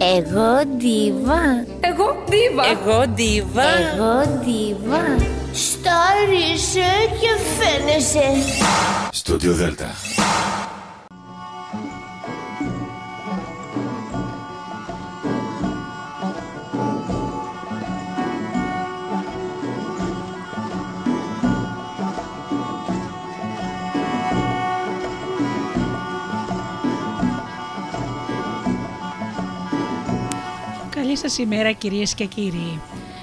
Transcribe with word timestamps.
Εγώ 0.00 0.76
ντίβα. 0.76 1.66
Εγώ 1.80 2.16
ντίβα. 2.24 2.66
Εγώ 2.66 3.06
ντίβα. 3.06 3.62
Εγώ 3.62 4.40
ντίβα. 4.40 5.02
Στάρισε 5.52 6.90
και 7.20 7.30
φαίνεσαι. 7.58 8.26
Στούντιο 9.12 9.52
Δέλτα. 9.52 9.94
Σας 31.28 31.38
ημέρα 31.38 31.72
κυρίες 31.72 32.14
και 32.14 32.24
κύριοι. 32.24 32.80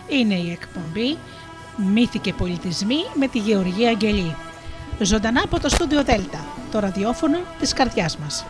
Είναι 0.07 0.33
η 0.33 0.51
εκπομπή 0.51 1.17
Μύθοι 1.75 2.19
και 2.19 2.33
Πολιτισμοί 2.33 2.95
με 3.13 3.27
τη 3.27 3.39
Γεωργία 3.39 3.89
Αγγελή. 3.89 4.35
Ζωντανά 4.99 5.41
από 5.43 5.59
το 5.59 5.69
στούντιο 5.69 6.03
Δέλτα, 6.03 6.45
το 6.71 6.79
ραδιόφωνο 6.79 7.37
της 7.59 7.73
καρδιάς 7.73 8.17
μας. 8.17 8.45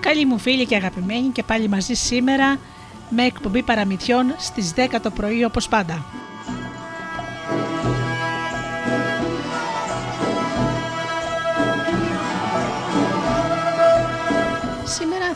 Καλή 0.00 0.24
μου 0.24 0.38
φίλοι 0.38 0.66
και 0.66 0.76
αγαπημένοι 0.76 1.28
και 1.28 1.42
πάλι 1.42 1.68
μαζί 1.68 1.94
σήμερα 1.94 2.58
με 3.10 3.24
εκπομπή 3.24 3.62
παραμυθιών 3.62 4.34
στις 4.38 4.72
10 4.76 5.00
το 5.02 5.10
πρωί 5.10 5.44
όπως 5.44 5.68
πάντα. 5.68 6.19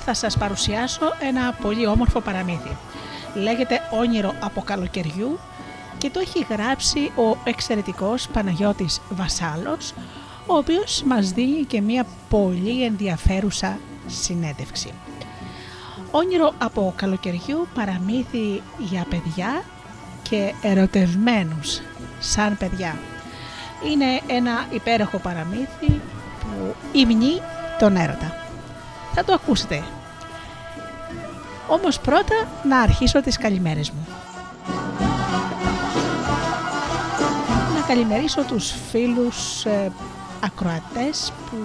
Θα 0.05 0.14
σας 0.14 0.36
παρουσιάσω 0.36 1.12
ένα 1.20 1.52
πολύ 1.62 1.86
όμορφο 1.86 2.20
παραμύθι. 2.20 2.77
Λέγεται 3.34 3.80
«Όνειρο 3.91 4.34
από 4.41 4.61
καλοκαιριού» 4.61 5.38
και 5.98 6.11
το 6.11 6.20
έχει 6.20 6.46
γράψει 6.50 6.98
ο 7.16 7.36
εξαιρετικός 7.44 8.28
Παναγιώτης 8.28 9.00
Βασάλος, 9.11 9.94
ο 10.46 10.56
οποίος 10.56 11.02
μας 11.02 11.30
δίνει 11.30 11.64
και 11.64 11.80
μια 11.80 12.06
πολύ 12.28 12.84
ενδιαφέρουσα 12.84 13.78
συνέντευξη. 14.06 14.92
Όνειρο 16.11 16.55
από 16.58 16.92
καλοκαιριού 16.96 17.68
παραμύθι 17.74 18.62
για 18.78 19.06
παιδιά 19.08 19.62
και 20.22 20.55
ερωτευμένους 20.62 21.80
σαν 22.18 22.56
παιδιά. 22.58 22.98
Είναι 23.92 24.20
ένα 24.27 24.66
υπέροχο 24.70 25.18
παραμύθι 25.18 26.00
που 26.41 26.74
υμνεί 26.92 27.41
τον 27.78 27.96
έρωτα. 27.96 28.44
Θα 29.15 29.25
το 29.25 29.33
ακούσετε. 29.33 29.84
Όμως 31.69 32.01
πρώτα 32.01 32.34
να 32.69 32.81
αρχίσω 32.81 33.20
τις 33.20 33.39
καλημέρες 33.39 33.91
μου. 33.91 34.07
Να 37.75 37.81
καλημερίσω 37.87 38.42
τους 38.42 38.73
φίλους 38.91 39.65
ε, 39.65 39.92
ακροατές 40.45 41.33
που 41.51 41.57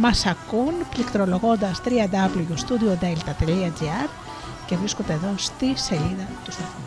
μας 0.00 0.26
ακούν 0.26 0.72
πληκτρολογώντας 0.90 1.80
www.studiodelta.gr 1.84 4.08
και 4.66 4.76
βρίσκονται 4.76 5.12
εδώ 5.12 5.34
στη 5.36 5.72
σελίδα 5.76 6.28
του 6.44 6.52
σταθμού. 6.52 6.84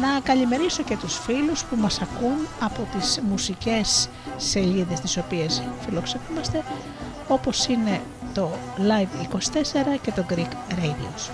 Να 0.00 0.20
καλημερίσω 0.20 0.82
και 0.82 0.96
τους 0.96 1.18
φίλους 1.18 1.64
που 1.64 1.76
μας 1.76 2.00
ακούν 2.00 2.46
από 2.60 2.86
τις 2.96 3.20
μουσικές 3.28 4.08
σελίδες 4.36 5.00
τις 5.00 5.16
οποίες 5.16 5.62
φιλοξενούμαστε 5.84 6.62
όπως 7.28 7.66
είναι 7.66 8.00
το 8.34 8.50
Live24 8.78 9.98
και 10.02 10.12
το 10.12 10.24
Greek 10.30 10.74
Radios. 10.80 11.30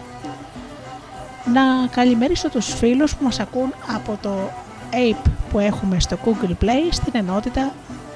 Να 1.52 1.86
καλημερίσω 1.90 2.48
τους 2.48 2.74
φίλους 2.74 3.16
που 3.16 3.24
μας 3.24 3.40
ακούν 3.40 3.74
από 3.96 4.18
το 4.22 4.50
Ape 4.92 5.30
που 5.50 5.58
έχουμε 5.58 6.00
στο 6.00 6.18
Google 6.24 6.64
Play 6.64 6.88
στην 6.90 7.12
ενότητα 7.16 7.72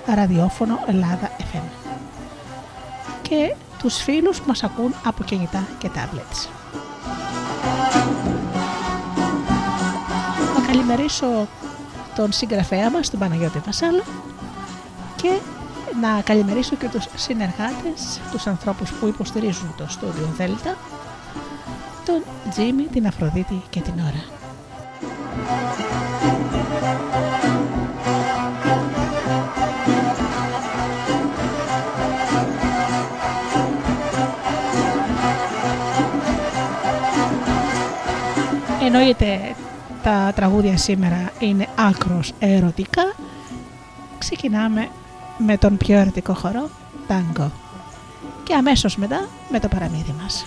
ραδιόφωνο 0.07 0.79
Ελλάδα 0.87 1.31
FM 1.39 1.85
και 3.23 3.55
τους 3.79 3.97
φίλους 3.97 4.39
που 4.39 4.45
μας 4.47 4.63
ακούν 4.63 4.95
από 5.05 5.25
κινητά 5.25 5.67
και 5.79 5.91
tablets. 5.95 6.49
Να 10.55 10.67
καλημερίσω 10.67 11.27
τον 12.15 12.33
συγγραφέα 12.33 12.91
μας, 12.91 13.11
τον 13.11 13.19
Παναγιώτη 13.19 13.59
Βασάλο 13.59 14.03
και 15.17 15.31
να 16.01 16.23
καλημερίσω 16.23 16.77
και 16.77 16.89
τους 16.89 17.07
συνεργάτες, 17.15 18.21
τους 18.31 18.47
ανθρώπους 18.47 18.93
που 18.93 19.07
υποστηρίζουν 19.07 19.75
το 19.77 19.87
στούντιο 19.89 20.35
Δέλτα, 20.37 20.77
τον 22.05 22.23
Τζίμι, 22.51 22.83
την 22.83 23.07
Αφροδίτη 23.07 23.63
και 23.71 23.81
την 23.81 23.93
Ωρα. 23.93 24.25
Εννοείται 38.85 39.55
τα 40.03 40.33
τραγούδια 40.35 40.77
σήμερα 40.77 41.33
είναι 41.39 41.67
άκρος 41.77 42.33
ερωτικά. 42.39 43.15
Ξεκινάμε 44.19 44.89
με 45.39 45.57
τον 45.59 45.77
πιο 45.77 45.99
ερωτικό 45.99 46.35
χορό, 46.35 46.69
τάγκο. 47.07 47.51
Και 48.43 48.55
αμέσως 48.55 48.97
μετά 48.97 49.29
με 49.51 49.61
το 49.61 49.69
παραμύθι 49.69 50.15
μας. 50.23 50.47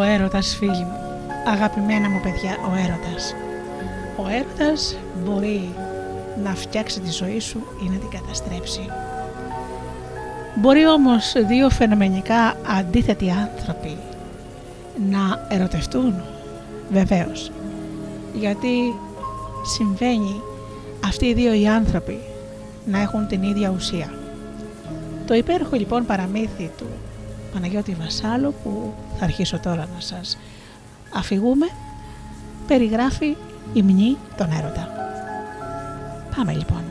Έρωτας 0.00 0.56
φίλοι 0.56 0.84
μου, 0.84 0.98
αγαπημένα 1.46 2.08
μου 2.10 2.20
παιδιά, 2.22 2.50
ο 2.50 2.74
έρωτας. 2.76 3.34
Ο 4.16 4.28
έρωτας 4.28 4.96
μπορεί 5.24 5.74
να 6.44 6.54
φτιάξει 6.54 7.00
τη 7.00 7.10
ζωή 7.10 7.40
σου 7.40 7.62
ή 7.82 7.88
να 7.88 7.98
την 7.98 8.08
καταστρέψει. 8.08 8.88
Μπορεί 10.54 10.86
όμως 10.86 11.32
δύο 11.46 11.70
φαινομενικά 11.70 12.56
αντίθετοι 12.78 13.30
άνθρωποι 13.30 13.96
να 15.10 15.46
ερωτευτούν, 15.48 16.14
βεβαίως, 16.90 17.50
γιατί 18.34 18.94
συμβαίνει 19.62 20.42
αυτοί 21.04 21.26
οι 21.26 21.34
δύο 21.34 21.54
οι 21.54 21.68
άνθρωποι 21.68 22.18
να 22.84 23.00
έχουν 23.00 23.26
την 23.26 23.42
ίδια 23.42 23.72
ουσία. 23.76 24.12
Το 25.26 25.34
υπέροχο 25.34 25.76
λοιπόν 25.76 26.06
παραμύθι 26.06 26.70
του 26.76 26.86
Παναγιώτη 27.52 27.96
Βασάλου 28.00 28.54
που 28.62 28.94
θα 29.18 29.24
αρχίσω 29.24 29.58
τώρα 29.58 29.88
να 29.94 30.00
σας 30.00 30.38
αφηγούμε 31.14 31.66
περιγράφει 32.66 33.36
η 33.72 33.82
μνή 33.82 34.16
τον 34.36 34.50
έρωτα. 34.58 34.88
Πάμε 36.36 36.52
λοιπόν. 36.52 36.82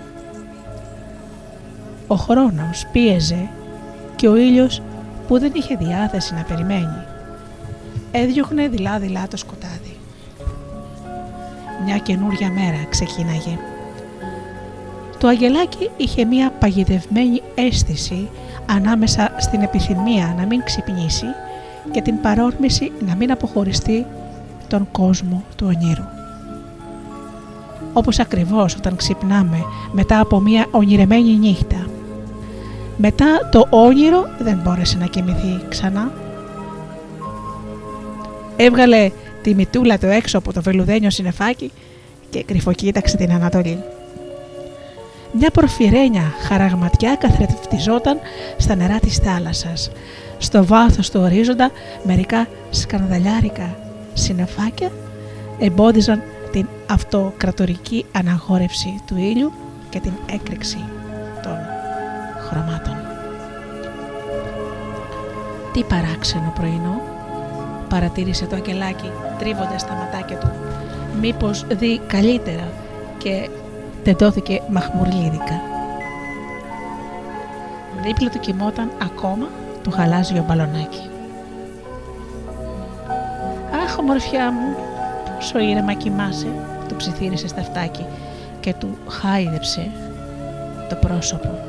Ο 2.08 2.16
χρόνος 2.16 2.86
πίεζε 2.92 3.50
και 4.16 4.28
ο 4.28 4.36
ήλιος 4.36 4.82
που 5.28 5.40
δεν 5.40 5.52
είχε 5.56 5.76
διάθεση 5.76 6.34
να 6.34 6.44
περιμένει 6.44 7.06
έδιωχνε 8.12 8.68
δειλά-δειλά 8.68 9.28
το 9.28 9.38
σκοτάδι. 9.38 9.98
Μια 11.86 11.98
καινούρια 11.98 12.52
μέρα 12.52 12.86
ξεκίναγε. 12.90 13.58
Το 15.18 15.28
αγγελάκι 15.28 15.90
είχε 15.98 16.26
μια 16.26 16.52
παγιδευμένη 16.60 17.42
αίσθηση 17.56 18.30
ανάμεσα 18.76 19.32
στην 19.38 19.62
επιθυμία 19.62 20.36
να 20.38 20.46
μην 20.46 20.64
ξυπνήσει 20.64 21.26
και 21.92 22.02
την 22.02 22.22
παρόρμηση 22.22 22.92
να 23.06 23.16
μην 23.16 23.32
αποχωριστεί 23.32 24.06
τον 24.68 24.88
κόσμο 24.92 25.44
του 25.56 25.66
ονείρου. 25.76 26.04
Όπως 27.94 28.20
ακριβώς 28.20 28.76
όταν 28.76 28.96
ξυπνάμε 28.96 29.58
μετά 29.92 30.20
από 30.20 30.40
μια 30.40 30.66
ονειρεμένη 30.72 31.38
νύχτα. 31.38 31.86
Μετά 32.98 33.50
το 33.52 33.68
όνειρο 33.70 34.30
δεν 34.40 34.60
μπόρεσε 34.64 34.98
να 34.98 35.06
κοιμηθεί 35.06 35.62
ξανά. 35.70 36.12
Έβγαλε 38.56 39.12
τη 39.42 39.56
μητούλα 39.56 39.98
του 39.98 40.06
έξω 40.06 40.38
από 40.38 40.54
το 40.54 40.62
βελουδένιο 40.62 41.10
συνεφάκι 41.10 41.72
και 42.30 42.44
κρυφοκοίταξε 42.44 43.18
την 43.18 43.32
Ανατολή. 43.32 43.84
Μια 45.34 45.52
προφυρένια 45.52 46.34
χαραγματιά 46.48 47.16
καθρεφτιζόταν 47.16 48.20
στα 48.58 48.76
νερά 48.76 49.00
της 49.00 49.18
θάλασσας. 49.18 49.92
Στο 50.38 50.66
βάθος 50.66 51.10
του 51.10 51.20
ορίζοντα 51.22 51.72
μερικά 52.04 52.48
σκανδαλιάρικα 52.70 53.78
συνεφάκια 54.14 54.92
εμπόδιζαν 55.60 56.22
την 56.52 56.68
αυτοκρατορική 56.90 58.06
αναγόρευση 58.12 59.02
του 59.06 59.18
ήλιου 59.18 59.52
και 59.90 60.00
την 60.00 60.12
έκρηξη 60.34 60.78
των 61.44 61.58
χρωμάτων. 62.50 62.96
Τι 65.74 65.84
παράξενο 65.84 66.52
πρωινό, 66.56 67.02
παρατήρησε 67.90 68.46
το 68.46 68.56
αγγελάκι 68.56 69.12
τρίβοντας 69.40 69.86
τα 69.88 69.94
ματάκια 69.94 70.38
του. 70.38 70.52
Μήπως 71.22 71.66
δει 71.68 72.02
καλύτερα 72.08 72.72
και 73.18 73.50
τεντώθηκε 74.04 74.62
μαχμουρλίδικα. 74.70 75.62
Δίπλα 78.04 78.30
του 78.30 78.40
κοιμόταν 78.40 78.92
ακόμα 79.02 79.48
το 79.84 79.90
γαλάζιο 79.90 80.46
μπαλονάκι. 80.48 81.10
«Αχ, 83.84 83.98
ομορφιά 83.98 84.52
μου, 84.52 84.76
πόσο 85.36 85.60
ήρεμα 85.60 85.94
κοιμάσαι», 85.94 86.48
του 86.88 86.96
ψιθύρισε 86.96 87.48
στα 87.48 87.62
φτάκι 87.62 88.06
και 88.60 88.74
του 88.74 88.98
χάιδεψε 89.08 89.92
το 90.90 90.96
πρόσωπο. 90.96 91.60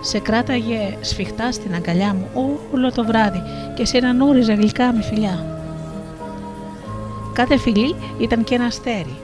Σε 0.00 0.18
κράταγε 0.18 0.96
σφιχτά 1.00 1.52
στην 1.52 1.74
αγκαλιά 1.74 2.14
μου 2.14 2.28
όλο 2.72 2.92
το 2.92 3.04
βράδυ 3.04 3.42
και 3.74 3.84
σε 3.84 4.00
νούριζε 4.00 4.52
γλυκά 4.52 4.92
με 4.92 5.02
φιλιά. 5.02 5.44
Κάθε 7.32 7.58
φιλί 7.58 7.94
ήταν 8.18 8.44
και 8.44 8.54
ένα 8.54 8.64
αστέρι 8.64 9.16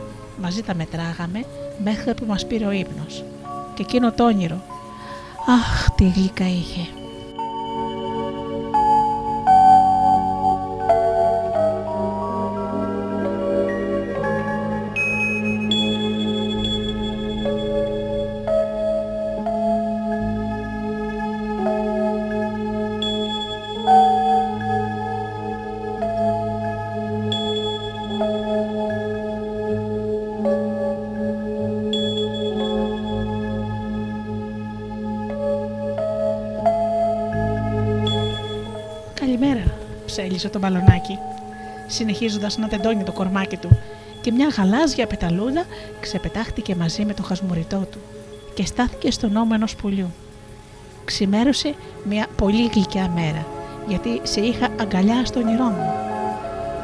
μαζί 0.42 0.62
τα 0.62 0.74
μετράγαμε 0.74 1.44
μέχρι 1.84 2.14
που 2.14 2.24
μας 2.26 2.46
πήρε 2.46 2.66
ο 2.66 2.70
ύπνος. 2.70 3.24
Και 3.74 3.82
εκείνο 3.82 4.12
το 4.12 4.24
όνειρο, 4.24 4.62
αχ 5.46 5.90
τι 5.94 6.08
γλυκά 6.08 6.48
είχε. 6.48 7.01
Ψέλισε 40.42 40.48
το 40.48 40.58
μπαλονάκι, 40.58 41.18
συνεχίζοντας 41.86 42.58
να 42.58 42.68
τεντώνει 42.68 43.02
το 43.02 43.12
κορμάκι 43.12 43.56
του, 43.56 43.68
και 44.20 44.32
μια 44.32 44.48
γαλάζια 44.56 45.06
πεταλούδα 45.06 45.64
ξεπετάχτηκε 46.00 46.74
μαζί 46.74 47.04
με 47.04 47.14
το 47.14 47.22
χασμουριτό 47.22 47.86
του 47.90 47.98
και 48.54 48.66
στάθηκε 48.66 49.10
στον 49.10 49.36
ώμο 49.36 49.50
ενός 49.54 49.76
πουλιού. 49.76 50.12
Ξημέρωσε 51.04 51.74
μια 52.04 52.26
πολύ 52.36 52.70
γλυκιά 52.74 53.10
μέρα, 53.14 53.46
γιατί 53.88 54.20
σε 54.22 54.40
είχα 54.40 54.68
αγκαλιά 54.80 55.24
στο 55.24 55.40
όνειρό 55.40 55.64
μου. 55.64 55.92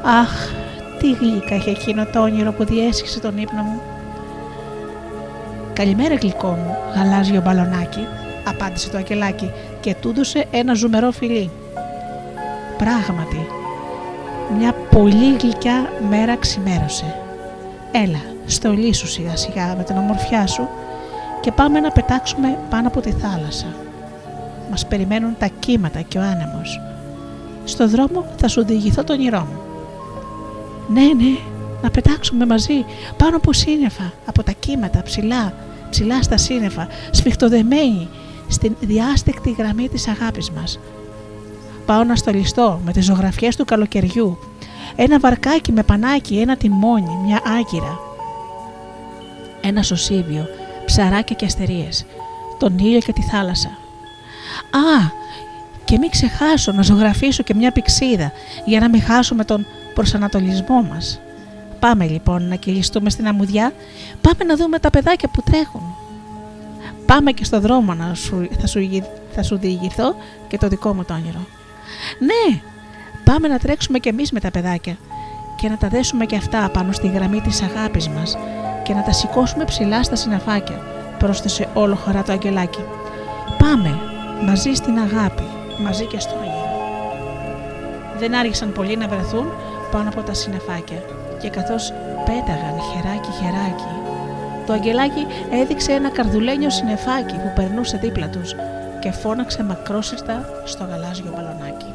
Αχ, 0.05 0.51
τι 0.99 1.13
γλυκά 1.13 1.55
είχε 1.55 1.71
εκείνο 1.71 2.07
το 2.07 2.23
όνειρο 2.23 2.53
που 2.53 2.65
διέσχισε 2.65 3.21
τον 3.21 3.39
ύπνο 3.39 3.63
μου. 3.63 3.81
Καλημέρα, 5.73 6.15
γλυκό 6.15 6.49
μου, 6.49 6.77
γαλάζιο 6.95 7.41
μπαλονάκι, 7.41 8.07
απάντησε 8.45 8.91
το 8.91 8.97
αγγελάκι 8.97 9.51
και 9.81 9.95
του 10.01 10.09
έδωσε 10.09 10.47
ένα 10.51 10.75
ζουμερό 10.75 11.11
φιλί. 11.11 11.51
Πράγματι, 12.79 13.47
μια 14.59 14.73
πολύ 14.73 15.37
γλυκιά 15.41 15.93
μέρα 16.09 16.37
ξημέρωσε. 16.37 17.15
Έλα, 17.93 18.21
στολίσου 18.47 19.07
σιγά 19.07 19.37
σιγά 19.37 19.75
με 19.77 19.83
την 19.83 19.97
ομορφιά 19.97 20.47
σου 20.47 20.69
και 21.41 21.53
πάμε 21.53 21.81
να 21.81 21.91
πετάξουμε 21.91 22.59
πάνω 22.71 22.89
από 22.89 23.01
τη 23.01 23.11
θάλασσα. 23.11 23.67
Μας 24.71 24.87
περιμένουν 24.87 25.37
τα 25.39 25.47
κύματα 25.47 26.01
και 26.01 26.19
ο 26.19 26.23
άνεμος. 26.23 26.81
Στο 27.65 27.89
δρόμο 27.89 28.25
θα 28.37 28.49
σου 28.49 28.65
διηγηθώ 28.65 29.05
τον 29.05 29.17
όνειρό 29.17 29.41
μου. 29.41 29.61
Ναι, 30.89 31.25
ναι, 31.25 31.39
να 31.83 31.91
πετάξουμε 31.91 32.47
μαζί 32.47 32.85
πάνω 33.17 33.37
από 33.37 33.53
σύννεφα, 33.53 34.13
από 34.27 34.43
τα 34.43 34.53
κύματα, 34.53 35.03
ψηλά, 35.03 35.53
ψηλά 35.91 36.23
στα 36.23 36.37
σύννεφα, 36.37 36.89
σφιχτοδεμένοι 37.11 38.09
στην 38.49 38.77
διάστηκτη 38.81 39.55
γραμμή 39.59 39.89
της 39.89 40.09
αγάπης 40.09 40.51
μας, 40.51 40.79
πάω 41.89 42.05
να 42.05 42.17
στολιστώ 42.17 42.81
με 42.85 42.93
τις 42.93 43.05
ζωγραφιές 43.05 43.57
του 43.57 43.65
καλοκαιριού, 43.65 44.39
ένα 44.97 45.19
βαρκάκι 45.19 45.73
με 45.73 45.83
πανάκι, 45.83 46.39
ένα 46.39 46.57
τιμόνι, 46.57 47.19
μια 47.25 47.41
άγκυρα, 47.59 47.99
ένα 49.61 49.83
σωσίβιο, 49.83 50.47
ψαράκια 50.85 51.37
και 51.37 51.45
αστερίες, 51.45 52.07
τον 52.59 52.79
ήλιο 52.79 52.99
και 52.99 53.13
τη 53.13 53.23
θάλασσα. 53.23 53.69
Α, 54.71 55.11
και 55.85 55.99
μην 55.99 56.11
ξεχάσω 56.11 56.73
να 56.73 56.83
ζωγραφίσω 56.83 57.43
και 57.43 57.55
μια 57.55 57.73
πηξίδα 57.73 58.33
για 58.65 58.81
να 58.81 58.89
μην 58.89 59.03
χάσουμε 59.03 59.45
τον 59.45 59.67
προσανατολισμό 59.95 60.83
μας. 60.83 61.21
Πάμε 61.79 62.07
λοιπόν 62.07 62.49
να 62.49 62.55
κυλιστούμε 62.55 63.11
στην 63.11 63.29
αμμουδιά, 63.29 63.73
πάμε 64.21 64.45
να 64.45 64.57
δούμε 64.57 64.79
τα 64.79 64.91
παιδάκια 64.91 65.29
που 65.29 65.43
τρέχουν. 65.43 65.83
Πάμε 67.07 67.33
και 67.33 67.45
στο 67.45 67.61
δρόμο 67.61 67.95
να 67.95 68.15
σου, 68.15 68.49
θα, 68.61 68.67
σου, 68.67 69.03
θα 69.35 69.43
σου 69.43 69.59
διηγηθώ 69.59 70.15
και 70.49 70.59
το 70.59 70.69
δικό 70.69 70.95
μου 70.95 71.05
το 71.05 71.15
όνειρο. 71.15 71.58
Ναι, 72.19 72.61
πάμε 73.25 73.49
να 73.49 73.59
τρέξουμε 73.59 73.99
κι 73.99 74.09
εμείς 74.09 74.33
με 74.33 74.41
τα 74.41 74.51
παιδάκια 74.51 74.97
και 75.57 75.69
να 75.69 75.77
τα 75.77 75.89
δέσουμε 75.89 76.27
κι 76.27 76.37
αυτά 76.37 76.71
πάνω 76.73 76.93
στη 76.93 77.09
γραμμή 77.09 77.41
της 77.41 77.63
αγάπης 77.63 78.09
μας 78.09 78.37
και 78.83 78.95
να 78.95 79.03
τα 79.03 79.13
σηκώσουμε 79.13 79.65
ψηλά 79.65 80.03
στα 80.03 80.17
συναφάκια, 80.17 80.83
πρόσθεσε 81.19 81.69
όλο 81.75 81.95
χαρά 81.95 82.23
το 82.23 82.33
αγγελάκι. 82.33 82.85
Πάμε, 83.59 83.99
μαζί 84.47 84.73
στην 84.75 84.99
αγάπη, 84.99 85.47
μαζί 85.83 86.05
και 86.05 86.19
στο 86.19 86.35
όνειρο. 86.37 86.69
Δεν 88.19 88.35
άργησαν 88.35 88.73
πολύ 88.73 88.97
να 88.97 89.09
βρεθούν 89.09 89.53
πάνω 89.91 90.09
από 90.09 90.23
τα 90.23 90.35
συνεφάκια 90.35 91.03
και 91.41 91.49
καθώς 91.49 91.93
πέταγαν 92.25 92.81
χεράκι 92.93 93.31
χεράκι, 93.41 93.99
το 94.67 94.73
αγγελάκι 94.73 95.27
έδειξε 95.51 95.93
ένα 95.93 96.11
καρδουλένιο 96.11 96.71
συνεφάκι 96.71 97.35
που 97.35 97.53
περνούσε 97.55 97.99
δίπλα 98.03 98.29
τους 98.29 98.55
και 99.01 99.11
φώναξε 99.11 99.63
μακρόσυρτα 99.63 100.45
στο 100.65 100.85
γαλάζιο 100.85 101.33
μπαλονάκι. 101.35 101.88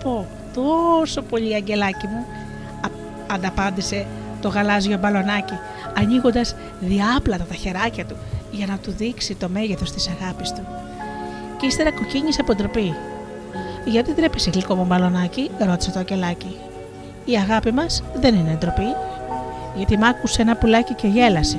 Αγαπώ 0.00 0.26
τόσο 0.54 1.22
πολύ 1.22 1.54
αγγελάκι 1.54 2.06
μου, 2.06 2.26
ανταπάντησε 3.26 4.06
το 4.40 4.48
γαλάζιο 4.48 4.98
μπαλονάκι, 4.98 5.54
ανοίγοντας 5.98 6.54
διάπλατα 6.80 7.44
τα 7.44 7.54
χεράκια 7.54 8.04
του 8.04 8.16
για 8.50 8.66
να 8.66 8.76
του 8.76 8.90
δείξει 8.90 9.34
το 9.34 9.48
μέγεθος 9.48 9.92
της 9.92 10.08
αγάπης 10.08 10.52
του. 10.52 10.66
Και 11.58 11.66
ύστερα 11.66 11.92
κοκκίνησε 11.92 12.40
από 12.40 12.54
ντροπή. 12.54 12.94
«Γιατί 13.84 14.12
τρέπεσαι 14.12 14.50
γλυκό 14.50 14.74
μου 14.74 14.84
μπαλονάκι» 14.84 15.50
ρώτησε 15.58 15.90
το 15.90 15.98
αγγελάκι. 15.98 16.56
«Η 17.24 17.36
αγάπη 17.36 17.72
μας 17.72 18.02
δεν 18.20 18.34
είναι 18.34 18.56
ντροπή, 18.60 18.94
γιατί 19.76 19.96
μ' 19.98 20.04
άκουσε 20.04 20.42
ένα 20.42 20.56
πουλάκι 20.56 20.94
και 20.94 21.06
γέλασε. 21.06 21.58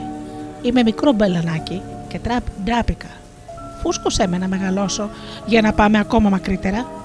Είμαι 0.62 0.84
μικρό 0.84 1.12
μπαλονάκι 1.12 1.82
και 2.08 2.20
τραπ, 2.20 2.42
ντράπηκα. 2.64 3.08
Φούσκωσέ 3.82 4.28
με 4.28 4.38
να 4.38 4.48
μεγαλώσω 4.48 5.10
για 5.46 5.62
να 5.62 5.74
πάμε 5.74 6.00
ακόμα 6.00 6.30
μακρύτερα. 6.30 7.01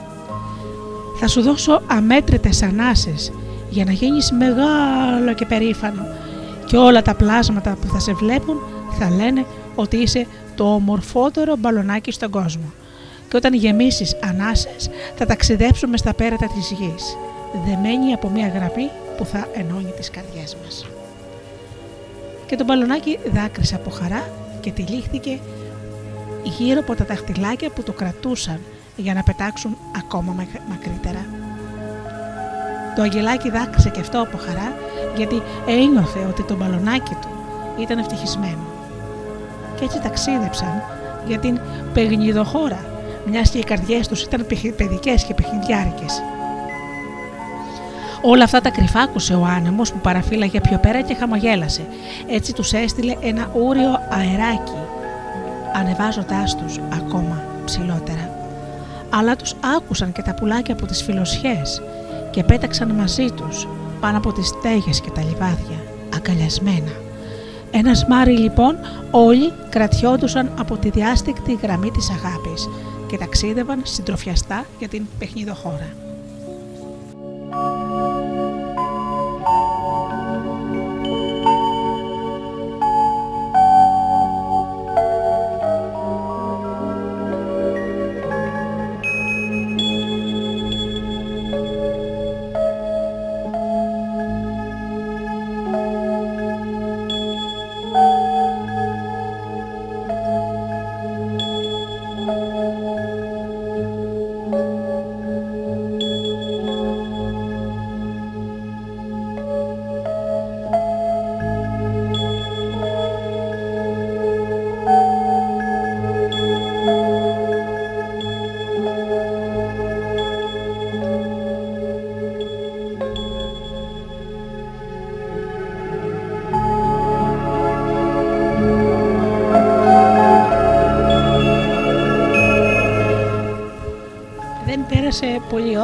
Θα 1.28 1.35
σου 1.35 1.42
δώσω 1.42 1.83
αμέτρητες 1.87 2.62
ανάσες 2.62 3.33
για 3.71 3.85
να 3.85 3.92
γίνεις 3.92 4.33
μεγάλο 4.33 5.35
και 5.35 5.47
περήφανο 5.47 6.06
και 6.66 6.76
όλα 6.76 7.02
τα 7.02 7.14
πλάσματα 7.14 7.76
που 7.80 7.87
θα 7.87 7.99
σε 7.99 8.12
βλέπουν 8.12 8.59
θα 8.99 9.11
λένε 9.11 9.45
ότι 9.75 9.97
είσαι 9.97 10.26
το 10.54 10.75
ομορφότερο 10.75 11.56
μπαλονάκι 11.56 12.12
στον 12.12 12.30
κόσμο 12.30 12.73
και 13.28 13.37
όταν 13.37 13.54
γεμίσεις 13.54 14.16
ανάσες 14.23 14.90
θα 15.16 15.26
ταξιδέψουμε 15.26 15.97
στα 15.97 16.14
πέρατα 16.14 16.47
της 16.47 16.71
γης 16.71 17.16
δεμένοι 17.66 18.12
από 18.12 18.28
μια 18.28 18.49
γραφή 18.49 18.88
που 19.16 19.25
θα 19.25 19.49
ενώνει 19.52 19.92
τις 19.97 20.11
καρδιές 20.11 20.56
μας. 20.64 20.87
Και 22.47 22.56
το 22.56 22.64
μπαλονάκι 22.64 23.18
δάκρυσε 23.33 23.75
από 23.75 23.90
χαρά 23.90 24.28
και 24.61 24.71
τυλίχθηκε 24.71 25.38
γύρω 26.42 26.80
από 26.80 26.95
τα 26.95 27.04
δαχτυλάκια 27.04 27.71
που 27.71 27.83
το 27.83 27.92
κρατούσαν 27.92 28.61
για 28.97 29.15
να 29.15 29.23
πετάξουν 29.23 29.76
ακόμα 29.97 30.47
μακρύτερα. 30.69 31.25
Το 32.97 33.03
αγγελάκι 33.03 33.50
δάκρυσε 33.50 33.88
και 33.88 34.00
αυτό 34.00 34.21
από 34.21 34.37
χαρά 34.37 34.73
γιατί 35.17 35.43
ένιωθε 35.67 36.26
ότι 36.29 36.43
το 36.43 36.57
μπαλονάκι 36.57 37.15
του 37.21 37.29
ήταν 37.81 37.99
ευτυχισμένο. 37.99 38.65
Και 39.79 39.85
έτσι 39.85 40.00
ταξίδεψαν 40.00 40.83
για 41.26 41.38
την 41.38 41.61
παιγνιδοχώρα, 41.93 42.85
μιας 43.26 43.50
και 43.50 43.59
οι 43.59 43.65
καρδιές 43.65 44.09
τους 44.09 44.23
ήταν 44.23 44.47
παιδικές 44.76 45.25
και 45.25 45.35
παιχνιδιάρικες. 45.35 46.23
Όλα 48.23 48.45
αυτά 48.45 48.61
τα 48.61 48.71
κρυφάκουσε 48.71 49.35
ο 49.35 49.45
άνεμος 49.45 49.93
που 49.93 49.99
παραφύλαγε 49.99 50.61
πιο 50.61 50.79
πέρα 50.79 51.00
και 51.00 51.15
χαμογέλασε. 51.15 51.87
Έτσι 52.26 52.53
τους 52.53 52.73
έστειλε 52.73 53.17
ένα 53.21 53.50
ούριο 53.55 54.00
αεράκι, 54.09 54.79
ανεβάζοντάς 55.75 56.57
τους 56.57 56.79
ακόμα 56.93 57.43
ψηλότερα. 57.65 58.36
Αλλά 59.18 59.37
τους 59.37 59.54
άκουσαν 59.76 60.12
και 60.12 60.23
τα 60.23 60.35
πουλάκια 60.35 60.75
από 60.75 60.87
τις 60.87 61.02
φιλοσιές 61.02 61.82
και 62.30 62.44
πέταξαν 62.44 62.90
μαζί 62.90 63.30
τους 63.30 63.66
πάνω 64.00 64.16
από 64.16 64.32
τις 64.32 64.46
στέγες 64.46 65.00
και 65.00 65.11
τα 65.11 65.23
λιβάδια, 65.23 65.78
αγκαλιασμένα. 66.14 66.92
Ένας 67.70 68.06
μάρι 68.06 68.38
λοιπόν 68.38 68.76
όλοι 69.11 69.52
κρατιόντουσαν 69.70 70.50
από 70.58 70.76
τη 70.76 70.90
διάστηκτη 70.90 71.58
γραμμή 71.62 71.90
της 71.90 72.11
αγάπης 72.11 72.68
και 73.06 73.18
ταξίδευαν 73.18 73.80
συντροφιαστά 73.85 74.64
για 74.78 74.88
την 74.88 75.06
παιχνιδοχώρα. 75.18 76.06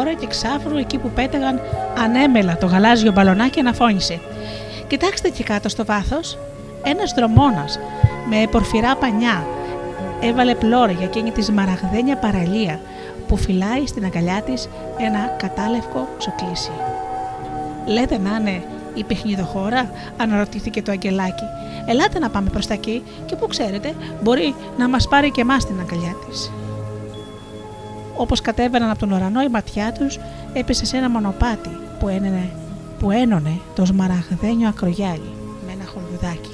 Ώρα 0.03 0.13
και 0.13 0.27
ξάφρου 0.27 0.77
εκεί 0.77 0.99
που 0.99 1.11
πέταγαν 1.11 1.61
ανέμελα 2.05 2.57
το 2.57 2.67
γαλάζιο 2.67 3.13
μπαλονάκι 3.13 3.61
αναφώνησε. 3.61 4.21
Κοιτάξτε 4.87 5.29
εκεί 5.29 5.43
κάτω 5.43 5.69
στο 5.69 5.85
βάθος, 5.85 6.39
ένας 6.83 7.13
δρομόνα 7.17 7.65
με 8.29 8.47
πορφυρά 8.51 8.97
πανιά 8.97 9.45
έβαλε 10.21 10.55
πλώρη 10.55 10.93
για 10.93 11.07
εκείνη 11.07 11.31
τη 11.31 11.53
μαραγδένια 11.53 12.17
παραλία 12.17 12.81
που 13.29 13.37
φυλάει 13.37 13.87
στην 13.87 14.05
αγκαλιά 14.05 14.43
της 14.43 14.69
ένα 14.99 15.19
κατάλευκο 15.37 16.09
ξοκλήσι. 16.19 16.71
Λέτε 17.87 18.19
να 18.19 18.37
είναι 18.37 18.63
η 18.95 19.05
παιχνιδοχώρα, 19.05 19.91
αναρωτήθηκε 20.17 20.83
το 20.83 20.91
αγγελάκι. 20.93 21.45
Ελάτε 21.87 22.19
να 22.19 22.31
πάμε 22.31 22.51
προς 22.51 22.67
τα 22.67 22.75
εκεί 22.75 23.03
και 23.27 23.37
που 23.37 23.47
ξέρετε 23.47 23.95
μπορεί 24.23 24.55
να 24.79 24.89
μας 24.89 25.09
πάρει 25.09 25.31
και 25.31 25.41
εμάς 25.41 25.67
την 25.67 25.81
αγκαλιά 25.81 26.15
της. 26.29 26.51
Όπως 28.17 28.41
κατέβαιναν 28.41 28.91
από 28.91 28.99
τον 28.99 29.13
ουρανό 29.13 29.43
η 29.43 29.49
ματιά 29.49 29.93
τους 29.93 30.19
έπεσε 30.53 30.85
σε 30.87 30.97
ένα 30.97 31.11
μονοπάτι 31.11 31.71
που, 31.99 32.09
ένωνε, 32.09 32.51
που 32.99 33.11
ένωνε 33.11 33.61
το 33.75 33.85
σμαραγδένιο 33.85 34.69
ακρογιάλι 34.69 35.31
με 35.67 35.73
ένα 35.73 35.85
χολουδάκι. 35.85 36.52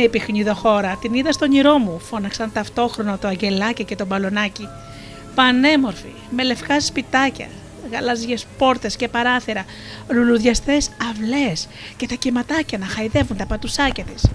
Είναι 0.00 0.08
η 0.08 0.18
παιχνιδοχώρα, 0.18 0.96
την 1.00 1.14
είδα 1.14 1.32
στον 1.32 1.48
όνειρό 1.48 1.78
μου, 1.78 1.98
φώναξαν 1.98 2.52
ταυτόχρονα 2.52 3.18
το 3.18 3.28
αγγελάκι 3.28 3.84
και 3.84 3.96
το 3.96 4.06
μπαλονάκι. 4.06 4.68
Πανέμορφη, 5.34 6.12
με 6.30 6.44
λευκά 6.44 6.80
σπιτάκια, 6.80 7.46
γαλάζιες 7.92 8.46
πόρτες 8.58 8.96
και 8.96 9.08
παράθυρα, 9.08 9.64
λουλουδιαστές 10.08 10.90
αυλές 11.10 11.68
και 11.96 12.06
τα 12.06 12.14
κυματάκια 12.14 12.78
να 12.78 12.86
χαϊδεύουν 12.86 13.36
τα 13.36 13.46
πατουσάκια 13.46 14.04
της. 14.04 14.26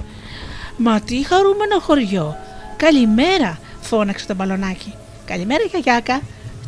Μα 0.77 0.99
τι 1.01 1.25
χαρούμενο 1.25 1.79
χωριό! 1.79 2.37
Καλημέρα, 2.77 3.59
φώναξε 3.81 4.25
το 4.27 4.35
μπαλονάκι. 4.35 4.93
Καλημέρα, 5.25 5.63
γιαγιάκα. 5.63 6.21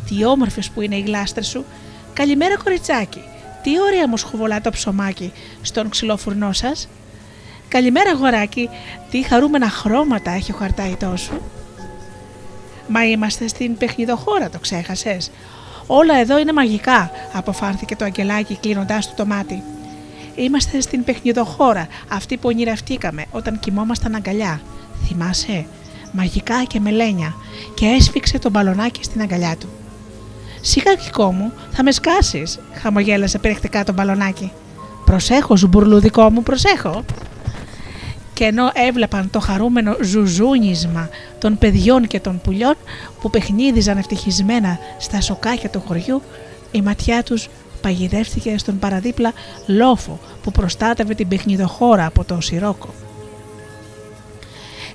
Τι 0.07 0.25
όμορφες 0.25 0.69
που 0.69 0.81
είναι 0.81 0.95
οι 0.95 1.01
γλάστρες 1.01 1.47
σου. 1.47 1.65
Καλημέρα, 2.13 2.57
κοριτσάκι. 2.57 3.23
Τι 3.63 3.71
ωραία 3.81 4.07
μου 4.07 4.17
σχοβολά 4.17 4.61
το 4.61 4.69
ψωμάκι 4.69 5.31
στον 5.61 5.89
ξυλόφουρνό 5.89 6.53
σας. 6.53 6.87
Καλημέρα, 7.69 8.09
αγοράκι. 8.09 8.69
Τι 9.11 9.21
χαρούμενα 9.21 9.69
χρώματα 9.69 10.31
έχει 10.31 10.51
ο 10.51 10.55
χαρταϊτό 10.55 11.17
σου. 11.17 11.41
Μα 12.87 13.05
είμαστε 13.05 13.47
στην 13.47 13.77
παιχνιδοχώρα, 13.77 14.49
το 14.49 14.59
ξέχασες. 14.59 15.31
Όλα 15.87 16.15
εδώ 16.19 16.37
είναι 16.37 16.53
μαγικά, 16.53 17.11
αποφάνθηκε 17.33 17.95
το 17.95 18.05
αγγελάκι 18.05 18.57
κλείνοντάς 18.61 19.07
του 19.07 19.13
το 19.15 19.25
μάτι. 19.25 19.63
Είμαστε 20.35 20.81
στην 20.81 21.03
παιχνιδοχώρα, 21.03 21.87
αυτή 22.07 22.37
που 22.37 22.49
ονειρευτήκαμε 22.49 23.25
όταν 23.31 23.59
κοιμόμασταν 23.59 24.15
αγκαλιά. 24.15 24.61
Θυμάσαι, 25.07 25.65
μαγικά 26.11 26.63
και 26.63 26.79
μελένια, 26.79 27.35
και 27.75 27.85
έσφιξε 27.85 28.39
το 28.39 28.49
μπαλονάκι 28.49 29.03
στην 29.03 29.21
αγκαλιά 29.21 29.55
του. 29.59 29.69
Σιγά 30.61 30.93
γλυκό 30.93 31.31
μου, 31.31 31.51
θα 31.71 31.83
με 31.83 31.91
σκάσεις, 31.91 32.59
χαμογέλασε 32.73 33.37
περιεκτικά 33.37 33.83
το 33.83 33.93
μπαλονάκι. 33.93 34.51
Προσέχω, 35.05 35.57
ζουμπουρλουδικό 35.57 36.31
μου, 36.31 36.43
προσέχω 36.43 37.03
και 38.37 38.43
ενώ 38.43 38.71
έβλεπαν 38.73 39.29
το 39.29 39.39
χαρούμενο 39.39 39.95
ζουζούνισμα 40.01 41.09
των 41.39 41.57
παιδιών 41.57 42.07
και 42.07 42.19
των 42.19 42.41
πουλιών 42.43 42.75
που 43.21 43.29
παιχνίδιζαν 43.29 43.97
ευτυχισμένα 43.97 44.79
στα 44.97 45.21
σοκάκια 45.21 45.69
του 45.69 45.83
χωριού, 45.87 46.21
η 46.71 46.81
ματιά 46.81 47.23
τους 47.23 47.49
παγιδεύτηκε 47.81 48.57
στον 48.57 48.79
παραδίπλα 48.79 49.33
λόφο 49.67 50.19
που 50.43 50.51
προστάτευε 50.51 51.13
την 51.13 51.27
παιχνιδοχώρα 51.27 52.05
από 52.05 52.23
το 52.23 52.41
σιρόκο. 52.41 52.89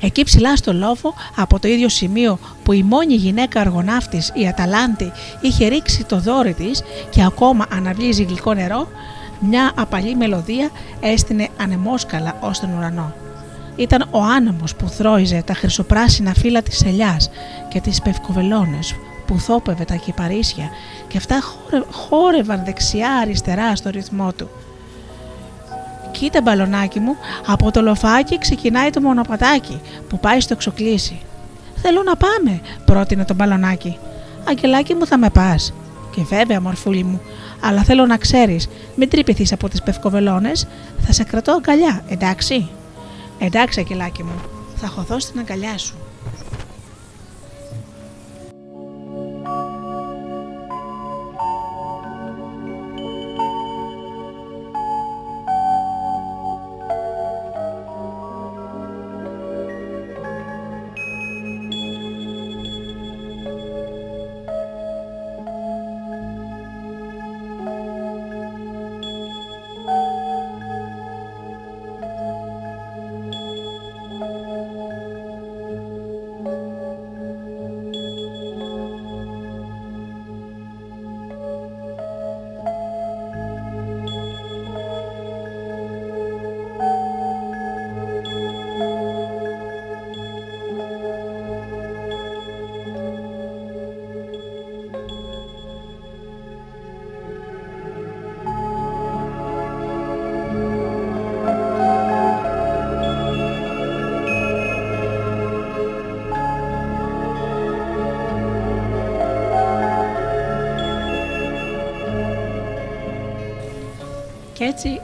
Εκεί 0.00 0.24
ψηλά 0.24 0.56
στο 0.56 0.72
λόφο, 0.72 1.14
από 1.36 1.58
το 1.58 1.68
ίδιο 1.68 1.88
σημείο 1.88 2.38
που 2.62 2.72
η 2.72 2.82
μόνη 2.82 3.14
γυναίκα 3.14 3.60
αργοναύτης, 3.60 4.32
η 4.34 4.48
Αταλάντη, 4.48 5.12
είχε 5.40 5.66
ρίξει 5.66 6.04
το 6.04 6.20
δόρυ 6.20 6.54
της 6.54 6.82
και 7.10 7.24
ακόμα 7.24 7.66
αναβλύζει 7.72 8.22
γλυκό 8.22 8.54
νερό, 8.54 8.88
μια 9.40 9.72
απαλή 9.76 10.16
μελωδία 10.16 10.70
έστεινε 11.00 11.48
ανεμόσκαλα 11.60 12.36
ως 12.40 12.60
τον 12.60 12.70
ουρανό. 12.78 13.21
Ήταν 13.76 14.08
ο 14.10 14.22
άνεμος 14.22 14.74
που 14.74 14.88
θρόιζε 14.88 15.42
τα 15.46 15.54
χρυσοπράσινα 15.54 16.34
φύλλα 16.34 16.62
της 16.62 16.82
ελιάς 16.82 17.30
και 17.68 17.80
τις 17.80 18.02
πευκοβελώνες 18.02 18.94
που 19.26 19.38
θόπευε 19.38 19.84
τα 19.84 19.94
κυπαρίσια 19.94 20.70
και 21.08 21.16
αυτά 21.16 21.42
χόρευαν 21.90 22.64
δεξιά-αριστερά 22.64 23.76
στο 23.76 23.90
ρυθμό 23.90 24.32
του. 24.32 24.48
Κοίτα 26.10 26.40
μπαλονάκι 26.42 27.00
μου, 27.00 27.16
από 27.46 27.70
το 27.70 27.82
λοφάκι 27.82 28.38
ξεκινάει 28.38 28.90
το 28.90 29.00
μονοπατάκι 29.00 29.80
που 30.08 30.18
πάει 30.18 30.40
στο 30.40 30.52
εξοκλήσι. 30.52 31.20
Θέλω 31.76 32.02
να 32.02 32.16
πάμε, 32.16 32.60
πρότεινε 32.84 33.24
το 33.24 33.34
μπαλονάκι. 33.34 33.98
Αγγελάκι 34.48 34.94
μου 34.94 35.06
θα 35.06 35.18
με 35.18 35.30
πας. 35.30 35.72
Και 36.14 36.22
βέβαια, 36.22 36.60
μορφούλη 36.60 37.04
μου, 37.04 37.20
αλλά 37.60 37.82
θέλω 37.82 38.06
να 38.06 38.16
ξέρεις, 38.16 38.68
μην 38.94 39.08
τρυπηθείς 39.08 39.52
από 39.52 39.68
τις 39.68 39.82
πευκοβελώνες, 39.82 40.66
θα 40.98 41.12
σε 41.12 41.24
κρατώ 41.24 41.52
αγκαλιά, 41.52 42.02
εντάξει. 42.08 42.70
Εντάξει, 43.44 43.80
αγγελάκι 43.80 44.22
μου, 44.22 44.40
θα 44.76 44.86
χωθώ 44.86 45.20
στην 45.20 45.40
αγκαλιά 45.40 45.78
σου. 45.78 45.94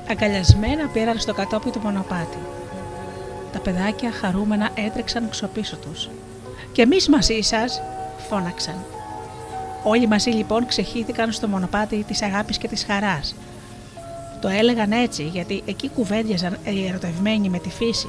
Αγκαλιασμένα 0.08 0.88
πήραν 0.88 1.18
στο 1.18 1.34
κατόπι 1.34 1.70
του 1.70 1.80
μονοπάτι. 1.80 2.38
Τα 3.52 3.58
παιδάκια 3.58 4.12
χαρούμενα 4.12 4.70
έτρεξαν 4.74 5.28
ξοπίσω 5.30 5.76
τους. 5.76 6.08
«Και 6.72 6.82
εμείς 6.82 7.08
μαζί 7.08 7.40
σας» 7.40 7.82
φώναξαν. 8.28 8.84
Όλοι 9.82 10.06
μαζί 10.06 10.30
λοιπόν 10.30 10.66
ξεχύθηκαν 10.66 11.32
στο 11.32 11.48
μονοπάτι 11.48 12.04
της 12.08 12.22
αγάπης 12.22 12.58
και 12.58 12.68
της 12.68 12.84
χαράς. 12.84 13.34
Το 14.40 14.48
έλεγαν 14.48 14.92
έτσι 14.92 15.22
γιατί 15.22 15.62
εκεί 15.66 15.88
κουβέντιαζαν 15.88 16.56
οι 16.64 16.86
ερωτευμένοι 16.86 17.48
με 17.48 17.58
τη 17.58 17.70
φύση. 17.70 18.08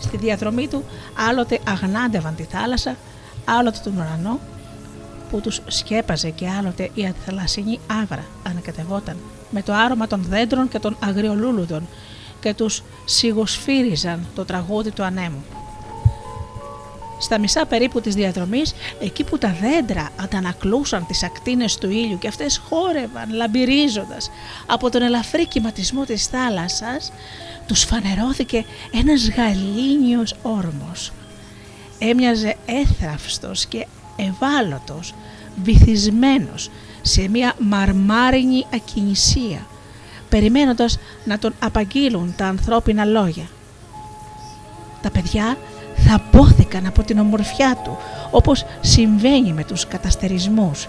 Στη 0.00 0.16
διαδρομή 0.16 0.68
του 0.68 0.84
άλλοτε 1.28 1.58
αγνάντευαν 1.68 2.34
τη 2.34 2.42
θάλασσα, 2.42 2.96
άλλοτε 3.44 3.78
τον 3.84 3.96
ουρανό 3.96 4.38
που 5.30 5.40
τους 5.40 5.60
σκέπαζε 5.66 6.30
και 6.30 6.48
άλλοτε 6.58 6.90
η 6.94 7.06
αντιθαλασσινή 7.06 7.80
άβρα 8.02 8.24
ανακατευόταν 8.46 9.16
με 9.50 9.62
το 9.62 9.72
άρωμα 9.72 10.06
των 10.06 10.22
δέντρων 10.28 10.68
και 10.68 10.78
των 10.78 10.96
αγριολούλουδων 11.00 11.88
και 12.40 12.54
τους 12.54 12.82
σιγοσφύριζαν 13.04 14.26
το 14.34 14.44
τραγούδι 14.44 14.90
του 14.90 15.02
ανέμου. 15.02 15.44
Στα 17.22 17.38
μισά 17.38 17.66
περίπου 17.66 18.00
της 18.00 18.14
διαδρομής, 18.14 18.74
εκεί 19.00 19.24
που 19.24 19.38
τα 19.38 19.56
δέντρα 19.60 20.08
αντανακλούσαν 20.20 21.06
τις 21.06 21.22
ακτίνες 21.22 21.76
του 21.78 21.90
ήλιου 21.90 22.18
και 22.18 22.28
αυτές 22.28 22.62
χόρευαν 22.68 23.32
λαμπυρίζοντας 23.32 24.30
από 24.66 24.90
τον 24.90 25.02
ελαφρύ 25.02 25.46
κυματισμό 25.46 26.04
της 26.04 26.26
θάλασσας, 26.26 27.12
τους 27.66 27.84
φανερώθηκε 27.84 28.64
ένας 28.92 29.28
γαλήνιος 29.28 30.34
όρμος. 30.42 31.12
Έμοιαζε 31.98 32.56
έθραυστος 32.66 33.66
και 33.66 33.86
ευάλωτος, 34.16 35.14
βυθισμένος 35.62 36.70
σε 37.02 37.28
μια 37.28 37.54
μαρμάρινη 37.58 38.66
ακινησία, 38.74 39.66
περιμένοντας 40.28 40.98
να 41.24 41.38
τον 41.38 41.54
απαγγείλουν 41.58 42.34
τα 42.36 42.46
ανθρώπινα 42.46 43.04
λόγια. 43.04 43.48
Τα 45.02 45.10
παιδιά 45.10 45.56
θα 45.96 46.22
πόθηκαν 46.30 46.86
από 46.86 47.02
την 47.02 47.18
ομορφιά 47.18 47.76
του, 47.84 47.96
όπως 48.30 48.64
συμβαίνει 48.80 49.52
με 49.52 49.64
τους 49.64 49.86
καταστερισμούς. 49.86 50.88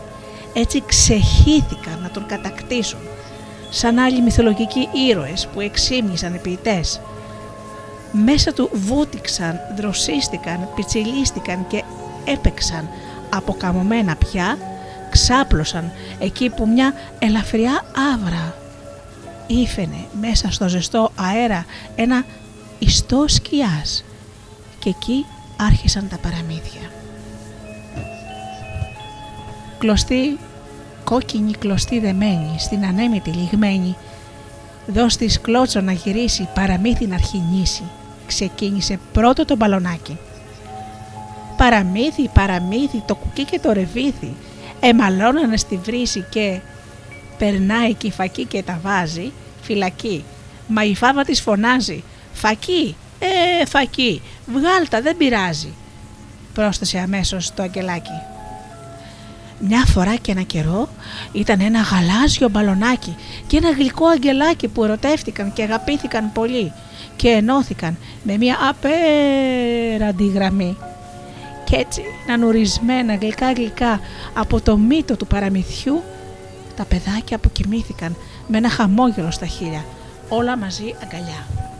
Έτσι 0.53 0.83
ξεχύθηκαν 0.85 1.99
να 2.01 2.09
τον 2.09 2.25
κατακτήσουν, 2.25 2.99
σαν 3.69 3.97
άλλοι 3.99 4.21
μυθολογικοί 4.21 4.89
ήρωες 5.09 5.47
που 5.53 5.59
εξήμνησαν 5.59 6.39
ποιητές. 6.41 7.01
Μέσα 8.11 8.53
του 8.53 8.69
βούτυξαν, 8.73 9.59
δροσίστηκαν, 9.75 10.69
πιτσιλίστηκαν 10.75 11.67
και 11.67 11.83
έπαιξαν 12.25 12.89
αποκαμωμένα 13.29 14.15
πια, 14.15 14.57
ξάπλωσαν 15.11 15.91
εκεί 16.19 16.49
που 16.49 16.67
μια 16.67 16.93
ελαφριά 17.19 17.85
άβρα 18.13 18.55
ήφαινε 19.47 20.05
μέσα 20.21 20.51
στο 20.51 20.67
ζεστό 20.67 21.11
αέρα 21.15 21.65
ένα 21.95 22.25
ιστό 22.79 23.25
σκιάς 23.27 24.03
και 24.79 24.89
εκεί 24.89 25.25
άρχισαν 25.57 26.07
τα 26.09 26.17
παραμύθια. 26.17 26.89
Κλωστή, 29.77 30.37
κόκκινη 31.03 31.51
κλωστή 31.51 31.99
δεμένη, 31.99 32.55
στην 32.57 32.85
ανέμητη 32.85 33.29
λιγμένη, 33.29 33.95
δώσ' 34.87 35.17
της 35.17 35.41
κλώτσο 35.41 35.81
να 35.81 35.91
γυρίσει, 35.91 36.49
παραμύθι 36.53 37.07
να 37.07 37.15
αρχινήσει, 37.15 37.83
ξεκίνησε 38.27 38.99
πρώτο 39.13 39.45
το 39.45 39.55
μπαλονάκι. 39.55 40.17
Παραμύθι, 41.57 42.29
παραμύθι, 42.33 43.03
το 43.05 43.15
κουκί 43.15 43.43
και 43.43 43.59
το 43.59 43.71
ρεβίθι, 43.71 44.35
εμαλώνανε 44.81 45.57
στη 45.57 45.79
βρύση 45.83 46.25
και 46.29 46.59
περνάει 47.37 47.93
και 47.93 48.07
η 48.07 48.11
φακή 48.11 48.45
και 48.45 48.63
τα 48.63 48.79
βάζει, 48.83 49.31
φυλακή. 49.61 50.23
Μα 50.67 50.83
η 50.83 50.95
φάβα 50.95 51.23
της 51.23 51.41
φωνάζει, 51.41 52.03
φακή, 52.33 52.95
ε, 53.19 53.65
φακή, 53.65 54.21
βγάλτα, 54.45 55.01
δεν 55.01 55.17
πειράζει, 55.17 55.73
πρόσθεσε 56.53 56.97
αμέσως 56.99 57.53
το 57.53 57.63
αγγελάκι. 57.63 58.21
Μια 59.67 59.85
φορά 59.85 60.15
και 60.15 60.31
ένα 60.31 60.41
καιρό 60.41 60.89
ήταν 61.31 61.61
ένα 61.61 61.81
γαλάζιο 61.81 62.49
μπαλονάκι 62.49 63.15
και 63.47 63.57
ένα 63.57 63.71
γλυκό 63.71 64.05
αγγελάκι 64.07 64.67
που 64.67 64.83
ερωτεύτηκαν 64.83 65.53
και 65.53 65.63
αγαπήθηκαν 65.63 66.31
πολύ 66.31 66.71
και 67.15 67.29
ενώθηκαν 67.29 67.97
με 68.23 68.37
μια 68.37 68.57
απέραντη 68.69 70.27
γραμμή. 70.27 70.77
Κι 71.71 71.77
έτσι, 71.77 72.01
νανουρισμένα 72.27 73.15
γλυκά 73.15 73.51
γλυκά 73.51 73.99
από 74.33 74.61
το 74.61 74.77
μύτο 74.77 75.17
του 75.17 75.27
παραμυθιού, 75.27 76.03
τα 76.75 76.85
παιδάκια 76.85 77.35
αποκοιμήθηκαν 77.35 78.15
με 78.47 78.57
ένα 78.57 78.69
χαμόγελο 78.69 79.31
στα 79.31 79.45
χείλια, 79.45 79.85
όλα 80.29 80.57
μαζί 80.57 80.95
αγκαλιά. 81.03 81.70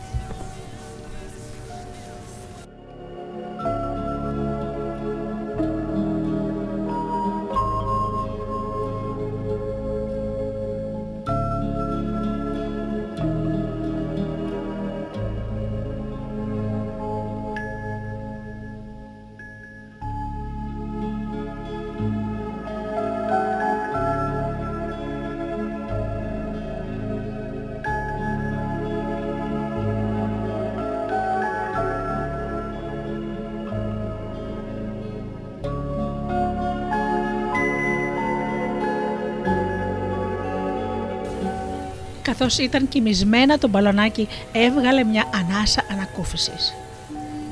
Καθώς 42.32 42.58
ήταν 42.58 42.88
κοιμισμένα 42.88 43.58
το 43.58 43.68
μπαλονάκι 43.68 44.28
έβγαλε 44.52 45.04
μια 45.04 45.26
ανάσα 45.34 45.84
ανακούφισης. 45.92 46.74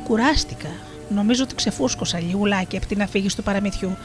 Κουράστηκα. 0.03 0.69
Νομίζω 1.09 1.43
ότι 1.43 1.55
ξεφούσκωσα 1.55 2.19
λιγουλάκι 2.19 2.77
από 2.77 2.85
την 2.85 3.01
αφήγηση 3.01 3.35
του 3.35 3.43
παραμυθιού. 3.43 3.97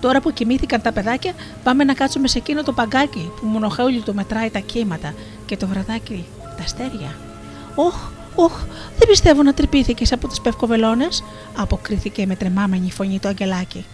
Τώρα 0.00 0.20
που 0.20 0.32
κοιμήθηκαν 0.32 0.82
τα 0.82 0.92
παιδάκια, 0.92 1.32
πάμε 1.62 1.84
να 1.84 1.94
κάτσουμε 1.94 2.28
σε 2.28 2.38
εκείνο 2.38 2.62
το 2.62 2.72
παγκάκι 2.72 3.30
που 3.40 3.46
μονοχαούλι 3.46 4.00
του 4.00 4.14
μετράει 4.14 4.50
τα 4.50 4.58
κύματα 4.58 5.14
και 5.46 5.56
το 5.56 5.66
βραδάκι 5.66 6.24
τα 6.56 6.62
αστέρια. 6.62 7.16
Όχ, 7.74 7.94
όχ, 8.34 8.64
δεν 8.98 9.08
πιστεύω 9.08 9.42
να 9.42 9.54
τρυπήθηκες 9.54 10.12
από 10.12 10.28
τις 10.28 10.40
πευκοβελώνες, 10.40 11.24
αποκρίθηκε 11.56 12.26
με 12.26 12.36
τρεμάμενη 12.36 12.90
φωνή 12.90 13.18
το 13.18 13.28
αγγελάκι. 13.28 13.84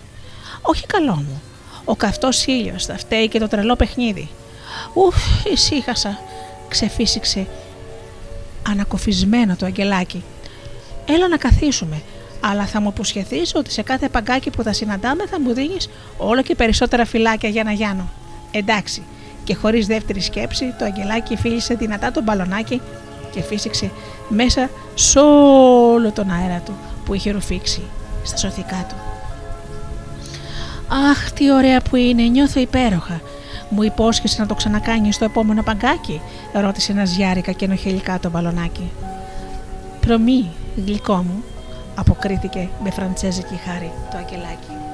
Όχι 0.63 0.87
καλό 0.87 1.15
μου. 1.15 1.43
Ο 1.85 1.97
καυτός 1.97 2.47
ήλιος 2.47 2.85
θα 2.85 2.97
φταίει 2.99 3.29
και 3.29 3.39
το 3.39 3.49
τρελό 3.49 3.77
παιχνίδι. 3.77 4.29
Ουφ, 4.95 5.17
ησύχασα, 5.53 6.19
ξεφύσηξε 6.69 7.47
ανακοφισμένο 8.69 9.57
το 9.57 9.67
αγγελάκι. 9.67 10.25
Έλα 11.07 11.29
να 11.29 11.37
καθίσουμε, 11.37 12.03
αλλά 12.41 12.67
θα 12.67 12.81
μου 12.81 12.89
αποσχεθεί 12.89 13.41
ότι 13.55 13.73
σε 13.73 13.83
κάθε 13.83 14.09
παγκάκι 14.09 14.51
που 14.51 14.63
θα 14.63 14.73
συναντάμε 14.73 15.27
θα 15.27 15.41
μου 15.41 15.53
δίνεις 15.55 15.89
όλο 16.17 16.43
και 16.43 16.55
περισσότερα 16.55 17.05
φυλάκια 17.05 17.49
για 17.49 17.65
να 17.65 17.73
γιάνω. 17.73 18.09
Εντάξει, 18.51 19.03
και 19.45 19.55
χωρίς 19.55 19.87
δεύτερη 19.87 20.21
σκέψη, 20.21 20.75
το 20.79 20.85
αγγελάκι 20.85 21.37
φίλησε 21.37 21.75
δυνατά 21.75 22.13
το 22.13 22.23
μπαλονάκι 22.23 22.81
και 23.31 23.43
φύσηξε 23.43 23.91
μέσα 24.29 24.71
σε 24.95 25.19
όλο 25.19 26.13
τον 26.13 26.31
αέρα 26.31 26.63
του 26.65 26.77
που 27.05 27.15
είχε 27.15 27.31
ρουφήξει 27.31 27.83
στα 28.23 28.37
σωθικά 28.37 28.87
του. 28.89 28.95
Αχ, 31.11 31.33
τι 31.33 31.53
ωραία 31.53 31.81
που 31.81 31.97
είναι, 31.97 32.23
νιώθω 32.23 32.61
υπέροχα, 32.61 33.21
μου 33.69 33.83
υπόσχεσαι 33.83 34.41
να 34.41 34.47
το 34.47 34.55
ξανακάνεις 34.55 35.15
στο 35.15 35.25
επόμενο 35.25 35.63
παγκάκι, 35.63 36.21
ρώτησε 36.53 36.93
ένας 36.93 37.17
γιάρικα 37.17 37.53
και 37.53 37.65
ενοχελικά 37.65 38.19
το 38.19 38.31
μπαλονάκι. 38.31 38.91
Προμή, 40.01 40.51
γλυκό 40.85 41.17
μου, 41.17 41.45
αποκρίθηκε 41.95 42.69
με 42.83 42.91
φραντσέζικη 42.91 43.55
χάρη 43.65 43.93
το 44.11 44.19
ακελάκι. 44.19 44.86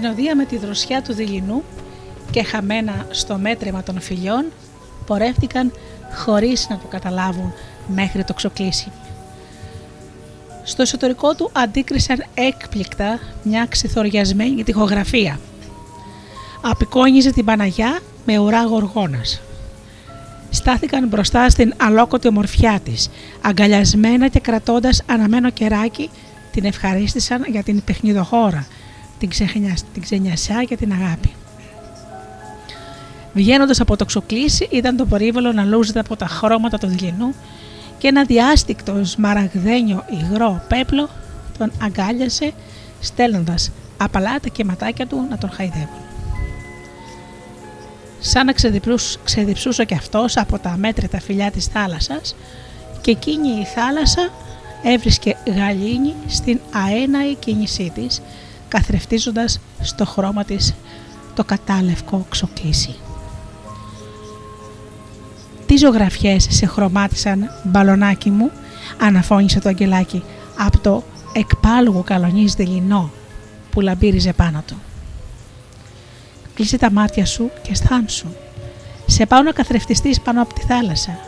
συνοδεία 0.00 0.36
με 0.36 0.44
τη 0.44 0.56
δροσιά 0.56 1.02
του 1.02 1.14
δειλινού 1.14 1.62
και 2.30 2.42
χαμένα 2.42 3.06
στο 3.10 3.38
μέτρημα 3.38 3.82
των 3.82 4.00
φιλιών 4.00 4.44
πορεύτηκαν 5.06 5.72
χωρίς 6.14 6.66
να 6.68 6.78
το 6.78 6.86
καταλάβουν 6.86 7.52
μέχρι 7.86 8.24
το 8.24 8.34
ξοκλήσι. 8.34 8.92
Στο 10.62 10.82
εσωτερικό 10.82 11.34
του 11.34 11.50
αντίκρισαν 11.52 12.24
έκπληκτα 12.34 13.18
μια 13.42 13.66
ξεθοριασμένη 13.68 14.62
τοιχογραφία. 14.62 15.40
Απεικόνιζε 16.60 17.32
την 17.32 17.44
Παναγιά 17.44 17.98
με 18.26 18.38
ουρά 18.38 18.64
γοργόνας. 18.64 19.40
Στάθηκαν 20.50 21.08
μπροστά 21.08 21.50
στην 21.50 21.74
αλόκοτη 21.76 22.28
ομορφιά 22.28 22.80
της, 22.84 23.10
αγκαλιασμένα 23.40 24.28
και 24.28 24.40
κρατώντας 24.40 25.02
αναμένο 25.06 25.50
κεράκι 25.50 26.10
την 26.52 26.64
ευχαρίστησαν 26.64 27.44
για 27.48 27.62
την 27.62 27.84
παιχνιδοχώρα 27.84 28.66
την, 29.18 29.28
ξεχνιά, 29.28 29.76
την 29.92 30.02
ξενιασιά 30.02 30.62
και 30.62 30.76
την 30.76 30.92
αγάπη. 30.92 31.32
Βγαίνοντας 33.32 33.80
από 33.80 33.96
το 33.96 34.04
ξοκλήσι, 34.04 34.68
ήταν 34.70 34.96
το 34.96 35.06
πορύβολο 35.06 35.52
να 35.52 35.64
λούζεται 35.64 36.00
από 36.00 36.16
τα 36.16 36.26
χρώματα 36.26 36.78
του 36.78 36.86
δειλινού 36.86 37.34
και 37.98 38.08
ένα 38.08 38.24
διάστικτος 38.24 39.10
σμαραγδένιο 39.10 40.04
υγρό 40.10 40.62
πέπλο 40.68 41.08
τον 41.58 41.72
αγκάλιασε, 41.82 42.52
στέλνοντας 43.00 43.70
απαλά 43.96 44.40
τα 44.40 44.48
κεματάκια 44.48 45.06
του 45.06 45.26
να 45.30 45.38
τον 45.38 45.50
χαϊδεύουν. 45.50 46.02
Σαν 48.20 48.46
να 48.46 48.52
ξεδιψούσε 49.24 49.84
κι 49.84 49.94
αυτός 49.94 50.36
από 50.36 50.58
τα 50.58 50.70
αμέτρητα 50.70 51.20
φιλιά 51.20 51.50
της 51.50 51.66
θάλασσας, 51.66 52.34
και 53.00 53.10
εκείνη 53.10 53.48
η 53.48 53.64
θάλασσα 53.64 54.30
έβρισκε 54.82 55.36
γαλήνη 55.46 56.14
στην 56.26 56.60
αέναη 56.72 57.34
κίνησή 57.34 57.92
της 57.94 58.22
καθρεφτίζοντας 58.68 59.60
στο 59.80 60.06
χρώμα 60.06 60.44
της 60.44 60.74
το 61.34 61.44
κατάλευκο 61.44 62.26
ξοκλήσι. 62.28 62.94
Τι 65.66 65.76
ζωγραφιές 65.76 66.46
σε 66.50 66.66
χρωμάτισαν 66.66 67.50
μπαλονάκι 67.64 68.30
μου, 68.30 68.50
αναφώνησε 69.00 69.60
το 69.60 69.68
αγγελάκι 69.68 70.22
από 70.58 70.78
το 70.78 71.02
εκπάλουγο 71.32 72.02
καλονής 72.02 72.54
δειλινό 72.54 73.10
που 73.70 73.80
λαμπύριζε 73.80 74.32
πάνω 74.32 74.62
του. 74.66 74.76
Κλείσε 76.54 76.78
τα 76.78 76.90
μάτια 76.90 77.26
σου 77.26 77.50
και 77.62 77.70
αισθάνσου. 77.70 78.26
Σε 79.06 79.26
πάω 79.26 79.42
να 79.42 79.52
καθρεφτιστείς 79.52 80.20
πάνω 80.20 80.42
από 80.42 80.54
τη 80.54 80.60
θάλασσα. 80.60 81.18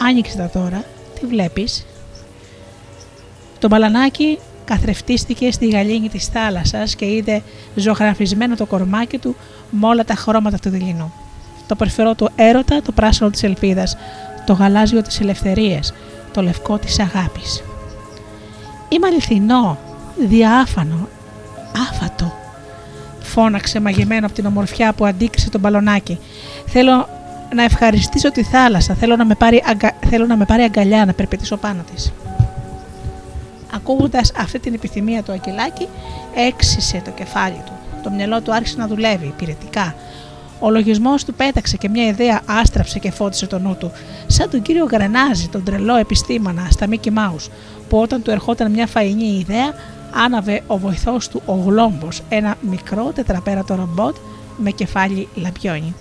Άνοιξε 0.00 0.36
τα 0.36 0.50
τώρα, 0.50 0.84
τι 1.20 1.26
βλέπεις. 1.26 1.86
Το 3.58 3.68
μπαλανάκι 3.68 4.38
καθρεφτίστηκε 4.66 5.50
στη 5.52 5.68
γαλήνη 5.68 6.08
της 6.08 6.26
θάλασσας 6.26 6.94
και 6.94 7.04
είδε 7.04 7.42
ζωγραφισμένο 7.74 8.56
το 8.56 8.66
κορμάκι 8.66 9.18
του 9.18 9.36
με 9.70 9.86
όλα 9.86 10.04
τα 10.04 10.14
χρώματα 10.14 10.58
του 10.58 10.70
δειλινού. 10.70 11.12
Το 11.66 11.74
περφερό 11.74 12.14
του 12.14 12.30
έρωτα, 12.36 12.82
το 12.82 12.92
πράσινο 12.92 13.30
της 13.30 13.42
ελπίδας, 13.42 13.96
το 14.46 14.52
γαλάζιο 14.52 15.02
της 15.02 15.20
ελευθερίας, 15.20 15.94
το 16.32 16.42
λευκό 16.42 16.78
της 16.78 16.98
αγάπης. 16.98 17.62
Είμαι 18.88 19.06
αληθινό, 19.06 19.78
διάφανο, 20.28 21.08
άφατο, 21.90 22.32
φώναξε 23.20 23.80
μαγεμένο 23.80 24.26
από 24.26 24.34
την 24.34 24.46
ομορφιά 24.46 24.92
που 24.92 25.06
αντίκρισε 25.06 25.50
τον 25.50 25.60
μπαλονάκι. 25.60 26.18
Θέλω 26.66 27.08
να 27.54 27.62
ευχαριστήσω 27.62 28.30
τη 28.30 28.42
θάλασσα, 28.42 28.94
θέλω 28.94 29.16
να 29.16 29.24
με 29.24 29.34
πάρει, 29.34 29.62
αγκα... 29.66 29.92
θέλω 30.08 30.26
να 30.26 30.36
με 30.36 30.44
πάρει 30.44 30.62
αγκαλιά 30.62 31.04
να 31.04 31.12
περπετήσω 31.12 31.56
πάνω 31.56 31.84
της. 31.94 32.12
Ακούγοντας 33.74 34.32
αυτή 34.36 34.58
την 34.58 34.74
επιθυμία 34.74 35.22
του 35.22 35.32
Αγγελάκη, 35.32 35.88
έξισε 36.34 37.02
το 37.04 37.10
κεφάλι 37.10 37.62
του. 37.66 37.72
Το 38.02 38.10
μυαλό 38.10 38.40
του 38.40 38.54
άρχισε 38.54 38.76
να 38.76 38.86
δουλεύει 38.86 39.26
υπηρετικά. 39.26 39.94
Ο 40.60 40.70
λογισμός 40.70 41.24
του 41.24 41.34
πέταξε 41.34 41.76
και 41.76 41.88
μια 41.88 42.06
ιδέα 42.06 42.40
άστραψε 42.46 42.98
και 42.98 43.10
φώτισε 43.10 43.46
το 43.46 43.58
νου 43.58 43.76
του, 43.78 43.92
σαν 44.26 44.50
τον 44.50 44.62
κύριο 44.62 44.84
Γρανάζη, 44.84 45.48
τον 45.48 45.64
τρελό 45.64 45.96
επιστήμονα 45.96 46.68
στα 46.70 46.86
Mickey 46.90 47.08
Mouse, 47.08 47.48
που 47.88 47.98
όταν 47.98 48.22
του 48.22 48.30
ερχόταν 48.30 48.70
μια 48.70 48.86
φαϊνή 48.86 49.38
ιδέα, 49.38 49.74
άναβε 50.24 50.62
ο 50.66 50.78
βοηθός 50.78 51.28
του 51.28 51.42
ο 51.46 51.54
Γλόμπος, 51.54 52.22
ένα 52.28 52.56
μικρό 52.60 53.12
τετραπέρατο 53.14 53.74
ρομπότ 53.74 54.16
με 54.56 54.70
κεφάλι 54.70 55.28
λαμπιόνι. 55.34 55.94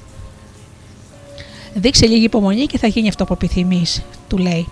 Δείξε 1.74 2.06
λίγη 2.06 2.24
υπομονή 2.24 2.66
και 2.66 2.78
θα 2.78 2.88
γίνει 2.88 3.08
αυτό 3.08 3.26
που 3.26 3.34
επιθυμείς, 3.34 4.02
του 4.28 4.38
λέει 4.38 4.68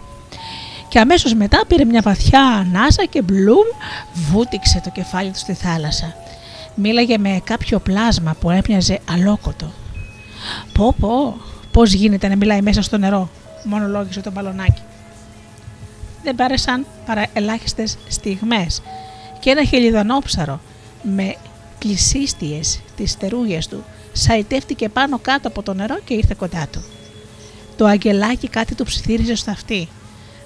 και 0.93 0.99
αμέσως 0.99 1.33
μετά 1.33 1.63
πήρε 1.67 1.85
μια 1.85 2.01
βαθιά 2.01 2.41
ανάσα 2.41 3.05
και 3.05 3.21
μπλουμ 3.21 3.65
βούτυξε 4.13 4.81
το 4.83 4.89
κεφάλι 4.89 5.31
του 5.31 5.37
στη 5.37 5.53
θάλασσα. 5.53 6.15
Μίλαγε 6.75 7.17
με 7.17 7.41
κάποιο 7.43 7.79
πλάσμα 7.79 8.35
που 8.39 8.49
έπιαζε 8.49 8.99
αλόκοτο. 9.09 9.71
Πω 10.73 10.95
πω, 10.99 11.37
πώς 11.71 11.93
γίνεται 11.93 12.27
να 12.27 12.35
μιλάει 12.35 12.61
μέσα 12.61 12.81
στο 12.81 12.97
νερό, 12.97 13.29
μονολόγησε 13.63 14.21
το 14.21 14.31
μπαλονάκι. 14.31 14.81
Δεν 16.23 16.35
πάρεσαν 16.35 16.85
παρά 17.05 17.25
ελάχιστες 17.33 17.97
στιγμές 18.07 18.81
και 19.39 19.49
ένα 19.49 19.63
χελιδονόψαρο 19.63 20.59
με 21.01 21.35
πλησίστιες 21.79 22.79
τις 22.95 23.11
στερούγες 23.11 23.67
του 23.67 23.83
σαϊτεύτηκε 24.11 24.89
πάνω 24.89 25.19
κάτω 25.19 25.47
από 25.47 25.63
το 25.63 25.73
νερό 25.73 25.99
και 26.05 26.13
ήρθε 26.13 26.35
κοντά 26.37 26.67
του. 26.71 26.83
Το 27.77 27.85
αγγελάκι 27.85 28.47
κάτι 28.47 28.75
του 28.75 28.83
ψιθύριζε 28.83 29.35
στο 29.35 29.51
αυτί 29.51 29.87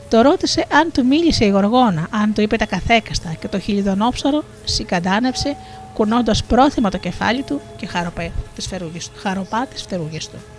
το 0.10 0.22
ρώτησε 0.22 0.66
αν 0.72 0.92
του 0.92 1.06
μίλησε 1.06 1.46
η 1.46 1.50
Γοργόνα, 1.50 2.08
αν 2.12 2.34
του 2.34 2.42
είπε 2.42 2.56
τα 2.56 2.66
καθέκαστα 2.66 3.34
και 3.40 3.48
το 3.48 3.60
χιλιδονόψαρο 3.60 4.44
συγκαντάνεψε 4.64 5.56
κουνώντας 5.94 6.44
πρόθυμα 6.44 6.90
το 6.90 6.98
κεφάλι 6.98 7.44
του 7.44 7.62
και 7.76 7.86
χαροπά 7.86 8.32
τις 8.56 9.82
φτερούγες 9.82 10.28
του. 10.30 10.57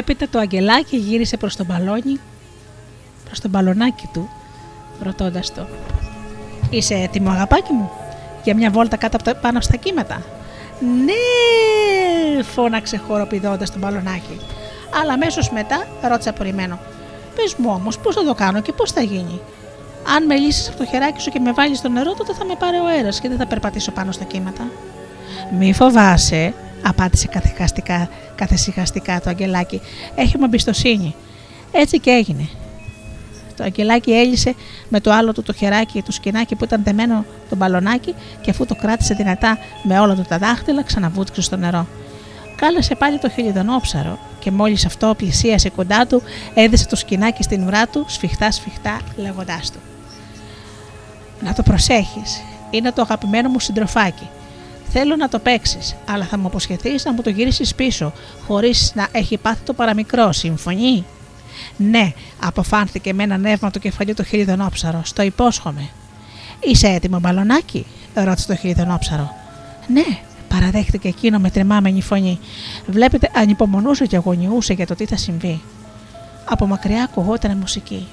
Έπειτα 0.00 0.28
το 0.28 0.38
αγγελάκι 0.38 0.96
γύρισε 0.96 1.36
προς 1.36 1.56
τον 1.56 1.66
μπαλόνι, 1.66 2.20
προς 3.24 3.40
τον 3.40 3.50
μπαλονάκι 3.50 4.08
του, 4.12 4.28
ρωτώντας 5.02 5.54
το 5.54 5.66
«Είσαι 6.70 6.94
έτοιμο 6.94 7.30
αγαπάκι 7.30 7.72
μου, 7.72 7.90
για 8.44 8.54
μια 8.54 8.70
βόλτα 8.70 8.96
κάτω 8.96 9.16
από 9.16 9.24
το, 9.24 9.38
πάνω 9.42 9.60
στα 9.60 9.76
κύματα» 9.76 10.22
«Ναι» 11.04 12.42
φώναξε 12.42 12.96
χοροπηδώντας 12.96 13.70
τον 13.70 13.80
μπαλονάκι. 13.80 14.40
Αλλά 15.02 15.12
αμέσως 15.12 15.50
μετά 15.50 15.86
ρώτησε 16.02 16.28
απορριμμένο 16.28 16.78
«Πες 17.34 17.54
μου 17.54 17.70
όμως 17.74 17.98
πώς 17.98 18.14
θα 18.14 18.24
το 18.24 18.34
κάνω 18.34 18.60
και 18.60 18.72
πώς 18.72 18.92
θα 18.92 19.00
γίνει» 19.00 19.40
αν 20.16 20.26
με 20.26 20.36
λύσεις 20.36 20.68
από 20.68 20.76
το 20.78 20.86
χεράκι 20.86 21.20
σου 21.20 21.30
και 21.30 21.40
με 21.40 21.52
βάλεις 21.52 21.78
στο 21.78 21.88
νερό, 21.88 22.14
τότε 22.14 22.32
θα 22.32 22.44
με 22.44 22.54
πάρει 22.58 22.76
ο 22.76 22.86
αέρας 22.86 23.20
και 23.20 23.28
δεν 23.28 23.38
θα 23.38 23.46
περπατήσω 23.46 23.90
πάνω 23.90 24.12
στα 24.12 24.24
κύματα. 24.24 24.70
Μη 25.58 25.72
φοβάσαι, 25.72 26.54
απάντησε 26.82 27.26
καθηγαστικά, 27.26 28.08
καθεσυχαστικά 28.34 29.20
το 29.20 29.30
αγγελάκι. 29.30 29.80
Έχουμε 30.14 30.44
εμπιστοσύνη. 30.44 31.14
Έτσι 31.72 32.00
και 32.00 32.10
έγινε. 32.10 32.48
Το 33.56 33.64
αγγελάκι 33.64 34.12
έλυσε 34.12 34.54
με 34.88 35.00
το 35.00 35.12
άλλο 35.12 35.32
του 35.32 35.42
το 35.42 35.52
χεράκι 35.52 35.92
και 35.92 36.02
το 36.02 36.12
σκηνάκι 36.12 36.54
που 36.54 36.64
ήταν 36.64 36.82
δεμένο 36.84 37.24
το 37.48 37.56
μπαλονάκι 37.56 38.14
και 38.40 38.50
αφού 38.50 38.66
το 38.66 38.74
κράτησε 38.74 39.14
δυνατά 39.14 39.58
με 39.82 40.00
όλα 40.00 40.14
του 40.14 40.24
τα 40.28 40.38
δάχτυλα, 40.38 40.82
ξαναβούτυξε 40.82 41.42
στο 41.42 41.56
νερό. 41.56 41.86
Κάλεσε 42.56 42.94
πάλι 42.94 43.18
το 43.18 43.28
χιλιδονόψαρο 43.28 44.18
και 44.38 44.50
μόλις 44.50 44.86
αυτό 44.86 45.14
πλησίασε 45.16 45.70
κοντά 45.70 46.06
του, 46.06 46.22
έδεσε 46.54 46.86
το 46.86 46.96
σκηνάκι 46.96 47.42
στην 47.42 47.66
ουρά 47.66 47.86
του, 47.86 48.04
σφιχτά 48.08 48.50
σφιχτά, 48.50 49.00
λέγοντάς 49.16 49.70
του. 49.70 49.78
Να 51.40 51.52
το 51.52 51.62
προσέχεις, 51.62 52.42
είναι 52.70 52.92
το 52.92 53.02
αγαπημένο 53.02 53.48
μου 53.48 53.60
συντροφάκι. 53.60 54.28
Θέλω 54.92 55.16
να 55.16 55.28
το 55.28 55.38
παίξεις, 55.38 55.96
αλλά 56.08 56.24
θα 56.24 56.38
μου 56.38 56.46
αποσχεθείς 56.46 57.04
να 57.04 57.12
μου 57.12 57.22
το 57.22 57.30
γυρίσεις 57.30 57.74
πίσω, 57.74 58.12
χωρίς 58.46 58.92
να 58.94 59.08
έχει 59.12 59.36
πάθει 59.36 59.64
το 59.64 59.72
παραμικρό. 59.72 60.32
Συμφωνεί; 60.32 61.04
Ναι, 61.76 62.12
αποφάνθηκε 62.42 63.12
με 63.12 63.22
ένα 63.22 63.36
νεύμα 63.36 63.70
το 63.70 63.78
κεφαλιού 63.78 64.14
το 64.14 64.24
χιλιδονόψαρο. 64.24 65.00
Στο 65.04 65.22
υπόσχομαι. 65.22 65.88
Είσαι 66.60 66.86
έτοιμο, 66.88 67.18
μπαλονάκι, 67.18 67.86
ρώτησε 68.14 68.46
το 68.46 68.56
χιλιδονόψαρο. 68.56 69.34
Ναι, 69.86 70.04
παραδέχτηκε 70.48 71.08
εκείνο 71.08 71.38
με 71.38 71.50
τρεμάμενη 71.50 72.02
φωνή. 72.02 72.38
Βλέπετε, 72.86 73.30
ανυπομονούσε 73.34 74.06
και 74.06 74.16
αγωνιούσε 74.16 74.72
για 74.72 74.86
το 74.86 74.94
τι 74.94 75.06
θα 75.06 75.16
συμβεί. 75.16 75.60
από 76.44 76.66
μακριά 76.66 77.02
ακουγόταν 77.02 77.56
μουσική. 77.56 78.06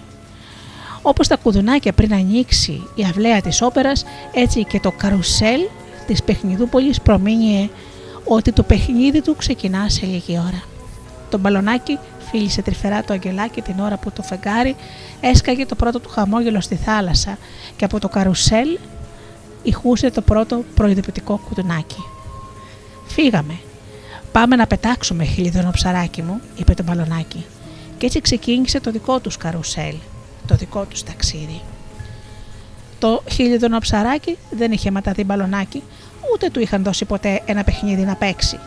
Όπως 1.01 1.27
τα 1.27 1.35
κουδουνάκια 1.37 1.93
πριν 1.93 2.13
ανοίξει 2.13 2.87
η 2.95 3.03
αυλαία 3.03 3.41
της 3.41 3.61
όπερας, 3.61 4.05
έτσι 4.33 4.65
και 4.65 4.79
το 4.79 4.91
καρουσέλ 4.91 5.61
της 6.07 6.23
παιχνιδούπολης 6.23 7.01
προμήνυε 7.01 7.69
ότι 8.23 8.51
το 8.51 8.63
παιχνίδι 8.63 9.21
του 9.21 9.35
ξεκινά 9.35 9.89
σε 9.89 10.05
λίγη 10.05 10.39
ώρα. 10.39 10.63
Το 11.29 11.37
μπαλονάκι 11.37 11.97
φίλησε 12.29 12.61
τρυφερά 12.61 13.03
το 13.03 13.13
αγγελάκι 13.13 13.61
την 13.61 13.79
ώρα 13.79 13.97
που 13.97 14.11
το 14.11 14.21
φεγγάρι 14.21 14.75
έσκαγε 15.21 15.65
το 15.65 15.75
πρώτο 15.75 15.99
του 15.99 16.09
χαμόγελο 16.09 16.61
στη 16.61 16.75
θάλασσα 16.75 17.37
και 17.75 17.85
από 17.85 17.99
το 17.99 18.07
καρουσέλ 18.07 18.77
ηχούσε 19.63 20.11
το 20.11 20.21
πρώτο 20.21 20.63
προειδοποιητικό 20.75 21.41
κουδουνάκι. 21.47 22.03
Φύγαμε. 23.07 23.59
Πάμε 24.31 24.55
να 24.55 24.67
πετάξουμε, 24.67 25.23
χιλιδονό 25.23 25.71
ψαράκι 25.71 26.21
μου, 26.21 26.41
είπε 26.55 26.73
το 26.73 26.83
μπαλονάκι. 26.83 27.45
Και 27.97 28.05
έτσι 28.05 28.21
ξεκίνησε 28.21 28.79
το 28.79 28.91
δικό 28.91 29.19
τους 29.19 29.37
καρουσέλ, 29.37 29.95
το 30.47 30.55
δικό 30.55 30.85
τους 30.85 31.03
ταξίδι. 31.03 31.61
Το 32.99 33.23
χιλιδονό 33.31 33.79
ψαράκι 33.79 34.37
δεν 34.49 34.71
είχε 34.71 34.91
ματαδεί 34.91 35.23
μπαλονάκι, 35.23 35.83
ούτε 36.33 36.49
του 36.49 36.59
είχαν 36.59 36.83
δώσει 36.83 37.05
ποτέ 37.05 37.41
ένα 37.45 37.63
παιχνίδι 37.63 38.01
να 38.01 38.15
παίξει. 38.15 38.59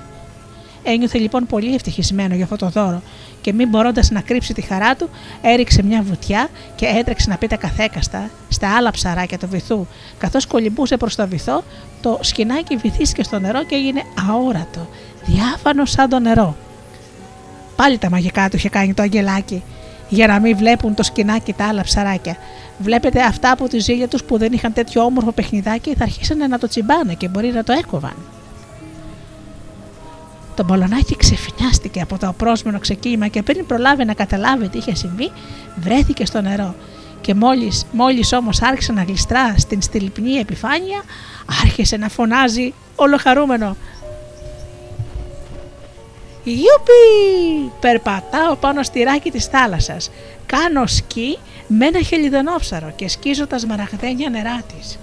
Ένιωθε 0.82 1.18
λοιπόν 1.18 1.46
πολύ 1.46 1.74
ευτυχισμένο 1.74 2.34
για 2.34 2.44
αυτό 2.44 2.56
το 2.56 2.68
δώρο 2.68 3.02
και 3.40 3.52
μην 3.52 3.68
μπορώντας 3.68 4.10
να 4.10 4.20
κρύψει 4.20 4.54
τη 4.54 4.60
χαρά 4.60 4.96
του, 4.96 5.08
έριξε 5.42 5.82
μια 5.82 6.02
βουτιά 6.02 6.48
και 6.76 6.86
έτρεξε 6.86 7.30
να 7.30 7.36
πει 7.36 7.46
τα 7.46 7.56
καθέκαστα 7.56 8.30
στα 8.48 8.76
άλλα 8.76 8.90
ψαράκια 8.90 9.38
του 9.38 9.48
βυθού. 9.48 9.86
Καθώς 10.18 10.46
κολυμπούσε 10.46 10.96
προς 10.96 11.14
το 11.14 11.28
βυθό, 11.28 11.64
το 12.00 12.18
σκηνάκι 12.20 12.76
βυθίστηκε 12.76 13.22
στο 13.22 13.38
νερό 13.38 13.64
και 13.64 13.74
έγινε 13.74 14.02
αόρατο, 14.28 14.88
διάφανο 15.24 15.84
σαν 15.84 16.08
το 16.08 16.18
νερό. 16.18 16.56
Πάλι 17.76 17.98
τα 17.98 18.10
μαγικά 18.10 18.48
του 18.48 18.56
είχε 18.56 18.68
κάνει 18.68 18.94
το 18.94 19.02
αγγελάκι, 19.02 19.62
για 20.08 20.26
να 20.26 20.40
μην 20.40 20.56
βλέπουν 20.56 20.94
το 20.94 21.02
σκηνάκι 21.02 21.52
τα 21.52 21.66
άλλα 21.68 21.82
ψαράκια. 21.82 22.36
Βλέπετε 22.82 23.22
αυτά 23.22 23.50
από 23.50 23.68
τη 23.68 23.78
ζήλια 23.78 24.08
τους 24.08 24.24
που 24.24 24.38
δεν 24.38 24.52
είχαν 24.52 24.72
τέτοιο 24.72 25.02
όμορφο 25.02 25.32
παιχνιδάκι 25.32 25.94
θα 25.94 26.04
αρχίσανε 26.04 26.46
να 26.46 26.58
το 26.58 26.68
τσιμπάνε 26.68 27.14
και 27.14 27.28
μπορεί 27.28 27.48
να 27.48 27.64
το 27.64 27.72
έκοβαν. 27.72 28.16
Το 30.56 30.64
μπολονάκι 30.64 31.16
ξεφνιάστηκε 31.16 32.00
από 32.00 32.18
το 32.18 32.28
απρόσμενο 32.28 32.78
ξεκίνημα 32.78 33.26
και 33.26 33.42
πριν 33.42 33.66
προλάβει 33.66 34.04
να 34.04 34.14
καταλάβει 34.14 34.68
τι 34.68 34.78
είχε 34.78 34.94
συμβεί, 34.94 35.30
βρέθηκε 35.76 36.26
στο 36.26 36.40
νερό. 36.40 36.74
Και 37.20 37.34
μόλις, 37.34 37.86
μόλις 37.92 38.32
όμως 38.32 38.62
άρχισε 38.62 38.92
να 38.92 39.02
γλιστρά 39.02 39.54
στην 39.58 39.82
στυλπνή 39.82 40.32
επιφάνεια, 40.32 41.02
άρχισε 41.62 41.96
να 41.96 42.08
φωνάζει 42.08 42.74
ολοχαρούμενο. 42.96 43.76
Ιούπι! 46.44 47.72
Περπατάω 47.80 48.56
πάνω 48.56 48.82
στη 48.82 49.02
ράκη 49.02 49.30
της 49.30 49.46
θάλασσας. 49.46 50.10
Κάνω 50.46 50.86
σκι 50.86 51.38
με 51.72 51.86
ένα 51.86 52.02
χελιδονόψαρο 52.02 52.92
και 52.96 53.08
σκίζω 53.08 53.46
τα 53.46 53.58
σμαραγδένια 53.58 54.30
νερά 54.30 54.62
της. 54.62 54.98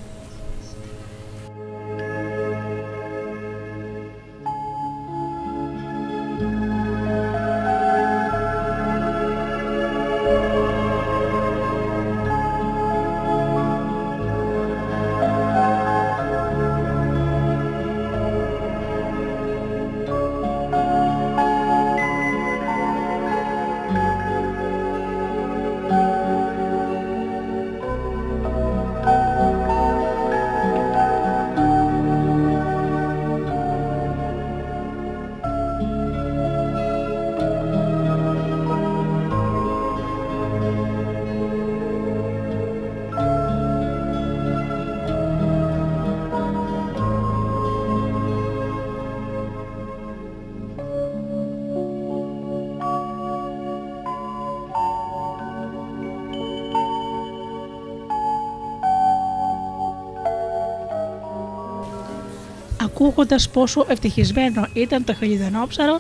Ακούγοντας 62.98 63.50
πόσο 63.50 63.86
ευτυχισμένο 63.88 64.68
ήταν 64.74 65.04
το 65.04 65.14
χελιδονόψαρο, 65.14 66.00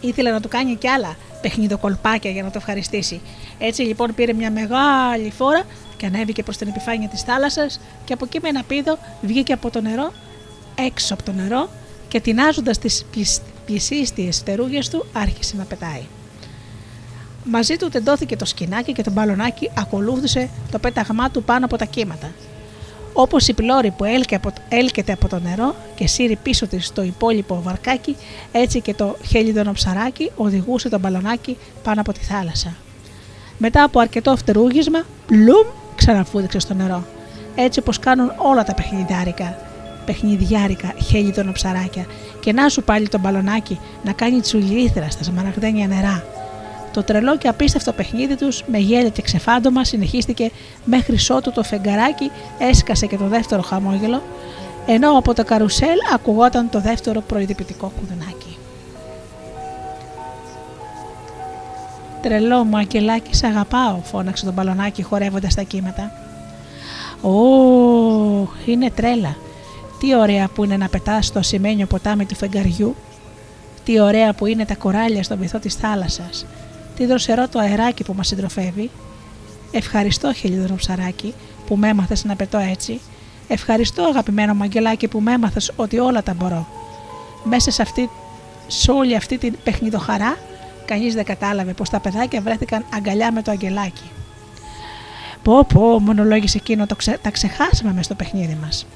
ήθελε 0.00 0.30
να 0.30 0.40
του 0.40 0.48
κάνει 0.48 0.74
κι 0.74 0.88
άλλα 0.88 1.16
παιχνιδοκολπάκια 1.40 2.30
για 2.30 2.42
να 2.42 2.50
το 2.50 2.58
ευχαριστήσει. 2.58 3.20
Έτσι 3.58 3.82
λοιπόν 3.82 4.14
πήρε 4.14 4.32
μια 4.32 4.50
μεγάλη 4.50 5.30
φόρα 5.30 5.62
και 5.96 6.06
ανέβηκε 6.06 6.42
προς 6.42 6.56
την 6.56 6.68
επιφάνεια 6.68 7.08
της 7.08 7.22
θάλασσας 7.22 7.80
και 8.04 8.12
από 8.12 8.24
εκεί 8.24 8.38
με 8.42 8.48
ένα 8.48 8.62
πίδο 8.62 8.98
βγήκε 9.22 9.52
από 9.52 9.70
το 9.70 9.80
νερό, 9.80 10.12
έξω 10.74 11.14
από 11.14 11.22
το 11.22 11.32
νερό 11.32 11.68
και 12.08 12.20
τεινάζοντας 12.20 12.78
τις 12.78 13.04
πλησίστιες 13.66 14.38
φτερούγες 14.38 14.88
του 14.88 15.06
άρχισε 15.12 15.56
να 15.56 15.64
πετάει. 15.64 16.02
Μαζί 17.44 17.76
του 17.76 17.88
τεντώθηκε 17.88 18.36
το 18.36 18.44
σκηνάκι 18.44 18.92
και 18.92 19.02
το 19.02 19.10
μπαλονάκι 19.10 19.70
ακολούθησε 19.74 20.48
το 20.70 20.78
πέταγμά 20.78 21.30
του 21.30 21.42
πάνω 21.42 21.64
από 21.64 21.76
τα 21.76 21.84
κύματα. 21.84 22.30
Όπως 23.16 23.48
η 23.48 23.52
πλώρη 23.52 23.90
που 23.90 24.04
έλκεται 24.68 25.12
από 25.12 25.28
το 25.28 25.38
νερό 25.38 25.74
και 25.94 26.06
σύρει 26.06 26.38
πίσω 26.42 26.66
της 26.66 26.92
το 26.92 27.02
υπόλοιπο 27.02 27.60
βαρκάκι, 27.62 28.16
έτσι 28.52 28.80
και 28.80 28.94
το 28.94 29.16
χέλιδονο 29.28 29.72
ψαράκι 29.72 30.30
οδηγούσε 30.36 30.88
το 30.88 30.98
μπαλονάκι 30.98 31.56
πάνω 31.82 32.00
από 32.00 32.12
τη 32.12 32.20
θάλασσα. 32.20 32.74
Μετά 33.58 33.82
από 33.82 34.00
αρκετό 34.00 34.36
φτερούγισμα, 34.36 35.02
πλουμ 35.26 35.66
ξαναφούδηξε 35.94 36.58
στο 36.58 36.74
νερό. 36.74 37.04
Έτσι 37.54 37.78
όπως 37.78 37.98
κάνουν 37.98 38.32
όλα 38.36 38.64
τα 38.64 38.74
παιχνιδιάρικα, 38.74 39.58
παιχνιδιάρικα 40.06 40.94
χέλιδονο 41.06 41.52
ψαράκια, 41.52 42.06
και 42.40 42.52
να 42.52 42.68
σου 42.68 42.82
πάλι 42.82 43.08
το 43.08 43.18
μπαλονάκι 43.18 43.78
να 44.04 44.12
κάνει 44.12 44.40
τσουλήθρα 44.40 45.10
στα 45.10 45.22
σμαραγδένια 45.24 45.86
νερά 45.86 46.24
το 46.94 47.02
τρελό 47.02 47.36
και 47.36 47.48
απίστευτο 47.48 47.92
παιχνίδι 47.92 48.36
τους 48.36 48.62
με 48.66 48.78
γέλια 48.78 49.08
και 49.08 49.22
ξεφάντωμα 49.22 49.84
συνεχίστηκε 49.84 50.50
μέχρι 50.84 51.16
ότου 51.28 51.52
το 51.52 51.62
φεγγαράκι 51.62 52.30
έσκασε 52.58 53.06
και 53.06 53.16
το 53.16 53.26
δεύτερο 53.26 53.62
χαμόγελο, 53.62 54.22
ενώ 54.86 55.18
από 55.18 55.34
το 55.34 55.44
καρουσέλ 55.44 55.98
ακουγόταν 56.14 56.70
το 56.70 56.80
δεύτερο 56.80 57.20
προειδοποιητικό 57.20 57.92
κουδουνάκι. 58.00 58.56
Τρελό 62.22 62.64
μου 62.64 62.76
αγγελάκι, 62.76 63.34
σ' 63.34 63.44
αγαπάω, 63.44 64.00
φώναξε 64.02 64.44
τον 64.44 64.54
μπαλονάκι 64.54 65.02
χορεύοντας 65.02 65.54
τα 65.54 65.62
κύματα. 65.62 66.10
Ω, 67.22 67.32
είναι 68.66 68.90
τρέλα. 68.90 69.36
Τι 70.00 70.16
ωραία 70.16 70.48
που 70.48 70.64
είναι 70.64 70.76
να 70.76 70.88
πετάς 70.88 71.26
στο 71.26 71.38
ασημένιο 71.38 71.86
ποτάμι 71.86 72.24
του 72.24 72.34
φεγγαριού. 72.34 72.96
Τι 73.84 74.00
ωραία 74.00 74.32
που 74.32 74.46
είναι 74.46 74.64
τα 74.64 74.74
κοράλια 74.74 75.22
στο 75.22 75.36
βυθό 75.36 75.58
της 75.58 75.74
θάλασσας 75.74 76.46
τι 76.96 77.06
δροσερό 77.06 77.48
το 77.48 77.58
αεράκι 77.58 78.04
που 78.04 78.14
μας 78.14 78.26
συντροφεύει. 78.26 78.90
Ευχαριστώ 79.70 80.32
χελιδρό 80.32 80.74
ψαράκι 80.74 81.34
που 81.66 81.76
με 81.76 81.88
έμαθες 81.88 82.24
να 82.24 82.36
πετώ 82.36 82.58
έτσι. 82.58 83.00
Ευχαριστώ 83.48 84.02
αγαπημένο 84.02 84.54
μαγγελάκι 84.54 85.08
που 85.08 85.20
με 85.20 85.32
έμαθες 85.32 85.72
ότι 85.76 85.98
όλα 85.98 86.22
τα 86.22 86.34
μπορώ. 86.34 86.68
Μέσα 87.44 87.70
σε, 87.70 87.82
αυτή, 87.82 88.10
σε 88.66 88.90
όλη 88.90 89.16
αυτή 89.16 89.38
την 89.38 89.56
παιχνιδοχαρά 89.64 90.36
κανείς 90.84 91.14
δεν 91.14 91.24
κατάλαβε 91.24 91.72
πως 91.72 91.90
τα 91.90 92.00
παιδάκια 92.00 92.40
βρέθηκαν 92.40 92.84
αγκαλιά 92.94 93.32
με 93.32 93.42
το 93.42 93.50
αγγελάκι. 93.50 94.10
Πω 95.42 95.64
πω, 95.64 96.00
μονολόγησε 96.00 96.56
εκείνο, 96.56 96.86
το 96.86 96.96
ξε... 96.96 97.18
τα 97.22 97.30
ξεχάσαμε 97.30 97.92
μες 97.92 98.04
στο 98.04 98.14
παιχνίδι 98.14 98.58
μας. 98.62 98.86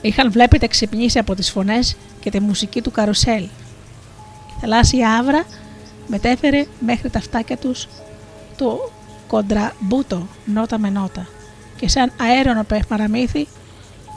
Είχαν 0.00 0.30
βλέπετε 0.30 0.66
ξυπνήσει 0.66 1.18
από 1.18 1.34
τις 1.34 1.50
φωνές 1.50 1.96
και 2.20 2.30
τη 2.30 2.40
μουσική 2.40 2.80
του 2.82 2.90
καρουσέλ. 2.90 3.42
Η 3.42 4.60
θαλάσσια 4.60 5.16
άβρα 5.18 5.44
μετέφερε 6.06 6.66
μέχρι 6.80 7.10
τα 7.10 7.20
φτάκια 7.20 7.56
τους 7.56 7.88
το 8.56 8.90
κοντραμπούτο 9.26 10.26
νότα 10.44 10.78
με 10.78 10.90
νότα 10.90 11.26
και 11.76 11.88
σαν 11.88 12.12
αέρονο 12.20 12.66
παραμύθι 12.88 13.46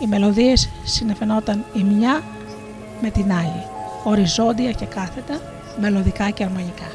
οι 0.02 0.08
μελωδίες 0.08 0.70
συνεφαινόταν 0.84 1.66
η 1.74 1.84
μια 1.84 2.24
με 3.02 3.10
την 3.10 3.32
άλλη, 3.32 3.64
οριζόντια 4.04 4.72
και 4.72 4.86
κάθετα, 4.86 5.42
μελωδικά 5.80 6.30
και 6.30 6.44
αρμονικά. 6.44 6.86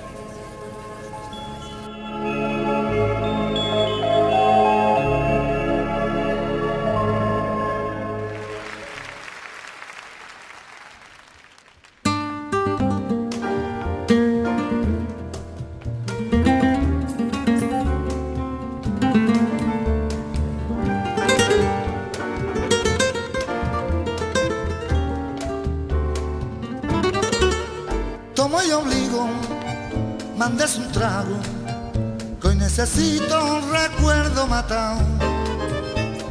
Necesito 32.83 33.45
un 33.45 33.73
recuerdo 33.73 34.45
matado. 34.49 34.99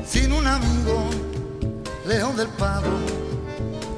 Sin 0.06 0.34
un 0.34 0.46
amigo, 0.46 1.10
león 2.06 2.36
del 2.36 2.50
pavo, 2.50 2.90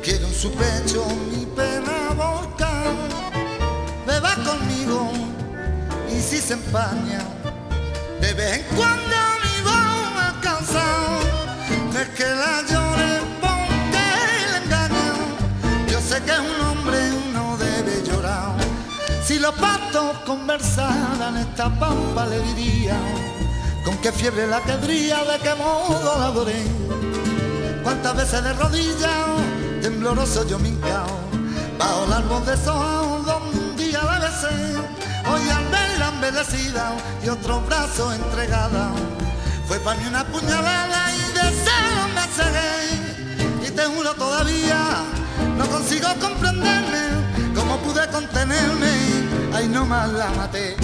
quiero 0.03 0.27
en 0.27 0.35
su 0.35 0.51
pecho 0.51 1.03
mi 1.31 1.47
pena 1.47 2.13
volcán. 2.15 2.95
Beba 4.05 4.35
conmigo 4.45 5.09
y 6.11 6.21
si 6.21 6.37
se 6.37 6.53
empaña, 6.53 7.23
de 8.21 8.33
vez 8.35 8.59
en 8.59 8.75
cuando 8.75 9.15
mi 9.43 9.55
voz 9.69 10.13
me 10.15 10.21
alcanza, 10.21 10.83
es 12.01 12.09
que 12.09 12.29
la 12.43 12.61
llore 12.69 13.13
porque 13.41 14.05
le 14.51 14.57
engaña. 14.63 15.13
Yo 15.89 15.99
sé 15.99 16.21
que 16.21 16.33
un 16.33 16.61
hombre 16.67 16.99
no 17.33 17.57
debe 17.57 18.03
llorar. 18.03 18.53
Si 19.25 19.39
los 19.39 19.55
patos 20.13 20.25
conversaran 20.25 21.37
esta 21.37 21.69
pampa 21.79 22.25
le 22.25 22.39
diría 22.53 22.95
con 23.83 23.97
qué 23.97 24.11
fiebre 24.11 24.47
la 24.47 24.61
quedría, 24.61 25.23
de 25.23 25.39
qué 25.39 25.55
modo 25.55 26.17
la 26.19 26.25
adoré. 26.27 26.63
Cuántas 27.83 28.15
veces 28.15 28.43
de 28.43 28.53
rodillas, 28.53 29.27
tembloroso 29.81 30.47
yo 30.47 30.57
me 30.59 30.69
hincao, 30.69 31.19
bajo 31.77 32.05
el 32.05 32.13
árbol 32.13 32.45
de 32.45 32.57
soja 32.57 33.01
donde 33.25 33.59
un 33.59 33.75
día 33.75 34.01
la 34.03 34.19
besé. 34.19 34.77
Hoy 35.25 35.49
al 35.49 35.65
verla 35.69 36.09
embellecida 36.09 36.93
y 37.23 37.29
otro 37.29 37.61
brazo 37.61 38.13
entregada, 38.13 38.91
fue 39.67 39.79
para 39.79 39.99
mí 39.99 40.07
una 40.07 40.23
puñalada 40.25 41.11
y 41.13 41.33
de 41.33 41.49
celo 41.63 42.07
me 42.15 42.25
cegué. 42.37 43.67
Y 43.67 43.71
te 43.71 43.83
juro 43.83 44.13
todavía, 44.13 45.03
no 45.57 45.65
consigo 45.67 46.07
comprenderme, 46.21 47.22
cómo 47.73 47.93
pude 47.93 48.07
contenerme, 48.09 48.91
ahí 49.53 49.67
nomás 49.67 50.11
la 50.11 50.29
maté. 50.31 50.75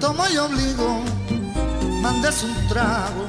Tomo 0.00 0.24
y 0.28 0.36
obligo, 0.36 1.00
mandes 2.02 2.42
un 2.42 2.68
trago, 2.68 3.26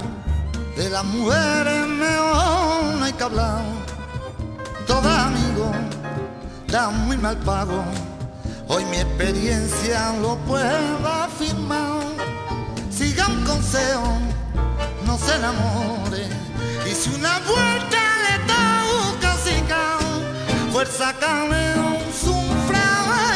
de 0.75 0.89
las 0.89 1.05
mujeres 1.05 1.87
mejor 1.87 2.83
no 2.97 3.05
hay 3.05 3.13
que 3.13 3.23
hablar. 3.23 3.61
Toda 4.87 5.27
amigo 5.27 5.71
da 6.73 6.89
muy 6.89 7.17
mal 7.17 7.37
pago, 7.37 7.83
hoy 8.67 8.83
mi 8.85 8.97
experiencia 8.97 10.11
lo 10.19 10.35
puedo 10.37 11.07
afirmar. 11.07 12.01
Siga 12.89 13.27
un 13.27 13.43
consejo, 13.43 14.17
no 15.05 15.15
se 15.19 15.35
enamore, 15.35 16.27
y 16.89 16.95
si 16.95 17.13
una 17.13 17.37
vuelta 17.41 18.01
le 18.25 18.35
toca 18.53 19.35
cica, 19.45 19.99
fuerza 20.71 21.13
cameo, 21.19 21.99
sufra 22.23 22.87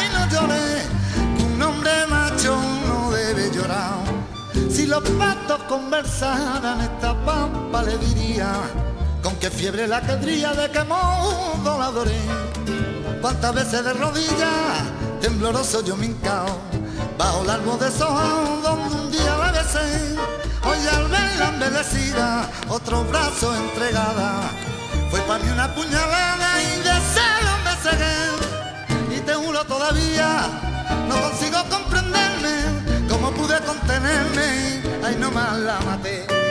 y 0.04 0.08
no 0.14 0.28
llore, 0.32 0.82
un 1.46 1.62
hombre 1.62 1.92
macho 2.10 2.58
no 2.88 3.12
debe 3.12 3.52
llorar. 3.52 4.02
Si 4.68 4.84
los 4.86 5.08
patos 5.10 5.62
conversaran 5.68 6.80
esta 6.80 7.14
pampa 7.24 7.84
le 7.84 7.98
diría 7.98 8.50
con 9.22 9.36
qué 9.36 9.48
fiebre 9.48 9.86
la 9.86 10.00
quedría, 10.00 10.54
de 10.54 10.68
qué 10.72 10.82
modo 10.82 11.78
la 11.78 11.86
adoré. 11.86 12.87
Cuántas 13.20 13.52
veces 13.52 13.84
de 13.84 13.92
rodillas, 13.94 14.84
tembloroso 15.20 15.82
yo 15.84 15.96
me 15.96 16.06
hincao, 16.06 16.60
bajo 17.18 17.42
el 17.42 17.50
árbol 17.50 17.78
de 17.80 17.90
soja 17.90 18.28
donde 18.62 18.94
un 18.96 19.10
día 19.10 19.36
la 19.36 19.50
besé. 19.50 20.16
Hoy 20.62 20.78
al 20.86 21.08
verla 21.08 21.48
embellecida, 21.48 22.48
otro 22.68 23.04
brazo 23.04 23.54
entregada, 23.56 24.50
fue 25.10 25.20
para 25.22 25.42
mí 25.42 25.50
una 25.50 25.74
puñalada 25.74 26.62
y 26.62 26.76
de 26.78 26.94
celo 27.12 27.54
me 27.64 27.74
cegué. 27.82 29.16
Y 29.16 29.20
te 29.20 29.34
juro 29.34 29.64
todavía, 29.64 30.46
no 31.08 31.20
consigo 31.20 31.58
comprenderme, 31.68 33.08
cómo 33.08 33.32
pude 33.32 33.58
contenerme, 33.60 34.82
ahí 35.04 35.16
nomás 35.18 35.58
la 35.58 35.80
maté. 35.80 36.47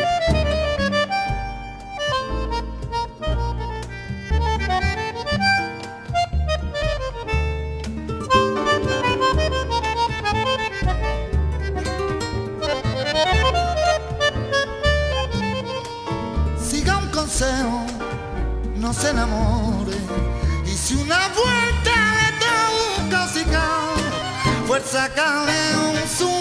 no 18.77 18.93
se 18.93 19.09
enamore. 19.11 19.95
Y 20.65 20.69
si 20.69 20.95
una 20.95 21.29
vuelta 21.29 21.93
le 22.17 22.29
da 22.39 23.01
un 23.01 23.09
si 23.09 23.45
fuerza 24.65 25.07
cabe 25.13 25.53
un 25.88 26.09
sur. 26.09 26.36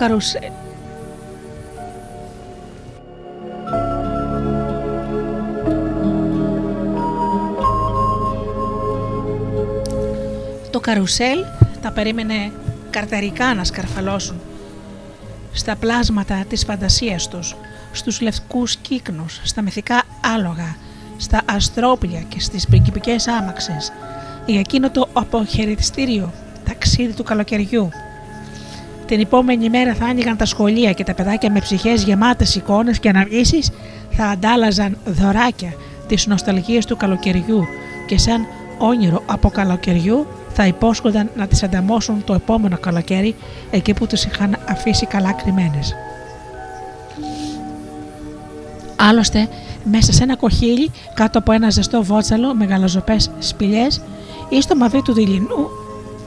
Καρουσέλ. 0.00 0.50
Το 10.70 10.80
καρουσέλ 10.80 11.38
τα 11.82 11.92
περίμενε 11.92 12.52
καρτερικά 12.90 13.54
να 13.54 13.64
σκαρφαλώσουν 13.64 14.40
στα 15.52 15.76
πλάσματα 15.76 16.44
της 16.48 16.64
φαντασίας 16.64 17.28
τους, 17.28 17.56
στους 17.92 18.20
λευκούς 18.20 18.76
κύκνους, 18.76 19.40
στα 19.42 19.62
μυθικά 19.62 20.02
άλογα, 20.34 20.76
στα 21.16 21.40
αστρόπλια 21.44 22.20
και 22.20 22.40
στις 22.40 22.66
πριγκιπικές 22.66 23.28
άμαξες, 23.28 23.92
για 24.46 24.60
εκείνο 24.60 24.90
το 24.90 25.08
αποχαιρετιστήριο 25.12 26.32
ταξίδι 26.64 27.12
του 27.12 27.22
καλοκαιριού. 27.22 27.90
Την 29.10 29.20
επόμενη 29.20 29.70
μέρα 29.70 29.94
θα 29.94 30.06
άνοιγαν 30.06 30.36
τα 30.36 30.44
σχολεία 30.44 30.92
και 30.92 31.04
τα 31.04 31.14
παιδάκια 31.14 31.50
με 31.50 31.60
ψυχές 31.60 32.02
γεμάτες 32.02 32.54
εικόνες 32.54 32.98
και 32.98 33.08
αναμνήσεις 33.08 33.70
θα 34.10 34.24
αντάλλαζαν 34.24 34.96
δωράκια 35.04 35.72
τις 36.08 36.26
νοσταλγίες 36.26 36.84
του 36.84 36.96
καλοκαιριού 36.96 37.66
και 38.06 38.18
σαν 38.18 38.46
όνειρο 38.78 39.22
από 39.26 39.48
καλοκαιριού 39.50 40.26
θα 40.48 40.66
υπόσχονταν 40.66 41.30
να 41.36 41.46
τις 41.46 41.62
ανταμώσουν 41.62 42.24
το 42.24 42.34
επόμενο 42.34 42.78
καλοκαίρι 42.78 43.34
εκεί 43.70 43.94
που 43.94 44.06
τους 44.06 44.24
είχαν 44.24 44.56
αφήσει 44.68 45.06
καλά 45.06 45.32
κρυμμένες. 45.32 45.94
Άλλωστε, 48.96 49.48
μέσα 49.84 50.12
σε 50.12 50.22
ένα 50.22 50.36
κοχύλι, 50.36 50.90
κάτω 51.14 51.38
από 51.38 51.52
ένα 51.52 51.70
ζεστό 51.70 52.04
βότσαλο 52.04 52.54
με 52.54 52.64
γαλαζοπές 52.64 53.30
σπηλιές 53.38 54.02
ή 54.48 54.62
στο 54.62 54.76
μαδί 54.76 55.02
του 55.02 55.12
δειλινού 55.12 55.79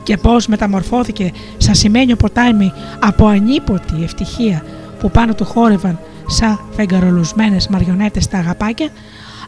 και 0.04 0.18
πώς 0.18 0.48
μεταμορφώθηκε 0.48 1.32
σαν 1.58 1.76
σημαίνιο 1.76 2.16
ποτάμι 2.16 2.74
από 3.00 3.26
ανίποτη 3.26 4.04
ευτυχία 4.04 4.64
που 5.00 5.12
πάνω 5.12 5.34
του 5.34 5.46
χόρευαν 5.46 6.00
σαν 6.28 6.60
φεγγαρολουσμένες 6.76 7.68
μαριονέτες 7.68 8.28
τα 8.28 8.38
αγαπάκια, 8.38 8.90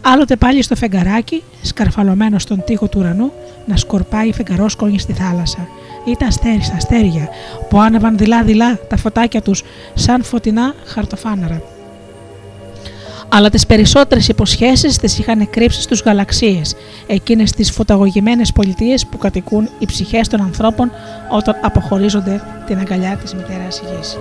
άλλοτε 0.01 0.35
πάλι 0.35 0.61
στο 0.61 0.75
φεγγαράκι, 0.75 1.43
σκαρφαλωμένο 1.61 2.39
στον 2.39 2.63
τοίχο 2.65 2.87
του 2.87 2.99
ουρανού, 2.99 3.31
να 3.65 3.77
σκορπάει 3.77 4.33
φεγγαρόσκονη 4.33 4.99
στη 4.99 5.13
θάλασσα 5.13 5.67
ή 6.05 6.15
τα 6.17 6.25
αστέρια, 6.25 6.73
αστέρια 6.75 7.29
που 7.69 7.79
άναβαν 7.79 8.17
δειλά-δειλά 8.17 8.79
τα 8.87 8.97
φωτάκια 8.97 9.41
τους 9.41 9.63
σαν 9.93 10.23
φωτεινά 10.23 10.73
χαρτοφάναρα. 10.85 11.74
Αλλά 13.35 13.49
τις 13.49 13.65
περισσότερες 13.65 14.27
υποσχέσεις 14.27 14.97
τις 14.97 15.19
είχαν 15.19 15.49
κρύψει 15.49 15.81
στους 15.81 16.01
γαλαξίες, 16.01 16.75
εκείνες 17.07 17.51
τις 17.51 17.71
φωταγωγημένες 17.71 18.51
πολιτείες 18.51 19.05
που 19.05 19.17
κατοικούν 19.17 19.69
οι 19.79 19.85
ψυχές 19.85 20.27
των 20.27 20.41
ανθρώπων 20.41 20.91
όταν 21.29 21.55
αποχωρίζονται 21.61 22.41
την 22.65 22.77
αγκαλιά 22.77 23.15
της 23.15 23.33
μητέρας 23.33 23.81
γης. 23.81 24.17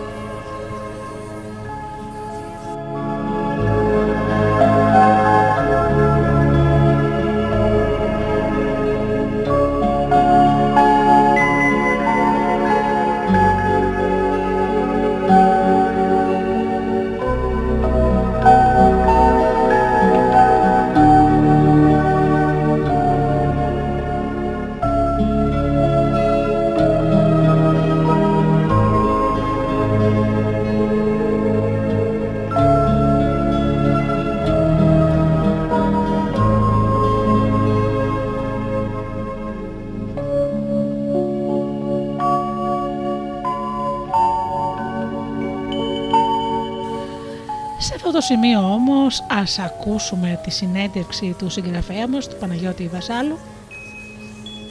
Σημείο 48.25 48.73
όμως 48.73 49.25
ας 49.29 49.59
ακούσουμε 49.59 50.41
τη 50.43 50.51
συνέντευξη 50.51 51.35
του 51.39 51.51
συγγραφέα 51.51 52.09
μας, 52.09 52.29
του 52.29 52.37
Παναγιώτη 52.41 52.89
Βασάλου, 52.89 53.39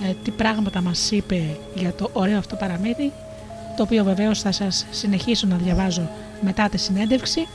ε, 0.09 0.13
τι 0.23 0.31
πράγματα 0.31 0.81
μας 0.81 1.11
είπε 1.11 1.57
για 1.75 1.93
το 1.93 2.09
ωραίο 2.13 2.37
αυτό 2.37 2.55
παραμύθι, 2.55 3.11
το 3.77 3.83
οποίο 3.83 4.03
βεβαίως 4.03 4.41
θα 4.41 4.51
σας 4.51 4.85
συνεχίσω 4.91 5.47
να 5.47 5.55
διαβάζω 5.55 6.09
μετά 6.41 6.69
τη 6.69 6.77
συνέντευξη. 6.77 7.47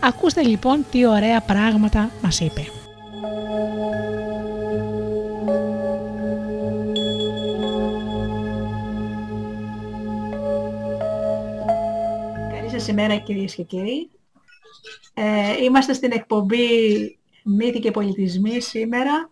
Ακούστε 0.00 0.42
λοιπόν 0.42 0.84
τι 0.90 1.06
ωραία 1.06 1.40
πράγματα 1.40 2.10
μας 2.22 2.40
είπε. 2.40 2.64
Καλή 12.54 12.70
σας 12.70 12.88
ημέρα 12.88 13.16
κυρίες 13.16 13.54
και 13.54 13.62
κύριοι. 13.62 14.10
Ε, 15.14 15.62
είμαστε 15.62 15.92
στην 15.92 16.12
εκπομπή 16.12 16.66
Μύθοι 17.44 17.78
και 17.78 17.90
Πολιτισμοί 17.90 18.60
σήμερα. 18.60 19.30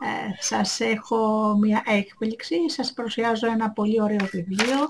Ε, 0.00 0.42
σας 0.42 0.80
έχω 0.80 1.54
μια 1.60 1.82
έκπληξη. 1.86 2.56
Σας 2.66 2.92
παρουσιάζω 2.92 3.46
ένα 3.46 3.70
πολύ 3.70 4.02
ωραίο 4.02 4.26
βιβλίο 4.32 4.88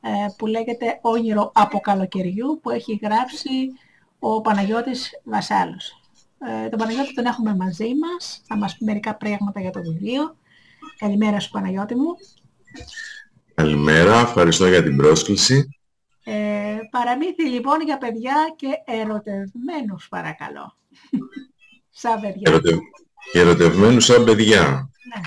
ε, 0.00 0.10
που 0.36 0.46
λέγεται 0.46 0.98
«Όνειρο 1.02 1.50
από 1.54 1.80
καλοκαιριού» 1.80 2.58
που 2.62 2.70
έχει 2.70 3.00
γράψει 3.02 3.48
ο 4.18 4.40
Παναγιώτης 4.40 5.10
Βασάλος. 5.24 6.00
Ε, 6.64 6.68
τον 6.68 6.78
Παναγιώτη 6.78 7.14
τον 7.14 7.24
έχουμε 7.24 7.54
μαζί 7.56 7.92
μας. 7.94 8.42
Θα 8.46 8.56
μας 8.56 8.76
πει 8.76 8.84
μερικά 8.84 9.14
πράγματα 9.14 9.60
για 9.60 9.70
το 9.70 9.80
βιβλίο. 9.80 10.36
Καλημέρα 10.98 11.40
σου 11.40 11.50
Παναγιώτη 11.50 11.94
μου. 11.94 12.16
Καλημέρα, 13.54 14.20
ευχαριστώ 14.20 14.68
για 14.68 14.82
την 14.82 14.96
πρόσκληση. 14.96 15.79
Ε, 16.32 16.78
παραμύθι 16.90 17.48
λοιπόν 17.48 17.80
για 17.80 17.98
παιδιά 17.98 18.54
και 18.56 18.68
ερωτευμένους 18.84 20.08
παρακαλώ. 20.08 20.76
σαν 21.90 22.20
παιδιά. 22.20 22.42
Ερωτε... 22.44 22.78
Ερωτευμένους 23.32 24.04
σαν 24.04 24.24
παιδιά. 24.24 24.90
Ναι. 25.14 25.20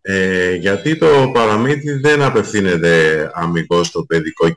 Ε, 0.00 0.54
γιατί 0.54 0.98
το 0.98 1.30
παραμύθι 1.32 1.92
δεν 1.92 2.22
απευθύνεται 2.22 3.30
αμυγός 3.34 3.86
στο 3.86 4.04
παιδικό 4.04 4.54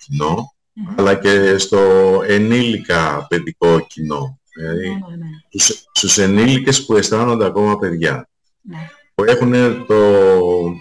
αλλά 0.95 1.15
και 1.15 1.57
στο 1.57 1.79
ενήλικα 2.27 3.25
παιδικό 3.29 3.79
κοινό. 3.79 4.39
Δηλαδή, 4.55 4.87
ναι, 4.87 4.93
ναι, 4.93 5.15
ναι. 5.15 5.27
Στους, 5.49 5.85
στους 5.91 6.17
ενήλικες 6.17 6.85
που 6.85 6.95
αισθάνονται 6.95 7.45
ακόμα 7.45 7.77
παιδιά. 7.77 8.29
Ναι. 8.61 8.89
Που 9.15 9.23
έχουν, 9.23 9.51
το, 9.85 9.95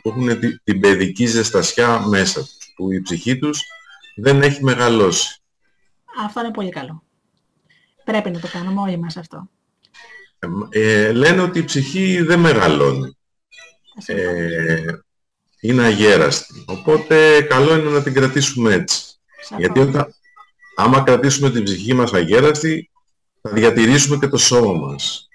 που 0.02 0.08
έχουν 0.08 0.38
την, 0.38 0.60
την 0.64 0.80
παιδική 0.80 1.26
ζεστασιά 1.26 2.06
μέσα 2.06 2.40
τους. 2.40 2.56
Που 2.76 2.92
η 2.92 3.02
ψυχή 3.02 3.38
τους 3.38 3.60
δεν 4.16 4.42
έχει 4.42 4.64
μεγαλώσει. 4.64 5.40
Αυτό 6.24 6.40
είναι 6.40 6.50
πολύ 6.50 6.70
καλό. 6.70 7.02
Πρέπει 8.04 8.30
να 8.30 8.40
το 8.40 8.48
κάνουμε 8.48 8.80
όλοι 8.80 8.98
μας 8.98 9.16
αυτό. 9.16 9.48
Ε, 10.68 11.12
λένε 11.12 11.42
ότι 11.42 11.58
η 11.58 11.64
ψυχή 11.64 12.22
δεν 12.22 12.40
μεγαλώνει. 12.40 13.16
Ε, 14.06 14.84
είναι 15.60 15.82
αγέραστη. 15.82 16.64
Οπότε 16.66 17.42
καλό 17.42 17.76
είναι 17.76 17.90
να 17.90 18.02
την 18.02 18.14
κρατήσουμε 18.14 18.72
έτσι. 18.72 19.18
Γιατί 19.56 19.80
όταν, 19.80 20.14
άμα 20.76 21.02
κρατήσουμε 21.02 21.50
την 21.50 21.62
ψυχή 21.62 21.94
μας 21.94 22.12
αγέραστη, 22.12 22.90
θα 23.40 23.50
διατηρήσουμε 23.50 24.16
και 24.16 24.28
το 24.28 24.36
σώμα 24.36 24.86
μας. 24.86 25.28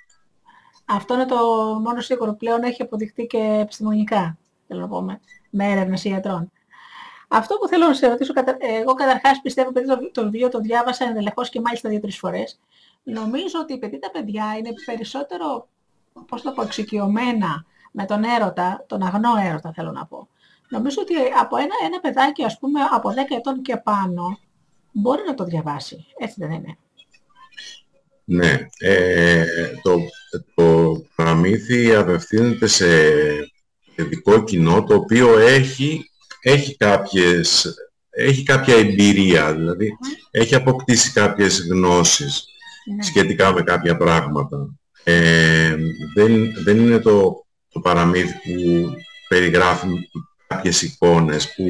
Αυτό 0.86 1.14
είναι 1.14 1.26
το 1.26 1.36
μόνο 1.84 2.02
σίγουρο 2.02 2.36
πλέον 2.36 2.64
έχει 2.64 2.82
αποδειχτεί 2.82 3.26
και 3.26 3.58
επιστημονικά, 3.62 4.38
θέλω 4.68 4.80
να 4.80 4.88
πούμε, 4.88 5.20
με 5.50 5.72
έρευνες 5.72 6.04
ιατρών. 6.04 6.52
Αυτό 7.34 7.56
που 7.56 7.68
θέλω 7.68 7.88
να 7.88 7.94
σε 7.94 8.08
ρωτήσω, 8.08 8.34
εγώ 8.60 8.94
καταρχάς 8.94 9.42
πιστεύω 9.42 9.70
ότι 9.70 9.86
το, 9.86 10.12
το 10.12 10.24
βιβλίο 10.24 10.50
το 10.50 10.60
διάβασα 10.60 11.06
ενδελεχώς 11.06 11.50
και 11.50 11.62
μάλιστα 11.62 11.90
δύο-τρεις 11.90 12.18
φορές. 12.18 12.60
Νομίζω 13.04 13.60
ότι 13.62 13.74
επειδή 13.74 14.00
τα 14.00 14.12
παιδιά 14.12 14.56
είναι 14.58 14.70
περισσότερο, 14.86 15.68
πώς 16.28 16.42
το 16.42 16.52
πω, 16.52 16.62
εξοικειωμένα 16.62 17.66
με 17.92 18.06
τον 18.06 18.24
έρωτα, 18.24 18.86
τον 18.88 19.02
αγνό 19.02 19.30
έρωτα 19.46 19.72
θέλω 19.76 19.92
να 19.92 20.06
πω. 20.06 20.28
Νομίζω 20.70 21.02
ότι 21.02 21.14
από 21.40 21.58
ένα, 21.58 21.76
ένα 21.86 22.00
παιδάκι, 22.00 22.44
ας 22.44 22.60
πούμε, 22.60 22.80
από 22.92 23.10
10 23.10 23.14
ετών 23.38 23.62
και 23.62 23.78
πάνω, 23.78 24.40
μπορεί 24.92 25.22
να 25.28 25.34
το 25.34 25.44
διαβάσει. 25.44 26.06
Έτσι 26.18 26.36
δεν 26.38 26.52
είναι. 26.52 26.78
Ναι. 28.24 28.68
Ε, 28.80 29.46
το, 29.82 29.98
το 30.56 30.96
παραμύθι 31.16 31.96
απευθύνεται 31.96 32.68
σε 32.68 32.86
παιδικό 33.96 34.44
κοινό, 34.44 34.84
το 34.84 34.96
οποίο 34.96 35.40
έχει 35.40 36.11
έχει, 36.42 36.78
κάποιες, 36.78 37.76
έχει 38.10 38.44
κάποια 38.44 38.76
εμπειρία, 38.76 39.56
δηλαδή 39.56 39.90
έχει 40.32 40.56
αποκτήσει 40.56 41.12
κάποιες 41.12 41.68
γνώσεις 41.70 42.46
ναι. 42.96 43.04
σχετικά 43.04 43.54
με 43.54 43.62
κάποια 43.62 43.98
πράγματα. 43.98 44.76
Ε, 45.04 45.76
δεν, 46.16 46.54
δεν 46.64 46.78
είναι 46.78 47.00
το, 47.00 47.46
το 47.70 47.80
παραμύθι 47.80 48.34
που 48.34 48.90
περιγράφει 49.28 49.88
κάποιες 50.48 50.82
εικόνες 50.82 51.54
που 51.54 51.64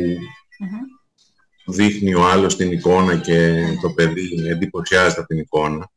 δείχνει 1.66 2.14
ο 2.14 2.28
άλλος 2.28 2.56
την 2.56 2.72
εικόνα 2.72 3.16
και 3.16 3.64
το 3.82 3.90
παιδί 3.90 4.48
εντυπωσιάζεται 4.50 5.20
από 5.20 5.28
την 5.28 5.40
εικόνα. 5.40 5.90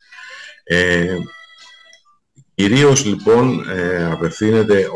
Ε, 0.64 1.16
κυρίως 2.55 3.05
λοιπόν 3.05 3.68
ε, 3.70 4.05
απευθύνεται 4.05 4.87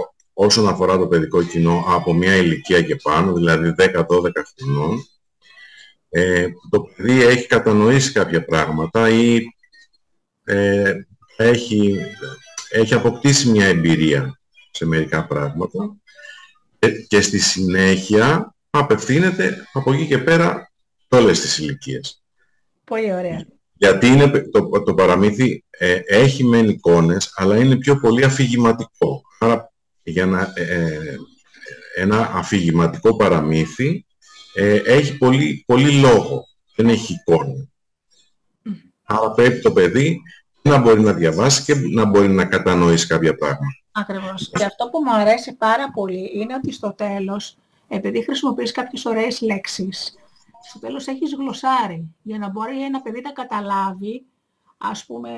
όσον 0.41 0.69
αφορά 0.69 0.99
το 0.99 1.07
παιδικό 1.07 1.43
κοινό 1.43 1.85
από 1.87 2.15
μια 2.15 2.37
ηλικία 2.37 2.83
και 2.83 2.97
πάνω, 2.97 3.33
δηλαδή 3.33 3.75
10-12 3.79 4.05
χρονών, 4.59 5.09
ε, 6.09 6.49
το 6.71 6.81
παιδί 6.81 7.23
έχει 7.23 7.47
κατανοήσει 7.47 8.13
κάποια 8.13 8.45
πράγματα 8.45 9.09
ή 9.09 9.41
ε, 10.45 10.95
έχει, 11.37 11.99
έχει 12.71 12.95
αποκτήσει 12.95 13.51
μια 13.51 13.67
εμπειρία 13.67 14.41
σε 14.71 14.87
μερικά 14.87 15.27
πράγματα 15.27 15.97
και 17.09 17.21
στη 17.21 17.39
συνέχεια 17.39 18.55
απευθύνεται 18.71 19.67
από 19.73 19.93
εκεί 19.93 20.07
και 20.07 20.19
πέρα 20.19 20.73
σε 21.09 21.21
όλες 21.21 21.41
τις 21.41 21.59
ηλικίες. 21.59 22.23
Πολύ 22.85 23.13
ωραία. 23.13 23.47
Γιατί 23.73 24.07
είναι, 24.07 24.31
το, 24.51 24.83
το 24.83 24.95
παραμύθι 24.95 25.65
ε, 25.71 26.01
έχει 26.07 26.45
μεν 26.45 26.69
εικόνες, 26.69 27.33
αλλά 27.35 27.57
είναι 27.57 27.77
πιο 27.77 27.97
πολύ 28.01 28.25
αφηγηματικό. 28.25 29.23
Άρα 29.39 29.68
για 30.11 30.27
να, 30.27 30.53
ε, 30.55 30.63
ε, 30.63 31.17
ένα 31.97 32.31
αφηγηματικό 32.33 33.17
παραμύθι 33.17 34.07
έχει 34.85 35.17
πολύ, 35.17 35.65
πολύ 35.67 35.93
λόγο, 35.93 36.45
δεν 36.77 36.89
έχει 36.89 37.13
εικόνα. 37.13 37.69
Άρα 39.03 39.31
πρέπει 39.31 39.61
το 39.61 39.73
παιδί 39.73 40.21
να 40.63 40.79
μπορεί 40.79 41.01
να 41.01 41.13
διαβάσει 41.13 41.65
και 41.65 41.75
να 41.75 42.05
μπορεί 42.05 42.29
να 42.29 42.45
κατανοήσει 42.45 43.07
κάποια 43.07 43.35
πράγματα. 43.35 43.83
Ακριβώς. 43.93 44.51
Και 44.51 44.65
αυτό 44.65 44.89
που 44.89 44.99
μου 45.05 45.15
αρέσει 45.15 45.57
πάρα 45.57 45.91
πολύ 45.91 46.31
είναι 46.35 46.55
ότι 46.55 46.73
στο 46.73 46.93
τέλος, 46.93 47.57
επειδή 47.89 48.23
χρησιμοποιείς 48.23 48.73
κάποιες 48.73 49.05
ωραίες 49.05 49.41
λέξεις, 49.41 50.15
στο 50.69 50.79
τέλος 50.79 51.07
έχεις 51.07 51.35
γλωσσάρι 51.35 52.15
για 52.23 52.39
να 52.39 52.49
μπορεί 52.49 52.85
ένα 52.85 53.01
παιδί 53.01 53.21
να 53.21 53.33
καταλάβει, 53.33 54.25
ας 54.79 55.05
πούμε, 55.07 55.31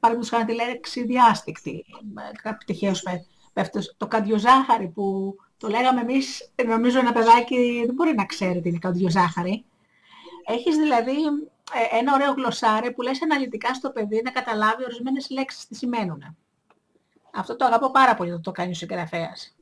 παραδείγματος 0.00 0.28
χάρη 0.28 0.44
τη 0.44 0.54
λέξη 0.54 1.04
διάστηκτη, 1.04 1.84
τυχαίως 2.66 3.02
πέφτει 3.52 3.78
το 3.96 4.06
καντιοζάχαρη 4.06 4.86
που 4.88 5.36
το 5.58 5.68
λέγαμε 5.68 6.00
εμείς, 6.00 6.50
νομίζω 6.66 6.98
ένα 6.98 7.12
παιδάκι 7.12 7.82
δεν 7.86 7.94
μπορεί 7.94 8.14
να 8.14 8.24
ξέρει 8.24 8.60
τι 8.60 8.68
είναι 8.68 8.78
καντιοζάχαρη. 8.78 9.64
Έχεις 10.46 10.76
δηλαδή 10.76 11.12
ε, 11.72 11.98
ένα 11.98 12.14
ωραίο 12.14 12.32
γλωσσάρι 12.32 12.92
που 12.92 13.02
λες 13.02 13.22
αναλυτικά 13.22 13.74
στο 13.74 13.90
παιδί 13.90 14.20
να 14.24 14.30
καταλάβει 14.30 14.84
ορισμένες 14.84 15.30
λέξεις 15.30 15.66
τι 15.66 15.74
σημαίνουν. 15.74 16.36
Αυτό 17.34 17.56
το 17.56 17.64
αγαπώ 17.64 17.90
πάρα 17.90 18.14
πολύ 18.14 18.30
να 18.30 18.40
το 18.40 18.50
κάνει 18.50 18.70
ο 18.70 18.74
συγγραφέας. 18.74 19.54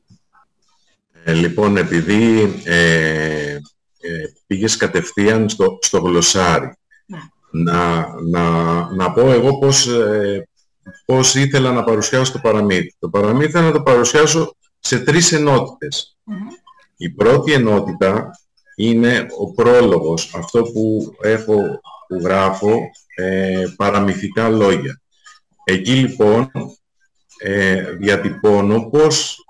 Ε, 1.23 1.33
λοιπόν, 1.33 1.77
επειδή 1.77 2.53
ε, 2.65 3.51
ε, 3.99 4.23
πήγες 4.47 4.77
κατευθείαν 4.77 5.49
στο, 5.49 5.77
στο 5.81 5.99
γλωσσάρι, 5.99 6.77
ναι. 7.05 7.19
να, 7.51 8.07
να, 8.21 8.43
να 8.93 9.11
πω 9.11 9.31
εγώ 9.31 9.57
πώς, 9.57 9.87
ε, 9.87 10.47
πώς 11.05 11.35
ήθελα 11.35 11.71
να 11.71 11.83
παρουσιάσω 11.83 12.31
το 12.31 12.39
παραμύθι. 12.39 12.95
Το 12.99 13.09
παραμύθι 13.09 13.49
ήθελα 13.49 13.65
να 13.65 13.71
το 13.71 13.81
παρουσιάσω 13.81 14.55
σε 14.79 14.99
τρεις 14.99 15.31
ενότητες. 15.31 16.17
Η 16.97 17.09
πρώτη 17.09 17.51
ενότητα 17.51 18.31
είναι 18.75 19.25
ο 19.37 19.53
πρόλογος, 19.53 20.33
αυτό 20.35 20.63
που 20.63 21.15
έχω 21.21 21.81
που 22.07 22.19
γράφω 22.23 22.79
ε, 23.15 23.65
παραμυθικά 23.75 24.49
λόγια. 24.49 25.01
Εκεί 25.63 25.91
λοιπόν 25.91 26.51
ε, 27.37 27.91
διατυπώνω 27.91 28.89
πώς 28.89 29.45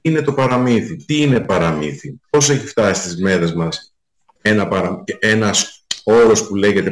είναι 0.00 0.22
το 0.22 0.32
παραμύθι, 0.32 0.96
τι 0.96 1.22
είναι 1.22 1.40
παραμύθι, 1.40 2.20
πώς 2.30 2.50
έχει 2.50 2.66
φτάσει 2.66 3.02
στις 3.02 3.22
μέρες 3.22 3.54
μας 3.54 3.94
ένα 4.42 4.68
παρα... 4.68 5.04
ένας 5.18 5.84
όρος 6.04 6.46
που 6.46 6.54
λέγεται 6.54 6.90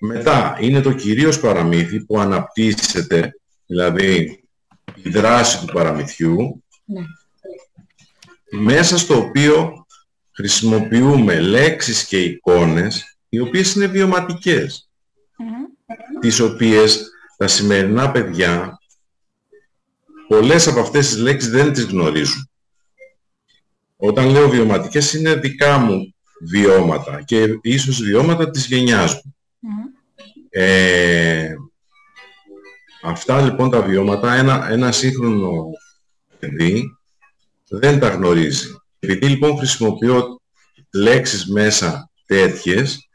Μετά 0.00 0.56
είναι 0.60 0.80
το 0.80 0.92
κυρίως 0.92 1.40
παραμύθι 1.40 2.04
που 2.04 2.20
αναπτύσσεται, 2.20 3.32
δηλαδή 3.66 4.44
η 5.02 5.08
δράση 5.10 5.58
του 5.58 5.72
παραμυθιού, 5.72 6.64
ναι. 6.84 7.00
μέσα 8.50 8.98
στο 8.98 9.16
οποίο 9.18 9.86
χρησιμοποιούμε 10.32 11.40
λέξεις 11.40 12.06
και 12.06 12.22
εικόνες 12.22 13.18
οι 13.28 13.38
οποίες 13.38 13.74
είναι 13.74 13.86
βιωματικές, 13.86 14.90
τις 16.20 16.40
οποίες 16.40 17.10
τα 17.36 17.48
σημερινά 17.48 18.10
παιδιά 18.10 18.78
πολλές 20.28 20.66
από 20.66 20.80
αυτές 20.80 21.08
τις 21.08 21.16
λέξεις 21.16 21.50
δεν 21.50 21.72
τις 21.72 21.84
γνωρίζουν. 21.84 22.50
Όταν 23.96 24.28
λέω 24.28 24.48
βιωματικές 24.48 25.12
είναι 25.12 25.34
δικά 25.34 25.78
μου 25.78 26.14
βιώματα 26.40 27.22
και 27.22 27.46
ίσως 27.62 28.02
βιώματα 28.02 28.50
της 28.50 28.66
γενιάς 28.66 29.14
μου. 29.14 29.33
Ε, 30.56 31.54
αυτά 33.02 33.40
λοιπόν 33.40 33.70
τα 33.70 33.82
βιώματα 33.82 34.34
ένα, 34.34 34.68
ένα 34.70 34.92
σύγχρονο 34.92 35.70
παιδί 36.38 36.98
δεν 37.68 37.98
τα 37.98 38.08
γνωρίζει. 38.08 38.68
Επειδή 38.98 39.28
λοιπόν 39.28 39.56
χρησιμοποιώ 39.56 40.40
λέξεις 40.92 41.46
μέσα 41.46 42.10
τέτοιες, 42.26 43.08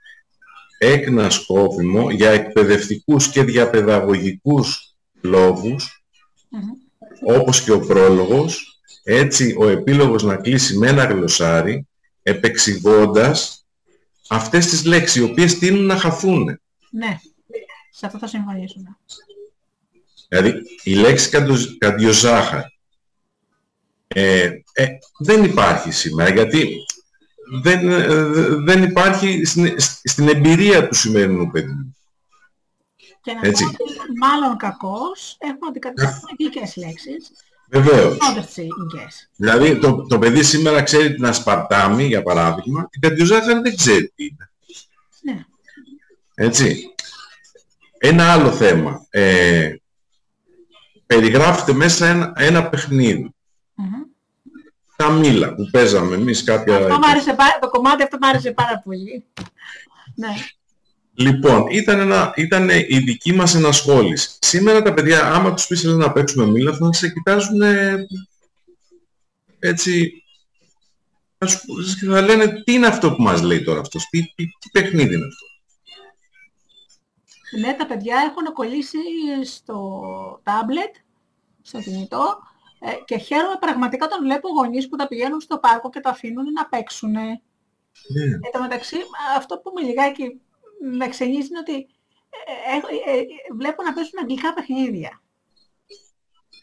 έκνα 0.77 1.29
σκόπιμο 1.29 2.11
για 2.11 2.29
εκπαιδευτικούς 2.29 3.29
και 3.29 3.43
διαπαιδαγωγικούς 3.43 4.95
λόγους, 5.21 6.03
όπως 7.25 7.63
και 7.63 7.71
ο 7.71 7.79
πρόλογος, 7.79 8.81
έτσι 9.03 9.55
ο 9.57 9.67
επίλογος 9.67 10.23
να 10.23 10.35
κλείσει 10.35 10.77
με 10.77 10.87
ένα 10.87 11.03
γλωσσάρι, 11.05 11.87
επεξηγώντας 12.23 13.65
αυτές 14.29 14.67
τις 14.67 14.85
λέξεις, 14.85 15.15
οι 15.15 15.23
οποίες 15.23 15.57
τείνουν 15.57 15.85
να 15.85 15.97
χαθούν. 15.97 16.59
Ναι, 16.91 17.19
σε 17.91 18.05
αυτό 18.05 18.17
θα 18.17 18.27
συμφωνήσουμε. 18.27 18.97
Δηλαδή, 20.29 20.61
η 20.83 20.93
λέξη 20.93 21.29
καντιοζάχαρη 21.77 22.79
ε, 24.07 24.49
ε, 24.73 24.87
δεν 25.19 25.43
υπάρχει 25.43 25.91
σήμερα, 25.91 26.29
γιατί 26.29 26.75
δεν, 27.61 27.89
ε, 27.89 28.23
δεν 28.55 28.83
υπάρχει 28.83 29.45
στην, 29.45 29.75
στην 30.03 30.27
εμπειρία 30.27 30.87
του 30.87 30.95
σημερινού 30.95 31.51
παιδιού. 31.51 31.95
Και 33.21 33.33
να 33.33 33.47
Έτσι. 33.47 33.65
μάλλον 34.19 34.57
κακός, 34.57 35.35
έχουν 35.39 35.67
αντικατασταθεί 35.69 36.25
αγγλικές 36.31 36.75
λέξεις. 36.75 37.31
Βεβαίως. 37.69 38.17
Δηλαδή 39.35 39.79
το, 39.79 40.05
το 40.07 40.19
παιδί 40.19 40.43
σήμερα 40.43 40.83
ξέρει 40.83 41.13
την 41.13 41.25
ασπαρτάμι, 41.25 42.05
για 42.05 42.23
παράδειγμα, 42.23 42.87
την 42.89 43.01
καρδιοζάχαρη 43.01 43.59
δεν 43.61 43.75
ξέρει 43.75 44.11
τι 44.15 44.23
είναι. 44.23 44.51
Ναι. 46.39 46.45
Έτσι. 46.45 46.93
Ένα 47.97 48.31
άλλο 48.31 48.51
θέμα. 48.51 49.05
Ε, 49.09 49.73
περιγράφεται 51.05 51.73
μέσα 51.73 52.07
ένα, 52.07 52.33
ένα 52.35 52.69
παιχνίδι 52.69 53.33
τα 54.99 55.11
μήλα 55.11 55.55
που 55.55 55.69
παίζαμε 55.71 56.15
εμείς 56.15 56.43
κάποια... 56.43 56.77
Αυτό 56.77 56.99
άρεσε, 57.03 57.35
το 57.61 57.69
κομμάτι 57.69 58.03
αυτό 58.03 58.17
μου 58.21 58.27
άρεσε 58.27 58.51
πάρα 58.51 58.81
πολύ. 58.85 59.25
ναι. 60.15 60.27
Λοιπόν, 61.13 61.65
ήταν, 61.69 61.99
ένα, 61.99 62.33
ήταν 62.35 62.69
η 62.69 62.99
δική 62.99 63.33
μας 63.33 63.55
ενασχόληση. 63.55 64.29
Σήμερα 64.39 64.81
τα 64.81 64.93
παιδιά, 64.93 65.33
άμα 65.33 65.53
τους 65.53 65.67
πεις 65.67 65.83
να 65.83 66.11
παίξουμε 66.11 66.45
μήλα, 66.45 66.73
θα 66.75 66.93
σε 66.93 67.09
κοιτάζουν 67.09 67.61
έτσι... 69.59 70.23
Θα 72.09 72.21
λένε 72.21 72.61
τι 72.63 72.73
είναι 72.73 72.87
αυτό 72.87 73.13
που 73.15 73.21
μας 73.21 73.41
λέει 73.41 73.63
τώρα 73.63 73.79
αυτός, 73.79 74.05
τι, 74.09 74.21
τι, 74.21 74.45
τι 74.45 74.69
παιχνίδι 74.71 75.15
είναι 75.15 75.25
αυτό; 75.25 75.45
Ναι, 77.57 77.73
τα 77.73 77.85
παιδιά 77.85 78.17
έχουν 78.17 78.53
κολλήσει 78.53 78.97
στο 79.43 80.01
τάμπλετ, 80.43 80.95
στο 81.61 81.81
κινητό, 81.81 82.39
ε, 82.79 82.91
και 83.05 83.17
χαίρομαι 83.17 83.55
πραγματικά 83.59 84.05
όταν 84.05 84.23
βλέπω 84.23 84.49
γονείς 84.49 84.89
που 84.89 84.95
τα 84.95 85.07
πηγαίνουν 85.07 85.41
στο 85.41 85.57
πάρκο 85.57 85.89
και 85.89 85.99
τα 85.99 86.09
αφήνουν 86.09 86.51
να 86.51 86.65
παίξουν. 86.65 87.11
Ναι. 87.11 87.39
Εν 88.41 88.51
τω 88.51 88.59
μεταξύ, 88.61 88.97
αυτό 89.37 89.57
που 89.57 89.71
με 89.75 89.81
λιγάκι 89.81 90.41
με 90.97 91.07
ξενίζει 91.07 91.47
είναι 91.47 91.59
ότι 91.59 91.87
ε, 92.29 92.75
ε, 92.75 93.17
ε, 93.17 93.23
βλέπω 93.57 93.83
να 93.83 93.93
παίζουν 93.93 94.19
αγγλικά 94.21 94.53
παιχνίδια. 94.53 95.21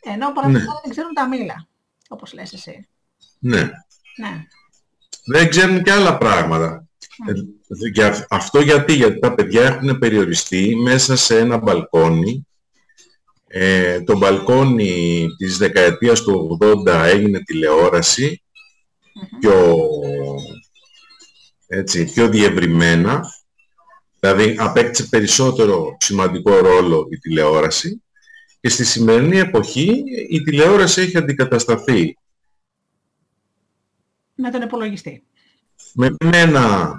Ενώ 0.03 0.33
παραδείγματος 0.33 0.75
ναι. 0.75 0.81
δεν 0.83 0.91
ξέρουν 0.91 1.15
τα 1.15 1.29
μήλα, 1.29 1.69
όπως 2.09 2.33
λες 2.33 2.53
εσύ. 2.53 2.89
Ναι. 3.39 3.63
ναι. 4.17 4.45
Δεν 5.25 5.49
ξέρουν 5.49 5.83
και 5.83 5.93
άλλα 5.93 6.19
πράγματα. 6.19 6.87
Ναι. 7.25 8.11
αυτό 8.29 8.61
γιατί, 8.61 8.93
γιατί 8.93 9.19
τα 9.19 9.35
παιδιά 9.35 9.63
έχουν 9.63 9.99
περιοριστεί 9.99 10.77
μέσα 10.77 11.17
σε 11.17 11.39
ένα 11.39 11.57
μπαλκόνι 11.57 12.47
ε, 13.59 14.03
το 14.03 14.17
μπαλκόνι 14.17 15.27
της 15.39 15.57
δεκαετίας 15.59 16.23
του 16.23 16.59
80 16.61 16.87
έγινε 16.87 17.43
τηλεόραση 17.43 18.43
πιο, 19.41 19.77
έτσι, 21.67 22.05
πιο 22.05 22.29
διευρυμένα, 22.29 23.25
δηλαδή 24.21 24.57
απέκτησε 24.59 25.09
περισσότερο 25.09 25.97
σημαντικό 26.01 26.59
ρόλο 26.59 27.07
η 27.11 27.19
τηλεόραση 27.19 28.03
και 28.61 28.69
στη 28.69 28.85
σημερινή 28.85 29.39
εποχή 29.39 30.03
η 30.31 30.43
τηλεόραση 30.43 31.01
έχει 31.01 31.17
αντικατασταθεί 31.17 32.17
Με 34.35 34.51
τον 34.51 34.63
υπολογιστή. 34.63 35.25
Με 35.93 36.17
ένα 36.33 36.93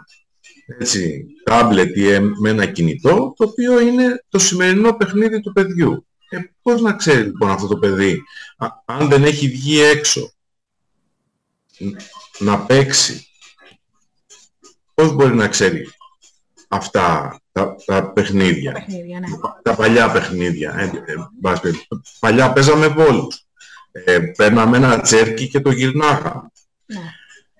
έτσι, 0.67 1.25
τάμπλετ 1.43 1.97
ή 1.97 2.19
με 2.19 2.49
ένα 2.49 2.65
κινητό, 2.65 3.33
το 3.37 3.45
οποίο 3.45 3.79
είναι 3.79 4.23
το 4.29 4.39
σημερινό 4.39 4.93
παιχνίδι 4.93 5.41
του 5.41 5.53
παιδιού. 5.53 6.05
Ε, 6.29 6.37
πώς 6.61 6.81
να 6.81 6.93
ξέρει 6.93 7.23
λοιπόν 7.23 7.49
αυτό 7.49 7.67
το 7.67 7.77
παιδί, 7.77 8.21
αν 8.85 9.07
δεν 9.07 9.23
έχει 9.23 9.47
βγει 9.47 9.81
έξω, 9.81 10.31
να 12.39 12.59
παίξει, 12.59 13.27
πώς 14.93 15.13
μπορεί 15.13 15.35
να 15.35 15.47
ξέρει 15.47 15.89
αυτά 16.67 17.39
τα, 17.51 17.75
τα 17.85 18.11
παιχνίδια, 18.11 18.71
τα, 18.71 18.79
παιχνίδια, 18.79 19.19
ναι. 19.19 19.27
τα 19.61 19.75
παλιά 19.75 20.11
παιχνίδια. 20.11 20.75
Ε, 20.77 20.83
ε, 20.83 21.15
παλιά 22.19 22.53
παίζαμε 22.53 22.87
βόλους. 22.87 23.45
Ε, 23.91 24.19
παίρναμε 24.19 24.77
ένα 24.77 25.01
τσέρκι 25.01 25.47
και 25.47 25.61
το 25.61 25.71
γυρνάγαμε. 25.71 26.51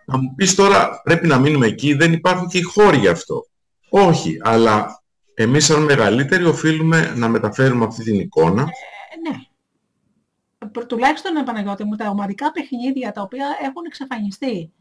Ναι. 0.08 0.18
Να 0.18 0.18
μου 0.18 0.36
πεις 0.36 0.55
τώρα 0.55 1.01
πρέπει 1.03 1.28
να 1.28 1.39
μείνουμε 1.39 1.66
εκεί, 1.66 1.93
δεν 1.93 2.14
υπάρχουν 2.14 2.47
και 2.47 2.58
οι 2.58 2.62
χώροι 2.62 2.97
γι' 2.97 3.08
αυτό. 3.08 3.45
Όχι, 3.89 4.38
αλλά 4.43 5.03
εμείς 5.34 5.66
σαν 5.66 5.84
μεγαλύτεροι 5.84 6.43
οφείλουμε 6.43 7.14
να 7.16 7.28
μεταφέρουμε 7.28 7.86
αυτή 7.86 8.03
την 8.03 8.20
εικόνα. 8.20 8.62
Ε, 8.62 9.30
ναι. 9.30 10.86
Τουλάχιστον, 10.86 11.43
Παναγιώτη 11.45 11.84
μου, 11.84 11.95
τα 11.95 12.10
ομαδικά 12.10 12.51
παιχνίδια 12.51 13.12
τα 13.12 13.22
οποία 13.22 13.58
έχουν 13.62 13.86
εξαφανιστεί. 13.86 14.72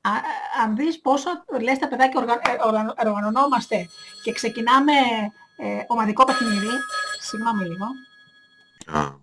Α, 0.00 0.10
αν 0.64 0.76
δεις 0.76 1.00
πόσο, 1.00 1.30
λες 1.62 1.78
τα 1.78 1.88
παιδάκια 1.88 2.40
ε, 3.02 3.08
οργανωνόμαστε 3.08 3.88
και 4.22 4.32
ξεκινάμε 4.32 4.92
ε, 5.56 5.84
ομαδικό 5.86 6.24
παιχνίδι, 6.24 6.72
συγγνώμη 7.20 7.62
λίγο. 7.62 7.86
Α, 8.86 9.14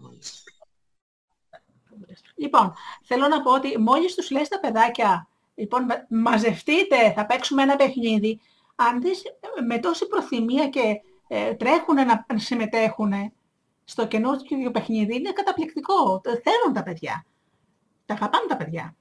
Λοιπόν, 2.43 2.73
θέλω 3.03 3.27
να 3.27 3.41
πω 3.41 3.53
ότι 3.53 3.79
μόλις 3.79 4.15
τους 4.15 4.31
λες 4.31 4.47
τα 4.47 4.59
παιδάκια, 4.59 5.27
λοιπόν, 5.55 5.85
μαζευτείτε, 6.09 7.13
θα 7.15 7.25
παίξουμε 7.25 7.61
ένα 7.61 7.75
παιχνίδι, 7.75 8.39
αν 8.75 9.01
δεις 9.01 9.21
με 9.67 9.77
τόση 9.77 10.07
προθυμία 10.07 10.67
και 10.67 11.01
ε, 11.27 11.53
τρέχουν 11.53 11.95
να 11.95 12.25
συμμετέχουν 12.35 13.13
στο 13.83 14.07
καινούργιο 14.07 14.71
παιχνίδι, 14.71 15.15
είναι 15.15 15.31
καταπληκτικό. 15.31 16.21
Θέλουν 16.23 16.73
τα 16.73 16.83
παιδιά. 16.83 17.25
Τα 18.05 18.13
αγαπάνε 18.13 18.45
τα 18.47 18.57
παιδιά. 18.57 18.95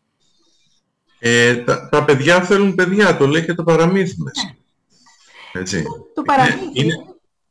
Ε, 1.19 1.57
τα, 1.57 1.89
τα, 1.89 2.05
παιδιά 2.05 2.43
θέλουν 2.43 2.75
παιδιά, 2.75 3.17
το 3.17 3.27
λέει 3.27 3.45
και 3.45 3.55
το 3.55 3.63
παραμύθι 3.63 4.23
μας. 4.23 4.45
Ναι. 4.45 5.61
Έτσι. 5.61 5.85
Το 6.15 6.23
παραμύθι. 6.23 6.71
Είναι... 6.73 6.95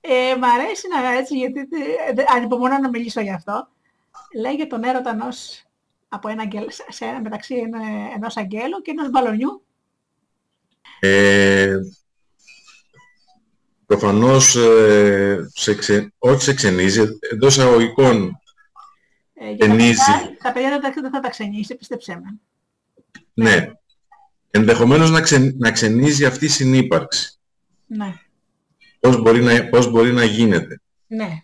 Ε, 0.01 0.35
μ' 0.35 0.43
αρέσει 0.43 0.87
να 0.93 1.11
έτσι, 1.11 1.37
γιατί 1.37 1.59
ε, 1.59 2.23
ανυπομονώ 2.35 2.77
να 2.77 2.89
μιλήσω 2.89 3.21
γι' 3.21 3.33
αυτό. 3.33 3.67
Λέει 4.35 4.53
για 4.53 4.67
τον 4.67 4.83
έρωτα 4.83 5.09
ενός, 5.09 5.65
από 6.13 6.29
ένα, 6.29 6.43
σε, 6.89 7.05
μεταξύ 7.23 7.55
ενός 8.15 8.37
αγγέλου 8.37 8.81
και 8.81 8.91
ενός 8.91 9.09
μπαλονιού. 9.09 9.65
Ε, 10.99 11.77
προφανώς 13.85 14.55
ε, 14.55 15.49
σε 15.53 15.75
ξε, 15.75 16.13
όχι 16.17 16.43
σε 16.43 16.53
ξενίζει, 16.53 17.01
εντό 17.31 17.47
εισαγωγικών 17.47 18.39
ε, 19.33 19.55
ξενίζει. 19.57 19.95
Τα, 19.95 20.35
τα 20.41 20.51
παιδιά 20.51 20.79
δεν 21.01 21.11
θα 21.11 21.19
τα 21.19 21.29
ξενήσει, 21.29 21.75
πίστεψέ 21.75 22.15
με. 22.15 22.39
Ναι. 23.33 23.71
Ενδεχομένως 24.51 25.11
να, 25.11 25.21
ξε, 25.21 25.55
να 25.57 25.71
ξενίζει 25.71 26.25
αυτή 26.25 26.45
η 26.45 26.49
συνύπαρξη. 26.49 27.39
Ναι. 27.85 28.13
Πώς 28.99 29.21
μπορεί 29.21 29.41
να, 29.41 29.69
πώς 29.69 29.91
μπορεί 29.91 30.11
να 30.11 30.23
γίνεται. 30.23 30.81
Ναι. 31.07 31.43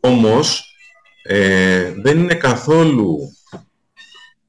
Όμως, 0.00 0.73
ε, 1.26 1.92
δεν 1.96 2.18
είναι 2.18 2.34
καθόλου 2.34 3.18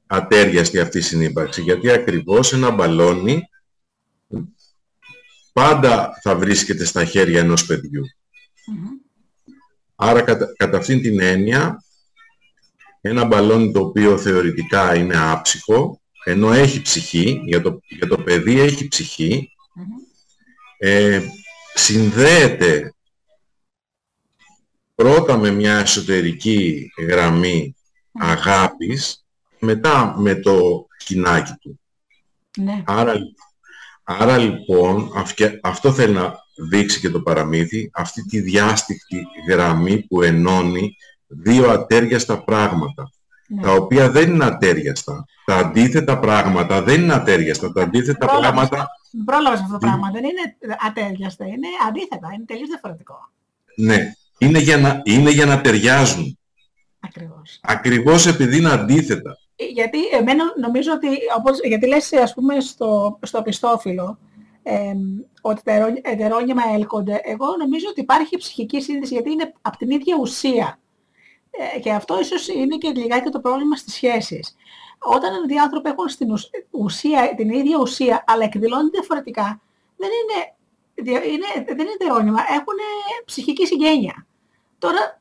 ατέριαστη 0.06 0.78
αυτή 0.78 0.98
η 0.98 1.02
συνύπαρξη, 1.02 1.62
γιατί 1.62 1.90
ακριβώς 1.90 2.52
ένα 2.52 2.70
μπαλόνι 2.70 3.48
πάντα 5.52 6.18
θα 6.22 6.36
βρίσκεται 6.36 6.84
στα 6.84 7.04
χέρια 7.04 7.40
ενός 7.40 7.66
Άρα 9.94 10.22
κατά, 10.22 10.52
κατά 10.56 10.78
αυτήν 10.78 11.02
την 11.02 11.20
έννοια 11.20 11.84
ένα 13.00 13.24
μπαλόνι 13.24 13.72
το 13.72 13.80
οποίο 13.80 14.18
θεωρητικά 14.18 14.94
είναι 14.94 15.16
άψυχο, 15.16 16.00
ενώ 16.24 16.52
έχει 16.52 16.82
ψυχή, 16.82 17.40
για 17.44 17.62
το, 17.62 17.80
για 17.88 18.06
το 18.06 18.18
παιδί 18.18 18.60
έχει 18.60 18.88
ε, 20.78 21.20
συνδέεται 21.74 22.94
πρώτα 24.96 25.36
με 25.36 25.50
μια 25.50 25.78
εσωτερική 25.78 26.90
γραμμή 27.08 27.76
αγάπης, 28.12 29.26
μετά 29.58 30.14
με 30.18 30.34
το 30.34 30.86
κοινάκι 31.04 31.52
του. 31.60 31.80
Ναι. 32.56 32.82
Άρα, 32.86 33.14
άρα 34.04 34.38
λοιπόν 34.38 35.10
αυτό 35.62 35.92
θέλει 35.92 36.12
να 36.12 36.34
δείξει 36.70 37.00
και 37.00 37.10
το 37.10 37.20
παραμύθι, 37.20 37.90
αυτή 37.94 38.26
τη 38.26 38.40
διάστηκτη 38.40 39.26
γραμμή 39.48 40.02
που 40.02 40.22
ενώνει 40.22 40.96
δύο 41.26 41.70
ατέριαστα 41.70 42.44
πράγματα, 42.44 43.10
ναι. 43.46 43.62
τα 43.62 43.72
οποία 43.72 44.10
δεν 44.10 44.34
είναι 44.34 44.44
ατέριαστα. 44.44 45.24
Τα 45.44 45.56
αντίθετα 45.56 46.18
πράγματα 46.18 46.82
δεν 46.82 47.02
είναι 47.02 47.12
ατέριαστα. 47.14 47.72
Τα 47.72 47.82
αντίθετα 47.82 48.26
πρόλαβες, 48.26 48.50
πράγματα... 48.50 48.88
Πρόλαβες 49.24 49.60
αυτό 49.60 49.72
το 49.72 49.78
πράγμα. 49.78 50.10
Δεν 50.10 50.24
είναι 50.24 50.76
ατέριαστα. 50.86 51.46
Είναι 51.46 51.68
αντίθετα. 51.88 52.28
Είναι 52.34 52.44
τελείως 52.44 52.68
διαφορετικό. 52.68 53.30
Ναι. 53.76 54.12
Είναι 54.38 54.58
για 54.58 54.76
να, 54.76 55.02
είναι 55.04 55.30
για 55.30 55.46
να 55.46 55.60
ταιριάζουν. 55.60 56.38
Ακριβώς. 57.00 57.60
Ακριβώς 57.62 58.26
επειδή 58.26 58.56
είναι 58.56 58.70
αντίθετα. 58.70 59.38
Ε, 59.56 59.64
γιατί 59.64 60.06
εμένα 60.06 60.44
νομίζω 60.60 60.92
ότι, 60.92 61.08
όπως, 61.38 61.60
γιατί 61.62 61.86
λες 61.86 62.12
ας 62.12 62.34
πούμε 62.34 62.60
στο, 62.60 63.18
στο 63.22 63.42
πιστόφυλλο, 63.42 64.18
ε, 64.62 64.92
ότι 65.40 65.62
τα 65.62 65.72
ετερόνυμα 66.02 66.62
έλκονται, 66.74 67.20
εγώ 67.24 67.46
νομίζω 67.58 67.86
ότι 67.90 68.00
υπάρχει 68.00 68.36
ψυχική 68.36 68.80
σύνδεση 68.80 69.14
γιατί 69.14 69.30
είναι 69.30 69.52
από 69.62 69.76
την 69.76 69.90
ίδια 69.90 70.16
ουσία. 70.20 70.78
Ε, 71.74 71.78
και 71.78 71.92
αυτό 71.92 72.20
ίσως 72.20 72.48
είναι 72.48 72.76
και 72.76 72.90
λιγάκι 72.90 73.30
το 73.30 73.40
πρόβλημα 73.40 73.76
στις 73.76 73.94
σχέσεις. 73.94 74.56
Όταν 74.98 75.30
δύο 75.46 75.62
άνθρωποι 75.62 75.88
έχουν 75.88 76.08
στην 76.08 76.28
ουσία, 76.70 77.34
την 77.36 77.50
ίδια 77.50 77.78
ουσία, 77.80 78.24
αλλά 78.26 78.44
εκδηλώνουν 78.44 78.90
διαφορετικά, 78.90 79.60
δεν 79.96 80.08
είναι, 80.08 80.54
είναι, 81.04 81.64
δεν 81.66 81.78
είναι 81.78 81.96
τερόνυμα, 81.98 82.40
έχουν 82.48 82.78
ψυχική 83.24 83.66
συγγένεια. 83.66 84.26
Τώρα 84.78 85.20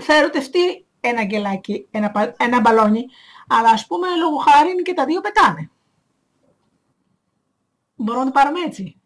θα 0.00 0.14
ερωτευτεί 0.14 0.86
ένα 1.00 1.24
γκελάκι, 1.24 1.86
ένα, 1.90 2.34
ένα 2.36 2.60
μπαλόνι, 2.60 3.04
αλλά 3.46 3.70
ας 3.70 3.86
πούμε 3.86 4.06
λόγω 4.18 4.36
χάρη 4.36 4.82
και 4.82 4.94
τα 4.94 5.04
δύο 5.04 5.20
πετάνε. 5.20 5.70
Μπορούμε 7.94 8.24
να 8.24 8.30
το 8.30 8.40
πάρουμε 8.40 8.60
έτσι; 8.60 9.00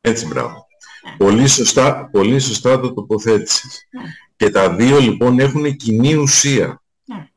Έτσι, 0.00 0.26
μπράβο. 0.26 0.66
Ναι. 1.04 1.16
Πολύ, 1.16 1.46
σωστά, 1.46 2.08
πολύ 2.12 2.38
σωστά 2.38 2.80
το 2.80 2.94
τοποθέτησες. 2.94 3.86
Ναι. 3.90 4.02
Και 4.36 4.50
τα 4.50 4.74
δύο 4.74 4.98
λοιπόν 4.98 5.38
έχουν 5.38 5.76
κοινή 5.76 6.14
ουσία. 6.14 6.82
Ναι. 7.04 7.28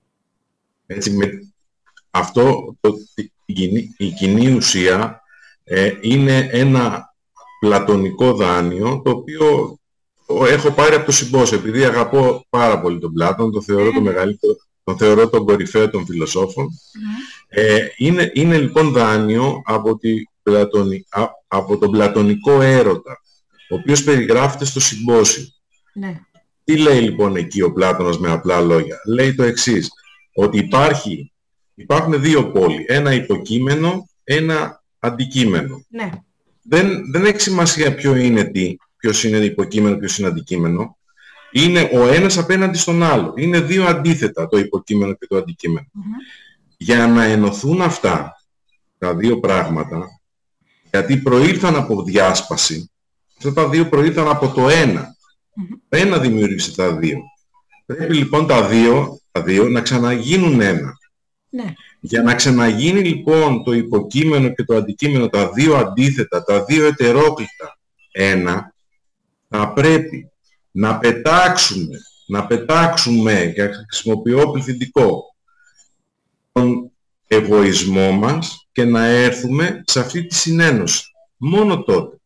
Έτσι, 0.86 1.12
με 1.12 1.54
αυτό 2.12 2.76
το, 2.80 2.94
η, 3.46 3.54
κοινή, 3.54 3.96
η 3.98 4.12
κοινή 4.12 4.52
ουσία 4.52 5.22
ε, 5.64 5.92
είναι 6.02 6.50
ένα 6.52 7.11
πλατωνικό 7.62 8.34
δάνειο 8.34 9.02
το 9.04 9.10
οποίο 9.10 9.78
το 10.26 10.46
έχω 10.46 10.72
πάρει 10.72 10.96
από 10.96 11.06
το 11.06 11.12
συμπόσιο 11.12 11.58
επειδή 11.58 11.84
αγαπώ 11.84 12.46
πάρα 12.50 12.82
πολύ 12.82 13.00
τον 13.00 13.14
Πλάτων, 13.14 13.52
τον 13.52 13.64
θεωρώ 13.64 13.92
το 13.92 14.02
μεγαλύτερο, 14.02 14.56
τον 14.84 14.98
θεωρώ 14.98 15.30
τον 15.30 15.46
κορυφαίο 15.46 15.90
των 15.90 16.06
φιλοσόφων. 16.06 16.68
Ε, 17.48 17.88
είναι, 17.98 18.32
είναι 18.34 18.58
λοιπόν 18.58 18.92
δάνειο 18.92 19.62
από, 19.66 19.98
τη 19.98 20.10
πλατωνι, 20.44 21.06
από 21.48 21.78
τον 21.78 21.92
πλατωνικό 21.92 22.62
έρωτα, 22.62 23.22
ο 23.70 23.76
οποίος 23.76 24.04
περιγράφεται 24.04 24.66
στο 24.66 24.80
συμπόσιο. 24.80 25.44
Ναι. 25.94 26.20
Τι 26.64 26.78
λέει 26.78 27.02
λοιπόν 27.02 27.36
εκεί 27.36 27.62
ο 27.62 27.72
Πλάτωνας 27.72 28.20
με 28.20 28.30
απλά 28.30 28.62
λόγια; 28.62 29.02
Λέει 29.08 29.36
το 29.36 29.44
εξής, 29.44 29.90
ότι 30.34 30.58
υπάρχει, 30.58 31.32
υπάρχουν 31.76 32.22
δύο 32.22 32.52
πόλοι, 32.52 32.86
ένα 32.88 33.14
υποκείμενο, 33.14 34.10
ένα 34.24 34.84
αντικείμενο. 35.00 35.86
Ναι. 35.90 36.10
Δεν, 36.74 37.12
δεν 37.12 37.26
έχει 37.26 37.40
σημασία 37.40 37.96
ποιο 37.96 38.16
είναι 38.16 38.44
τι, 38.44 38.76
ποιος 38.98 39.24
είναι 39.24 39.38
υποκείμενο, 39.38 39.96
ποιος 39.96 40.18
είναι 40.18 40.28
αντικείμενο. 40.28 40.98
Είναι 41.52 41.90
ο 41.94 42.08
ένας 42.08 42.38
απέναντι 42.38 42.78
στον 42.78 43.04
άλλο. 43.04 43.34
Είναι 43.38 43.60
δύο 43.60 43.86
αντίθετα 43.86 44.48
το 44.48 44.58
υποκείμενο 44.58 45.14
και 45.14 45.28
το 45.28 45.38
αντικείμενο. 45.38 45.88
Για 46.78 47.08
να 47.08 47.24
ενωθούν 47.24 47.82
αυτά 47.82 48.44
τα 48.98 49.16
δύο 49.16 49.40
πράγματα, 49.40 50.08
γιατί 50.92 51.18
προήλθαν 51.18 51.76
από 51.76 52.04
διάσπαση, 52.04 52.92
αυτά 53.38 53.54
τα 53.54 53.70
δύο 53.70 53.90
προήλθαν 53.90 54.28
από 54.28 54.48
το 54.48 54.70
ένα. 54.70 55.16
Ένα 55.90 56.20
δημιούργησε 56.20 56.76
τα 56.76 56.96
δύο. 56.96 57.20
Πρέπει 57.86 58.14
λοιπόν 58.14 58.48
τα 58.48 58.68
δύο, 58.68 59.20
τα 59.32 59.42
δύο 59.42 59.70
να 59.70 59.82
ξαναγίνουν 59.82 60.62
ένα. 60.62 60.98
Ναι. 61.54 61.74
Για 62.00 62.24
να 62.24 62.36
ξαναγίνει 62.36 63.02
λοιπόν 63.02 63.64
το 63.64 63.72
υποκείμενο 63.72 64.50
και 64.50 64.64
το 64.64 64.76
αντικείμενο, 64.76 65.30
τα 65.30 65.50
δύο 65.50 65.76
αντίθετα, 65.76 66.44
τα 66.44 66.64
δύο 66.64 66.86
ετερόκλητα 66.86 67.78
ένα, 68.12 68.74
θα 69.50 69.74
πρέπει 69.74 70.32
να 70.72 70.98
πετάξουμε, 70.98 71.98
να 72.28 72.46
πετάξουμε, 72.46 73.52
και 73.56 73.70
χρησιμοποιώ 73.90 74.52
πληθυντικό, 74.52 75.36
τον, 76.52 76.92
εγωισμό 77.34 78.12
μας 78.12 78.68
και 78.72 78.84
να 78.86 79.06
έρθουμε 79.06 79.84
σε 79.86 80.00
αυτή 80.00 80.26
τη 80.26 80.36
συνένωση. 80.36 81.12
Μόνο 81.38 81.84
τότε. 81.84 82.20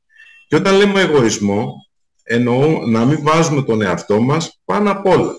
Και 0.47 0.55
όταν 0.55 0.76
λέμε 0.76 1.01
εγωισμό, 1.01 1.73
εννοώ 2.23 2.86
να 2.88 3.05
μην 3.05 3.19
βάζουμε 3.21 3.63
τον 3.63 3.82
εαυτό 3.82 4.21
μας 4.21 4.59
πάνω 4.65 4.91
απ' 4.91 5.05
όλα. 5.05 5.34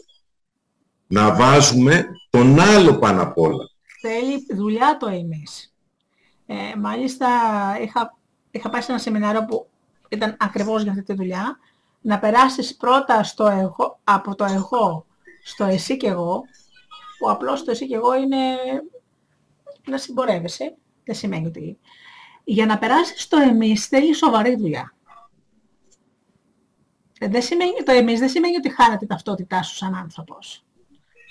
Να 1.06 1.34
βάζουμε 1.34 2.06
τον 2.30 2.60
άλλο 2.60 2.98
πάνω 2.98 3.22
απ' 3.22 3.38
όλα. 3.38 3.70
Θέλει 4.08 4.46
δουλειά 4.54 4.96
το 4.96 5.06
εμείς. 5.06 5.74
Ε, 6.46 6.76
μάλιστα 6.76 7.28
είχα, 7.80 8.16
είχα 8.50 8.68
πάει 8.68 8.80
σε 8.80 8.92
ένα 8.92 9.00
σεμινάριο 9.00 9.44
που 9.44 9.68
ήταν 10.08 10.36
ακριβώς 10.40 10.82
για 10.82 10.90
αυτή 10.90 11.02
τη 11.02 11.14
δουλειά. 11.14 11.58
Να 12.00 12.18
περάσεις 12.18 12.76
πρώτα 12.76 13.22
στο 13.22 13.46
εγώ, 13.46 14.00
από 14.04 14.34
το 14.34 14.44
εγώ 14.44 15.06
στο 15.42 15.64
εσύ 15.64 15.96
και 15.96 16.06
εγώ, 16.06 16.42
που 17.18 17.30
απλώς 17.30 17.64
το 17.64 17.70
εσύ 17.70 17.86
και 17.86 17.94
εγώ 17.94 18.16
είναι 18.16 18.56
να 19.88 19.98
συμπορεύεσαι. 19.98 20.76
Δεν 21.04 21.14
σημαίνει 21.14 21.46
ότι... 21.46 21.78
Για 22.44 22.66
να 22.66 22.78
περάσεις 22.78 23.22
στο 23.22 23.36
εμείς 23.36 23.86
θέλεις 23.86 24.16
σοβαρή 24.16 24.56
δουλειά. 24.56 24.94
Ε, 27.18 27.28
δεν 27.28 27.42
σημαίνει, 27.42 27.82
το 27.84 27.92
εμείς 27.92 28.18
δεν 28.18 28.28
σημαίνει 28.28 28.56
ότι 28.56 28.74
χάνεται 28.74 29.04
η 29.04 29.08
ταυτότητά 29.08 29.62
σου 29.62 29.74
σαν 29.74 29.94
άνθρωπος. 29.94 30.64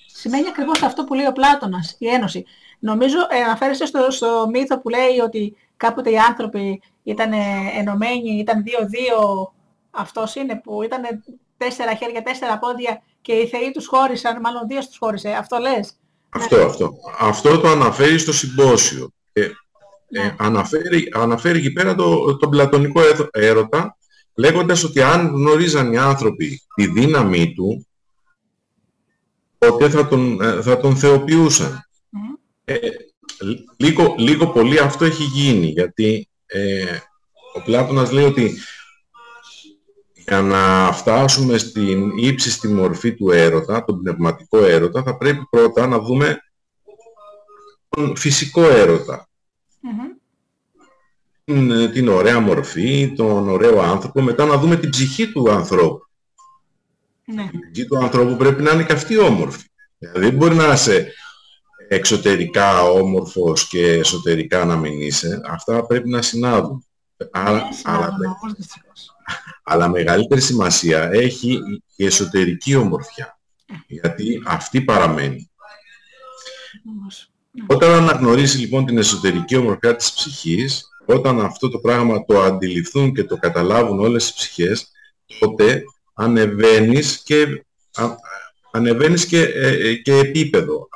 Σημαίνει 0.06 0.48
ακριβώς 0.48 0.84
αυτό 0.84 1.04
που 1.04 1.14
λέει 1.14 1.26
ο 1.26 1.32
Πλάτωνας, 1.32 1.96
η 2.00 2.08
ένωση. 2.08 2.46
Νομίζω 2.80 3.18
ε, 3.30 3.44
αναφέρεστε 3.44 3.86
στο, 3.86 4.12
στο 4.12 4.48
μύθο 4.52 4.80
που 4.80 4.90
λέει 4.90 5.20
ότι 5.24 5.58
κάποτε 5.78 6.12
οι 6.12 6.18
άνθρωποι 6.18 6.82
ήταν 7.04 7.32
ενωμένοι, 7.78 8.40
ήταν 8.40 8.64
δύο-δύο, 8.64 9.54
αυτός 9.92 10.36
είναι 10.36 10.62
που 10.64 10.84
ήταν 10.84 11.02
τέσσερα 11.58 11.96
χέρια, 11.96 12.22
τέσσερα 12.22 12.60
πόδια 12.60 13.02
και 13.22 13.34
οι 13.34 13.48
θεοί 13.48 13.72
τους 13.72 13.88
χώρισαν, 13.88 14.40
μάλλον 14.40 14.68
δύο 14.68 14.80
τους 14.80 14.98
χώρισε. 14.98 15.30
Αυτό 15.30 15.58
λες; 15.58 15.98
Αυτό, 16.30 16.66
αυτό. 16.66 16.94
Αυτό 17.20 17.60
το 17.60 17.68
αναφέρει 17.68 18.18
στο 18.18 18.34
συμπόσιο. 18.34 19.10
Ε, 19.34 19.42
ε, 19.42 19.52
ναι. 20.24 20.36
αναφέρει, 20.40 21.12
αναφέρει 21.14 21.58
εκεί 21.58 21.72
πέρα 21.72 21.96
το, 21.96 22.38
τον 22.38 22.50
πλατωνικό 22.50 23.02
έρωτα, 23.32 23.98
λέγοντας 24.36 24.84
ότι 24.84 25.02
αν 25.02 25.28
γνωρίζαν 25.28 25.94
οι 25.94 25.98
άνθρωποι 25.98 26.62
τη 26.76 26.88
δύναμή 26.88 27.54
του, 27.54 27.88
τότε 29.58 29.90
θα 29.90 30.08
τον, 30.08 30.42
ε, 30.42 30.62
θα 30.62 30.78
τον 30.78 30.96
θεοποιούσαν. 30.96 31.90
Ε, 32.66 32.78
λίγο, 33.78 34.16
λίγο 34.18 34.48
πολύ 34.48 34.80
αυτό 34.80 35.06
έχει 35.06 35.24
γίνει, 35.24 35.68
γιατί 35.68 36.30
ε, 36.46 36.98
ο 37.54 37.62
Πλάτωνας 37.62 38.12
λέει 38.12 38.26
ότι 38.26 38.58
για 40.28 40.42
να 40.42 40.92
φτάσουμε 40.92 41.58
στην 41.58 42.18
ύψιστη 42.18 42.68
μορφή 42.68 43.14
του 43.14 43.32
έρωτα, 43.32 43.84
τον 43.84 44.02
πνευματικό 44.02 44.66
έρωτα, 44.66 45.04
θα 45.04 45.18
πρέπει 45.18 45.46
πρώτα 45.50 45.88
να 45.88 46.00
δούμε 46.00 46.40
τον 47.90 48.16
φυσικό 48.16 48.64
Την, 51.44 51.92
την 51.92 52.08
ωραία 52.08 52.40
μορφή, 52.40 53.14
τον 53.16 53.50
ωραίο 53.50 53.82
άνθρωπο, 53.82 54.22
μετά 54.22 54.46
να 54.46 54.58
δούμε 54.58 54.76
την 54.76 54.90
ψυχή 54.90 55.32
του 55.32 55.52
ανθρώπου. 55.52 56.06
Ναι. 57.26 57.44
Η 57.44 57.60
ψυχή 57.72 57.88
του 57.88 57.98
ανθρώπου 57.98 58.36
πρέπει 58.36 58.62
να 58.62 58.72
είναι 58.72 58.84
και 58.84 58.94
αυτή 58.94 59.18
όμορφη. 59.18 59.68
Δηλαδή 59.98 60.20
δεν 60.20 60.34
μπορεί 60.34 60.56
να 60.56 60.74
είσαι 60.74 61.14
εξωτερικά 61.88 62.84
όμορφος 62.84 63.68
και 63.68 63.92
εσωτερικά 63.92 64.66
να 64.66 64.76
μην 64.76 65.02
είσαι. 65.02 65.42
Αυτά 65.46 65.86
πρέπει 65.86 66.10
να 66.10 66.22
συνάδουν. 66.22 66.86
Αλλά, 67.32 67.64
αλλά, 67.84 68.18
αλλά 69.64 69.90
μεγαλύτερη 69.90 70.42
σημασία 70.42 71.10
έχει 71.12 71.60
η 71.96 72.06
εσωτερική 72.06 72.76
ομορφιά. 72.76 73.40
Γιατί 73.88 74.42
αυτή 74.46 74.82
παραμένει. 74.82 75.50
Όταν 77.68 77.92
αναγνωρίσει 77.92 78.58
λοιπόν 78.58 78.86
την 78.86 78.98
εσωτερική 78.98 79.56
ομορφιά 79.56 79.96
της 79.96 80.14
ψυχής, 80.14 80.84
όταν 81.06 81.40
αυτό 81.40 81.70
το 81.70 81.80
πράγμα 81.80 82.26
το 82.26 82.42
αντιληφθούν 82.42 83.14
και 83.14 83.24
το 83.24 83.38
καταλάβουν 83.38 84.00
όλες 84.00 84.30
οι 84.30 84.34
ψυχές, 84.34 84.92
τότε 85.40 85.84
ανεβαίνεις 86.14 87.22
και, 87.24 87.66
ανεβαίνεις 88.72 89.26
και, 89.26 89.42
ε, 89.42 89.90
ε, 89.90 89.96
και 89.96 90.14
επίπεδο. 90.14 90.90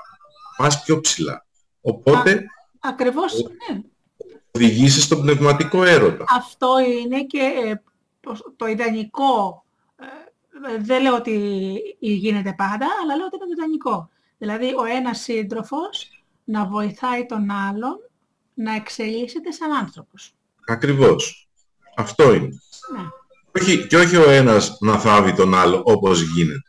Πας 0.60 0.84
πιο 0.84 1.00
ψηλά. 1.00 1.46
Οπότε... 1.82 2.46
ακριβώς, 2.80 3.34
ναι. 3.34 3.82
Οδηγήσεις 4.52 5.04
στον 5.04 5.22
πνευματικό 5.22 5.84
έρωτα. 5.84 6.24
Αυτό 6.30 6.80
είναι 6.80 7.24
και 7.24 7.52
ε, 7.66 7.82
το 8.56 8.66
ιδανικό, 8.66 9.66
ε, 10.00 10.82
δεν 10.82 11.02
λέω 11.02 11.16
ότι 11.16 11.36
γίνεται 12.00 12.54
πάντα, 12.58 12.88
αλλά 13.04 13.16
λέω 13.16 13.26
ότι 13.26 13.36
είναι 13.36 13.46
το 13.46 13.52
ιδανικό. 13.58 14.10
Δηλαδή 14.38 14.74
ο 14.78 14.84
ένας 14.84 15.20
σύντροφος 15.20 16.24
να 16.44 16.66
βοηθάει 16.66 17.26
τον 17.26 17.52
άλλον 17.52 18.00
να 18.54 18.76
εξελίσσεται 18.76 19.52
σαν 19.52 19.72
άνθρωπος. 19.72 20.34
Ακριβώς. 20.68 21.50
Αυτό 21.96 22.34
είναι. 22.34 22.50
Ναι. 22.96 23.08
Όχι, 23.62 23.88
και 23.88 23.98
όχι 23.98 24.16
ο 24.16 24.30
ένας 24.30 24.78
να 24.80 25.00
θάβει 25.00 25.34
τον 25.34 25.56
άλλο 25.56 25.82
όπως 25.86 26.22
γίνεται. 26.22 26.64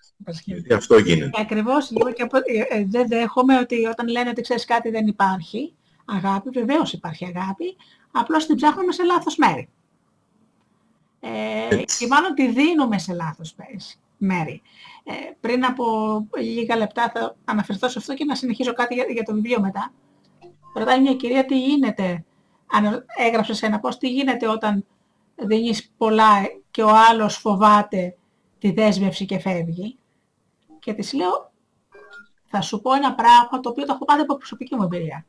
Γιατί 0.45 0.73
αυτό 0.73 0.99
γίνεται. 0.99 1.41
Ακριβώς. 1.41 1.91
Λίγο 1.91 2.13
και 2.13 2.23
ε, 2.23 2.79
ε, 2.79 2.85
δεν 2.89 3.09
δέχομαι 3.09 3.59
ότι 3.59 3.87
όταν 3.87 4.09
λένε 4.09 4.29
ότι 4.29 4.43
ξέρεις 4.43 4.65
κάτι 4.65 4.91
δεν 4.91 5.07
υπάρχει 5.07 5.73
αγάπη, 6.05 6.51
βεβαίως 6.51 6.93
υπάρχει 6.93 7.25
αγάπη, 7.25 7.77
απλώς 8.11 8.47
την 8.47 8.57
ψάχνουμε 8.57 8.93
σε 8.93 9.03
λάθος 9.05 9.37
μέρη 9.37 9.69
ε, 11.21 11.77
και 11.99 12.07
μάλλον 12.07 12.35
τη 12.35 12.49
δίνουμε 12.49 12.99
σε 12.99 13.13
λάθος 13.13 13.55
μέρη. 14.19 14.63
Ε, 15.05 15.13
πριν 15.41 15.65
από 15.65 15.85
λίγα 16.39 16.77
λεπτά 16.77 17.11
θα 17.15 17.37
αναφερθώ 17.45 17.89
σε 17.89 17.99
αυτό 17.99 18.15
και 18.15 18.25
να 18.25 18.35
συνεχίσω 18.35 18.73
κάτι 18.73 18.95
για, 18.95 19.23
το 19.23 19.33
βιβλίο 19.33 19.61
μετά. 19.61 19.93
Ρωτάει 20.75 21.01
μια 21.01 21.15
κυρία 21.15 21.45
τι 21.45 21.61
γίνεται, 21.61 22.25
αν 22.67 23.05
έγραψες 23.17 23.57
σε 23.57 23.67
ένα 23.67 23.81
πώς, 23.81 23.99
τι 23.99 24.09
γίνεται 24.09 24.49
όταν 24.49 24.87
δίνεις 25.35 25.93
πολλά 25.97 26.33
και 26.71 26.83
ο 26.83 26.91
άλλος 27.11 27.37
φοβάται 27.37 28.17
τη 28.59 28.71
δέσμευση 28.73 29.27
και 29.27 29.39
φεύγει. 29.39 29.99
Και 30.81 30.93
της 30.93 31.13
λέω, 31.13 31.53
θα 32.45 32.61
σου 32.61 32.81
πω 32.81 32.93
ένα 32.93 33.15
πράγμα 33.15 33.61
το 33.61 33.69
οποίο 33.69 33.85
το 33.85 33.93
έχω 33.93 34.05
πάρει 34.05 34.21
από 34.21 34.37
προσωπική 34.37 34.75
μου 34.75 34.83
εμπειρία. 34.83 35.27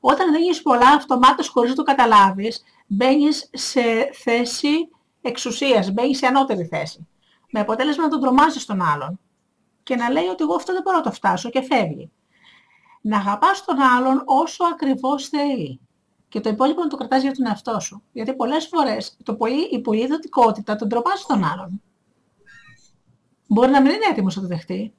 Όταν 0.00 0.32
δίνεις 0.32 0.62
πολλά 0.62 0.88
αυτομάτως 0.88 1.48
χωρίς 1.48 1.70
να 1.70 1.76
το 1.76 1.82
καταλάβεις, 1.82 2.62
μπαίνεις 2.86 3.50
σε 3.52 3.82
θέση 4.12 4.88
εξουσίας, 5.20 5.90
μπαίνεις 5.90 6.18
σε 6.18 6.26
ανώτερη 6.26 6.64
θέση. 6.64 7.06
Με 7.50 7.60
αποτέλεσμα 7.60 8.02
να 8.02 8.08
τον 8.08 8.20
τρομάζεις 8.20 8.62
στον 8.62 8.82
άλλον 8.82 9.20
και 9.82 9.96
να 9.96 10.10
λέει 10.10 10.26
ότι 10.26 10.42
εγώ 10.42 10.54
αυτό 10.54 10.72
δεν 10.72 10.82
μπορώ 10.82 10.96
να 10.96 11.02
το 11.02 11.12
φτάσω 11.12 11.50
και 11.50 11.62
φεύγει. 11.62 12.10
Να 13.00 13.16
αγαπάς 13.16 13.64
τον 13.64 13.80
άλλον 13.80 14.22
όσο 14.24 14.64
ακριβώς 14.64 15.28
θέλει. 15.28 15.80
Και 16.28 16.40
το 16.40 16.48
υπόλοιπο 16.48 16.82
να 16.82 16.88
το 16.88 16.96
κρατάς 16.96 17.22
για 17.22 17.32
τον 17.32 17.46
εαυτό 17.46 17.80
σου. 17.80 18.02
Γιατί 18.12 18.34
πολλές 18.34 18.66
φορές 18.66 19.16
το 19.22 19.34
πολύ, 19.34 19.60
η 19.70 19.80
πολυειδωτικότητα 19.80 20.76
τον 20.76 20.88
τρομάζει 20.88 21.24
τον 21.26 21.44
άλλον. 21.44 21.82
Μπορεί 23.46 23.70
να 23.70 23.80
μην 23.80 23.90
είναι 23.90 24.06
έτοιμος 24.10 24.36
να 24.36 24.42
το 24.42 24.48
δεχτεί. 24.48 24.92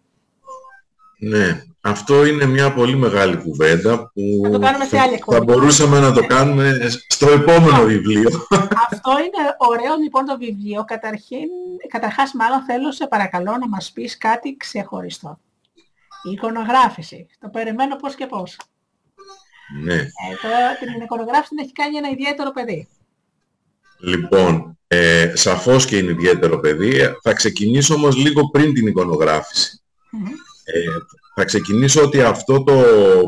Ναι, 1.20 1.64
αυτό 1.82 2.26
είναι 2.26 2.46
μια 2.46 2.74
πολύ 2.74 2.96
μεγάλη 2.96 3.38
κουβέντα 3.38 3.98
που 3.98 4.42
θα, 4.44 4.50
το 4.50 4.60
κάνουμε 4.60 4.86
σε 4.86 5.00
άλλη 5.00 5.24
θα 5.26 5.44
μπορούσαμε 5.44 6.00
να 6.00 6.14
το 6.14 6.26
κάνουμε 6.26 6.78
στο 7.08 7.30
επόμενο 7.30 7.84
βιβλίο. 7.84 8.30
Αυτό 8.90 9.12
είναι 9.20 9.56
ωραίο 9.58 9.96
λοιπόν 10.04 10.26
το 10.26 10.38
βιβλίο. 10.38 10.84
Καταρχήν, 10.84 11.48
καταρχάς 11.90 12.34
μάλλον 12.34 12.62
θέλω 12.62 12.92
σε 12.92 13.08
παρακαλώ 13.08 13.58
να 13.58 13.68
μας 13.68 13.92
πεις 13.92 14.18
κάτι 14.18 14.56
ξεχωριστό. 14.58 15.40
Η 16.24 16.32
εικονογράφηση. 16.32 17.28
Το 17.40 17.50
περιμένω 17.50 17.96
πώς 17.96 18.16
και 18.16 18.26
πώς. 18.26 18.58
Ναι. 19.84 19.94
Ε, 19.94 20.06
την 20.94 21.02
εικονογράφηση 21.02 21.50
την 21.50 21.58
έχει 21.58 21.72
κάνει 21.72 21.98
ένα 21.98 22.10
ιδιαίτερο 22.10 22.52
παιδί. 22.52 22.88
Λοιπόν, 24.00 24.78
ε, 24.88 25.32
σαφώς 25.36 25.86
και 25.86 25.98
είναι 25.98 26.12
ιδιαίτερο 26.12 26.60
παιδί. 26.60 27.00
Θα 27.24 27.34
ξεκινήσω 27.34 27.94
όμως 27.94 28.16
λίγο 28.16 28.50
πριν 28.50 28.74
την 28.74 28.88
εικονογράφηση. 28.88 29.82
Ε, 30.64 30.82
θα 31.36 31.46
ξεκινήσω 31.46 32.04
ότι 32.04 32.22
αυτό 32.22 32.64
το 32.64 32.74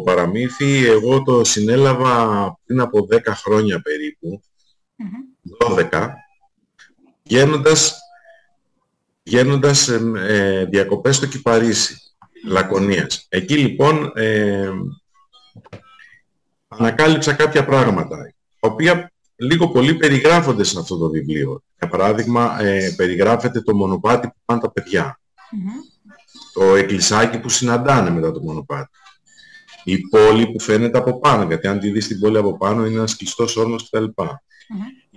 παραμύθι 0.06 0.86
εγώ 0.86 1.24
το 1.24 1.44
συνέλαβα 1.44 2.58
πριν 2.66 2.80
από 2.80 3.08
10 3.12 3.18
χρόνια 3.26 3.82
περίπου, 3.82 4.41
12, 5.58 6.10
γίνοντας, 7.24 8.00
γίνοντας 9.24 9.88
ε, 9.88 10.68
διακοπές 10.70 11.16
στο 11.16 11.26
Κυπαρίσι, 11.26 11.98
Λακωνίας. 12.46 13.26
Εκεί 13.30 13.58
λοιπόν 13.58 14.12
ε, 14.16 14.70
ανακάλυψα 16.68 17.34
κάποια 17.34 17.66
πράγματα, 17.66 18.34
τα 18.60 18.70
οποία 18.70 19.12
λίγο 19.40 19.70
πολύ 19.70 19.95
περιγράφονται 19.95 20.64
σε 20.64 20.80
αυτό 20.80 20.98
το 20.98 21.10
βιβλίο. 21.10 21.64
Για 21.80 21.88
παράδειγμα, 21.88 22.61
ε, 22.61 22.94
περιγράφεται 22.95 23.61
το 23.61 23.76
μονοπάτι 23.76 24.28
που 24.28 24.40
πάνε 24.45 24.61
τα 24.61 24.72
παιδιά 24.72 25.20
το 26.53 26.76
εκκλησάκι 26.76 27.40
που 27.40 27.49
συναντάνε 27.49 28.10
μετά 28.10 28.32
το 28.32 28.41
μονοπάτι. 28.41 28.90
Η 29.84 29.99
πόλη 29.99 30.52
που 30.52 30.61
φαίνεται 30.61 30.98
από 30.98 31.20
πάνω, 31.20 31.44
γιατί 31.44 31.68
αν 31.68 31.80
τη 31.80 31.90
δεις 31.90 32.07
την 32.07 32.20
πόλη 32.20 32.38
από 32.38 32.57
πάνω 32.57 32.86
είναι 32.86 32.98
ένας 32.98 33.16
κλειστός 33.16 33.56
όρμος 33.56 33.90
κτλ. 33.90 34.06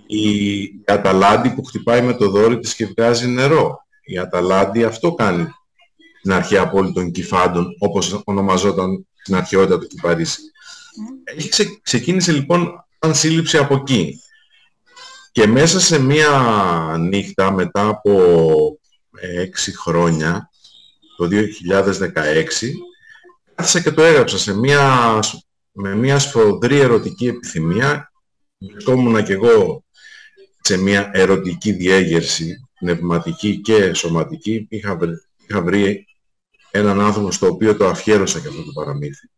Η 0.07 0.69
Αταλάντη 0.85 1.49
που 1.49 1.63
χτυπάει 1.63 2.01
με 2.01 2.13
το 2.13 2.29
δόρυ 2.29 2.59
της 2.59 2.75
και 2.75 2.85
βγάζει 2.85 3.27
νερό. 3.27 3.85
Η 4.03 4.17
Αταλάντη 4.17 4.83
αυτό 4.83 5.13
κάνει 5.13 5.47
στην 6.19 6.33
αρχαία 6.33 6.69
πόλη 6.69 6.93
των 6.93 7.11
Κυφάντων, 7.11 7.75
όπως 7.79 8.21
ονομαζόταν 8.23 9.07
στην 9.13 9.35
αρχαιότητα 9.35 9.79
του 9.79 9.87
Κυπαρίσι. 9.87 10.41
Έχει 11.23 11.79
ξεκίνησε 11.81 12.31
λοιπόν 12.31 12.85
σαν 13.03 13.15
σύλληψη 13.15 13.57
από 13.57 13.75
εκεί. 13.75 14.19
Και 15.31 15.47
μέσα 15.47 15.79
σε 15.79 15.99
μία 15.99 16.95
νύχτα 16.99 17.51
μετά 17.51 17.87
από 17.87 18.21
έξι 19.21 19.77
χρόνια, 19.77 20.49
το 21.17 21.27
2016, 21.27 22.71
κάθισα 23.55 23.81
και 23.81 23.91
το 23.91 24.01
έγραψα 24.03 24.37
σε 24.37 24.57
μία, 24.57 25.19
με 25.71 25.95
μία 25.95 26.19
σφοδρή 26.19 26.79
ερωτική 26.79 27.27
επιθυμία. 27.27 28.11
Βρισκόμουν 28.57 29.23
και 29.23 29.33
εγώ 29.33 29.83
σε 30.61 30.77
μία 30.77 31.09
ερωτική 31.13 31.71
διέγερση, 31.71 32.67
πνευματική 32.79 33.61
και 33.61 33.93
σωματική. 33.93 34.65
Είχα 34.69 34.95
βρει, 34.95 35.11
είχα 35.47 35.61
βρει 35.61 36.05
έναν 36.71 37.01
άνθρωπο 37.01 37.31
στο 37.31 37.47
οποίο 37.47 37.75
το 37.75 37.87
αφιέρωσα 37.87 38.39
και 38.39 38.47
αυτό 38.47 38.63
το 38.63 38.71
παραμύθι. 38.71 39.32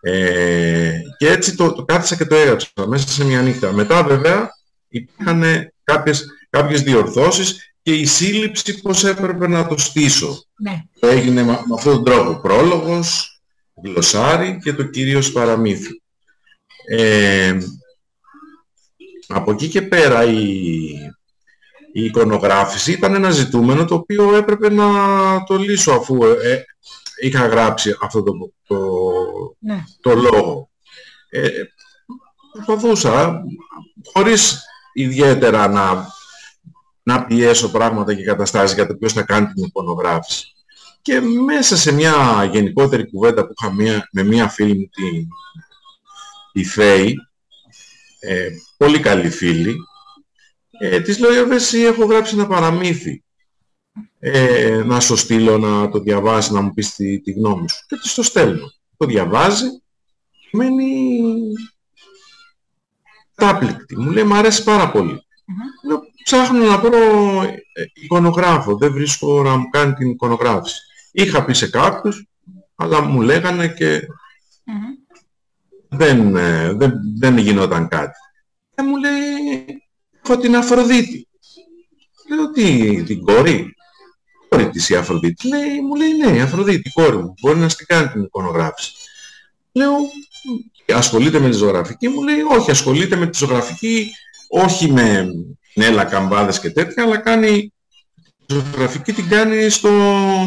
Ε, 0.00 1.00
και 1.18 1.28
έτσι 1.28 1.56
το, 1.56 1.72
το 1.72 1.84
κάθισα 1.84 2.16
και 2.16 2.24
το 2.24 2.34
έγραψα 2.34 2.68
μέσα 2.86 3.08
σε 3.08 3.24
μια 3.24 3.42
νύχτα. 3.42 3.72
Μετά 3.72 4.02
βέβαια 4.02 4.50
υπήρχαν 4.88 5.44
κάποιες, 5.84 6.24
κάποιες 6.50 6.82
διορθώσεις 6.82 7.72
και 7.82 7.94
η 7.94 8.04
σύλληψη 8.04 8.80
πώς 8.80 9.04
έπρεπε 9.04 9.48
να 9.48 9.66
το 9.66 9.78
στήσω. 9.78 10.44
Ναι. 10.56 10.82
Έγινε 11.00 11.42
με, 11.42 11.60
αυτόν 11.74 11.94
τον 11.94 12.04
τρόπο. 12.04 12.40
Πρόλογος, 12.40 13.40
γλωσσάρι 13.82 14.58
και 14.62 14.72
το 14.72 14.82
κυρίως 14.82 15.32
παραμύθι. 15.32 16.02
Ε, 16.88 17.58
από 19.28 19.50
εκεί 19.50 19.68
και 19.68 19.82
πέρα 19.82 20.24
η, 20.24 20.40
η 21.92 22.04
εικονογράφηση 22.04 22.92
ήταν 22.92 23.14
ένα 23.14 23.30
ζητούμενο 23.30 23.84
το 23.84 23.94
οποίο 23.94 24.36
έπρεπε 24.36 24.70
να 24.70 24.86
το 25.46 25.56
λύσω 25.56 25.92
αφού 25.92 26.24
ε, 26.24 26.64
είχα 27.20 27.46
γράψει 27.46 27.96
αυτό 28.02 28.22
το, 28.22 28.32
το, 28.66 28.76
Ναι. 29.58 29.84
το 30.00 30.14
λόγο. 30.14 30.70
Ε, 31.30 31.48
προσπαθούσα 32.52 33.42
χωρίς 34.12 34.62
ιδιαίτερα 34.92 35.68
να, 35.68 36.06
να 37.02 37.24
πιέσω 37.24 37.70
πράγματα 37.70 38.14
και 38.14 38.22
καταστάσεις 38.22 38.74
για 38.74 38.86
το 38.86 38.94
ποιος 38.94 39.12
θα 39.12 39.22
κάνει 39.22 39.46
την 39.46 39.64
εικονογράφηση. 39.64 40.52
Και 41.02 41.20
μέσα 41.20 41.76
σε 41.76 41.92
μια 41.92 42.44
γενικότερη 42.52 43.10
κουβέντα 43.10 43.46
που 43.46 43.52
είχα 43.58 43.72
μία, 43.72 44.08
με 44.12 44.22
μία 44.22 44.48
φίλη 44.48 44.78
μου, 44.78 44.88
τη, 44.90 45.26
τη 46.52 46.68
Φέη, 46.68 47.14
ε, 48.20 48.48
πολύ 48.76 49.00
καλή 49.00 49.30
φίλη, 49.30 49.76
ε, 50.80 51.00
της 51.00 51.18
λέω, 51.18 51.52
«Ε, 51.52 51.54
εσύ 51.54 51.78
έχω 51.78 52.04
γράψει 52.04 52.34
ένα 52.34 52.46
παραμύθι. 52.46 53.22
Ε, 54.18 54.82
να 54.84 55.00
σου 55.00 55.16
στείλω 55.16 55.58
να 55.58 55.88
το 55.88 56.00
διαβάσεις, 56.00 56.50
να 56.50 56.60
μου 56.60 56.74
πεις 56.74 56.94
τη, 56.94 57.20
τη 57.20 57.32
γνώμη 57.32 57.68
σου. 57.68 57.84
Και 57.86 57.96
της 57.96 58.14
το 58.14 58.22
στέλνω. 58.22 58.72
Το 58.98 59.06
διαβάζει, 59.06 59.66
μένει 60.52 61.20
κατάπληκτη. 63.34 63.98
Μου 63.98 64.10
λέει, 64.10 64.24
μ' 64.24 64.34
αρέσει 64.34 64.64
πάρα 64.64 64.90
πολύ. 64.90 65.22
Λέω, 65.86 66.02
ψάχνω 66.24 66.64
να 66.64 66.78
βρω 66.78 66.98
ε, 67.72 67.84
εικονογράφο, 67.92 68.76
δεν 68.76 68.92
βρίσκω 68.92 69.42
να 69.42 69.56
μου 69.56 69.68
κάνει 69.68 69.92
την 69.92 70.10
εικονογράφηση. 70.10 70.80
Είχα 71.12 71.44
πει 71.44 71.52
σε 71.52 71.70
κάποιους, 71.70 72.26
αλλά 72.74 73.00
μου 73.00 73.20
λέγανε 73.20 73.68
και 73.68 74.00
δεν, 75.88 76.36
ε, 76.36 76.72
δεν, 76.72 76.92
δεν 77.18 77.38
γινόταν 77.38 77.88
κάτι. 77.88 78.18
Και 78.74 78.82
μου 78.82 78.96
λέει, 78.96 79.82
έχω 80.24 80.36
την 80.36 80.56
Αφροδίτη. 80.56 81.28
Λέω, 82.28 82.50
τι, 82.50 83.02
την 83.02 83.22
κόρη; 83.22 83.74
Κόρη 84.58 84.70
της 84.70 84.88
η 84.88 84.94
Αφροδίτη. 84.94 85.48
Λέει, 85.48 85.80
μου 85.80 85.94
λέει, 85.94 86.12
ναι, 86.12 86.36
η 86.36 86.40
Αφροδίτη, 86.40 86.88
η 86.88 86.92
κόρη 86.92 87.16
μου. 87.16 87.34
Μπορεί 87.40 87.58
να 87.58 87.68
στην 87.68 87.86
κάνει 87.86 88.08
την 88.08 88.22
εικονογράφηση. 88.22 88.92
Λέω, 89.72 89.92
ασχολείται 90.94 91.38
με 91.38 91.50
τη 91.50 91.56
ζωγραφική. 91.56 92.08
Μου 92.08 92.22
λέει, 92.22 92.40
όχι, 92.58 92.70
ασχολείται 92.70 93.16
με 93.16 93.26
τη 93.26 93.38
ζωγραφική, 93.38 94.10
όχι 94.48 94.92
με 94.92 95.28
νέλα, 95.74 96.04
καμπάδες 96.04 96.60
και 96.60 96.70
τέτοια, 96.70 97.02
αλλά 97.02 97.16
κάνει, 97.16 97.72
τη 98.46 98.54
ζωγραφική 98.54 99.12
την 99.12 99.28
κάνει 99.28 99.68
στο, 99.68 99.90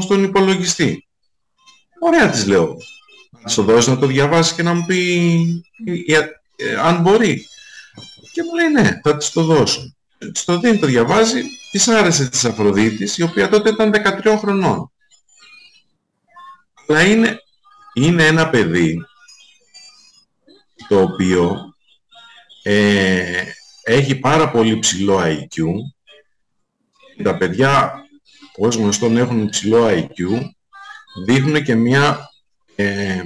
στον 0.02 0.24
υπολογιστή. 0.24 1.08
Ωραία 2.00 2.30
της 2.30 2.46
λέω. 2.46 2.78
Να 3.42 3.50
στο 3.50 3.64
δώσει 3.64 3.90
να 3.90 3.98
το 3.98 4.06
διαβάσει 4.06 4.56
και 4.56 4.64
να 4.64 4.74
μου 4.74 4.86
πει 4.86 5.04
ε, 6.08 6.16
ε, 6.16 6.30
ε, 6.56 6.76
αν 6.76 7.02
μπορεί. 7.02 7.46
Και 8.32 8.44
μου 8.44 8.56
λέει 8.56 8.84
ναι, 8.84 9.00
θα 9.04 9.18
της 9.18 9.32
το 9.32 9.44
δώσω. 9.44 9.96
Της 10.34 10.44
το 10.46 10.60
δίνει, 10.60 10.80
το 10.80 10.88
διαβάζει, 10.88 11.42
της 11.72 11.88
άρεσε 11.88 12.30
της 12.30 12.46
Αφροδίτης, 12.46 13.18
η 13.18 13.24
οποία 13.24 13.50
τότε 13.50 13.70
ήταν 13.70 13.92
13 14.24 14.36
χρονών. 14.38 14.92
Αλλά 16.88 17.02
είναι, 17.06 17.40
είναι 17.94 18.26
ένα 18.26 18.50
παιδί 18.50 18.98
το 20.88 21.02
οποίο 21.02 21.74
ε, 22.64 23.44
έχει 23.84 24.16
πάρα 24.16 24.52
πολύ 24.52 24.80
ψηλό 24.80 25.20
IQ. 25.24 25.64
Τα 27.24 27.38
παιδιά, 27.38 28.04
ως 28.58 28.76
γνωστόν, 28.76 29.18
έχουν 29.18 29.50
ψηλό 29.50 29.88
IQ, 29.88 30.40
δείχνουν 31.26 31.64
και 31.64 31.76
μια 31.76 32.30
ε, 32.76 33.22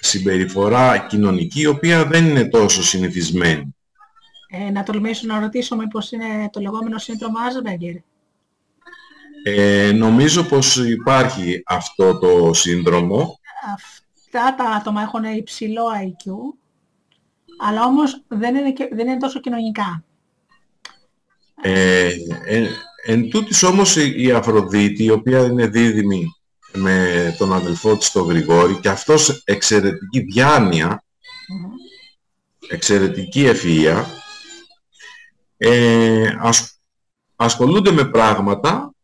συμπεριφορά 0.00 0.98
κοινωνική, 0.98 1.60
η 1.60 1.66
οποία 1.66 2.04
δεν 2.04 2.26
είναι 2.26 2.48
τόσο 2.48 2.82
συνηθισμένη. 2.82 3.75
Ε, 4.58 4.70
να 4.70 4.82
τολμήσω 4.82 5.26
να 5.26 5.40
ρωτήσω 5.40 5.76
μήπως 5.76 6.12
είναι 6.12 6.48
το 6.52 6.60
λεγόμενο 6.60 6.98
σύνδρομο 6.98 7.36
Asperger. 7.38 7.96
Ε, 9.42 9.92
νομίζω 9.94 10.42
πως 10.42 10.76
υπάρχει 10.76 11.62
αυτό 11.66 12.18
το 12.18 12.52
σύνδρομο. 12.54 13.40
Αυτά 13.74 14.54
τα 14.54 14.64
άτομα 14.70 15.02
έχουν 15.02 15.24
υψηλό 15.24 15.82
IQ, 16.04 16.30
αλλά 17.58 17.84
όμως 17.84 18.22
δεν 18.28 18.54
είναι, 18.54 18.72
και- 18.72 18.88
δεν 18.92 19.06
είναι 19.06 19.16
τόσο 19.16 19.40
κοινωνικά. 19.40 20.04
Ε, 21.62 22.10
ε, 22.44 22.66
εν 23.04 23.30
τούτης 23.30 23.62
όμως 23.62 23.96
η, 23.96 24.14
η 24.22 24.32
Αφροδίτη, 24.32 25.04
η 25.04 25.10
οποία 25.10 25.40
είναι 25.44 25.66
δίδυμη 25.66 26.24
με 26.72 27.34
τον 27.38 27.52
αδελφό 27.52 27.96
της 27.96 28.10
τον 28.10 28.26
Γρηγόρη 28.26 28.80
και 28.80 28.88
αυτός 28.88 29.42
εξαιρετική 29.44 30.20
διάνοια, 30.20 31.04
εξαιρετική 32.68 33.44
ευφυΐα, 33.46 34.04
ε, 35.56 36.36
ασ- 36.40 36.78
ασχολούνται 37.36 37.90
με 37.90 38.04
πράγματα, 38.04 38.94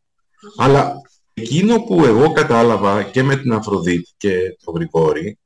αλλά 0.57 0.93
εκείνο 1.35 1.81
που 1.81 2.05
εγώ 2.05 2.33
κατάλαβα 2.33 3.03
και 3.03 3.23
με 3.23 3.37
την 3.37 3.53
Αφροδίτη 3.53 4.13
και 4.17 4.57
τον 4.65 4.75
Γρηγόρη, 4.75 5.39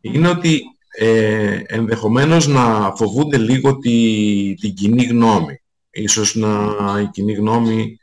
είναι 0.00 0.28
ότι 0.28 0.62
ε, 0.96 1.60
ενδεχομένως 1.66 2.46
να 2.46 2.94
φοβούνται 2.96 3.38
λίγο 3.38 3.78
τη, 3.78 4.54
την 4.60 4.74
κοινή 4.74 5.04
γνώμη. 5.04 5.62
Ίσως 5.90 6.34
να 6.34 6.76
η 7.00 7.06
κοινή 7.06 7.32
γνώμη 7.32 7.98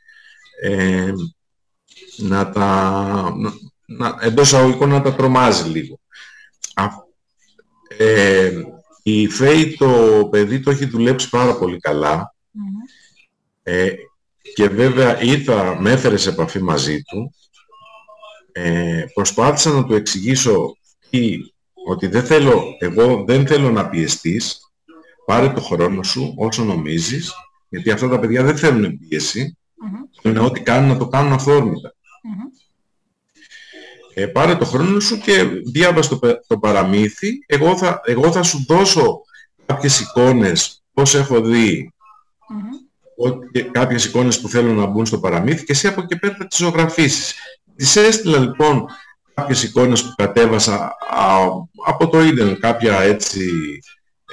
ε, 0.62 1.12
να 2.16 2.50
τα, 2.50 3.34
να, 3.36 3.52
να, 3.86 4.16
εντός 4.20 4.54
αγωγικών 4.54 4.88
να 4.88 5.02
τα 5.02 5.14
τρομάζει 5.14 5.68
λίγο. 5.68 6.00
Α, 6.74 6.84
ε, 7.96 8.52
η 9.02 9.28
Φέη 9.28 9.76
το 9.76 9.88
παιδί 10.30 10.60
το 10.60 10.70
έχει 10.70 10.86
δουλέψει 10.86 11.28
πάρα 11.28 11.56
πολύ 11.56 11.78
καλά 11.78 12.34
ε, 13.62 13.92
και 14.54 14.68
βέβαια 14.68 15.22
ήρθα, 15.22 15.80
με 15.80 15.90
έφερε 15.90 16.16
σε 16.16 16.28
επαφή 16.28 16.62
μαζί 16.62 17.02
του. 17.02 17.34
Ε, 18.52 19.04
προσπάθησα 19.14 19.70
να 19.70 19.84
του 19.84 19.94
εξηγήσω 19.94 20.76
τι, 21.10 21.36
ότι 21.86 22.06
δεν 22.06 22.24
θέλω, 22.24 22.76
εγώ 22.78 23.24
δεν 23.26 23.46
θέλω 23.46 23.70
να 23.70 23.88
πιεστείς. 23.88 24.60
Πάρε 25.26 25.48
το 25.48 25.60
χρόνο 25.60 26.02
σου 26.02 26.34
όσο 26.36 26.64
νομίζεις 26.64 27.32
γιατί 27.68 27.90
αυτά 27.90 28.08
τα 28.08 28.18
παιδιά 28.18 28.42
δεν 28.42 28.56
θέλουν 28.56 28.98
πίεση. 28.98 29.56
Είναι 30.22 30.40
ό,τι 30.40 30.60
κάνουν 30.60 30.88
να 30.88 30.96
το 30.96 31.08
κάνουν 31.08 31.32
αυθόρμητα 31.32 31.94
ε, 34.14 34.26
πάρε 34.26 34.56
το 34.56 34.64
χρόνο 34.64 35.00
σου 35.00 35.18
και 35.18 35.44
διάβασε 35.72 36.08
το, 36.08 36.18
πε- 36.18 36.46
το 36.46 36.58
παραμύθι. 36.58 37.38
Εγώ 37.46 37.76
θα, 37.76 38.00
εγώ 38.04 38.32
θα 38.32 38.42
σου 38.42 38.64
δώσω 38.68 39.20
κάποιες 39.66 40.00
εικόνες, 40.00 40.82
πώς 40.92 41.14
έχω 41.14 41.40
δει, 41.40 41.52
ότι, 41.52 41.92
κάποιες 43.70 44.04
εικόνες 44.04 44.40
που 44.40 44.48
θέλω 44.48 44.72
να 44.72 44.86
μπουν 44.86 45.06
στο 45.06 45.20
παραμύθι 45.20 45.64
και 45.64 45.72
εσύ 45.72 45.86
από 45.86 46.00
εκεί 46.00 46.18
πέρα 46.18 46.34
θα 46.38 46.46
τις 46.46 46.58
ζωγραφίσεις. 46.58 47.34
Τις 47.76 47.96
έστειλα 47.96 48.38
λοιπόν 48.38 48.86
κάποιες 49.34 49.62
εικόνες 49.62 50.02
που 50.02 50.12
κατέβασα 50.16 50.96
α, 51.10 51.36
από 51.86 52.08
το 52.08 52.22
ίντερνετ, 52.22 52.58
κάποια 52.58 53.00
έτσι 53.00 53.50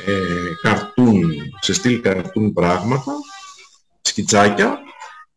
ε, 0.05 0.13
καρτούν, 0.61 1.31
σε 1.61 1.73
στυλ 1.73 2.01
καρτούν 2.01 2.53
πράγματα, 2.53 3.11
σκιτσάκια. 4.01 4.79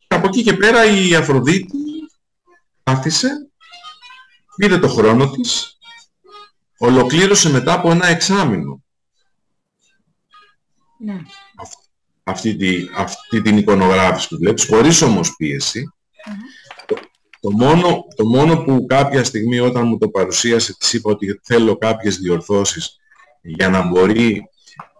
Και 0.08 0.14
από 0.14 0.26
εκεί 0.26 0.42
και 0.42 0.54
πέρα 0.54 0.84
η 0.84 1.14
Αφροδίτη 1.14 1.78
κάθισε 2.82 3.28
πήρε 4.56 4.78
το 4.78 4.88
χρόνο 4.88 5.30
της, 5.30 5.78
ολοκλήρωσε 6.78 7.50
μετά 7.50 7.72
από 7.72 7.90
ένα 7.90 8.06
εξάμηνο 8.06 8.82
Ναι. 10.98 11.22
Αυτή, 12.24 12.56
τη, 12.56 12.88
αυτή 12.96 13.42
την 13.42 13.56
εικονογράφηση 13.56 14.28
που 14.28 14.36
βλέπεις, 14.36 14.66
χωρίς 14.66 15.02
όμως 15.02 15.36
πίεση. 15.36 15.92
Το 17.40 17.50
μόνο, 17.50 18.04
το 18.16 18.24
μόνο 18.24 18.56
που 18.56 18.86
κάποια 18.88 19.24
στιγμή 19.24 19.58
όταν 19.58 19.86
μου 19.86 19.98
το 19.98 20.08
παρουσίασε 20.08 20.76
της 20.76 20.92
είπα 20.92 21.10
ότι 21.10 21.40
θέλω 21.42 21.76
κάποιες 21.76 22.16
διορθώσεις 22.16 22.96
για 23.42 23.68
να 23.68 23.88
μπορεί 23.88 24.44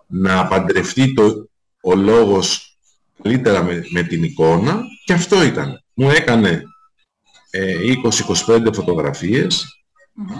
να 0.06 0.46
παντρευτεί 0.46 1.14
το, 1.14 1.48
ο 1.82 1.94
λόγος 1.94 2.76
καλύτερα 3.22 3.62
με, 3.90 4.02
την 4.02 4.22
εικόνα 4.22 4.82
και 5.04 5.12
αυτό 5.12 5.42
ήταν. 5.42 5.84
Μου 5.94 6.10
έκανε 6.10 6.62
ε, 7.50 7.76
20-25 8.46 8.74
φωτογραφίες 8.74 9.84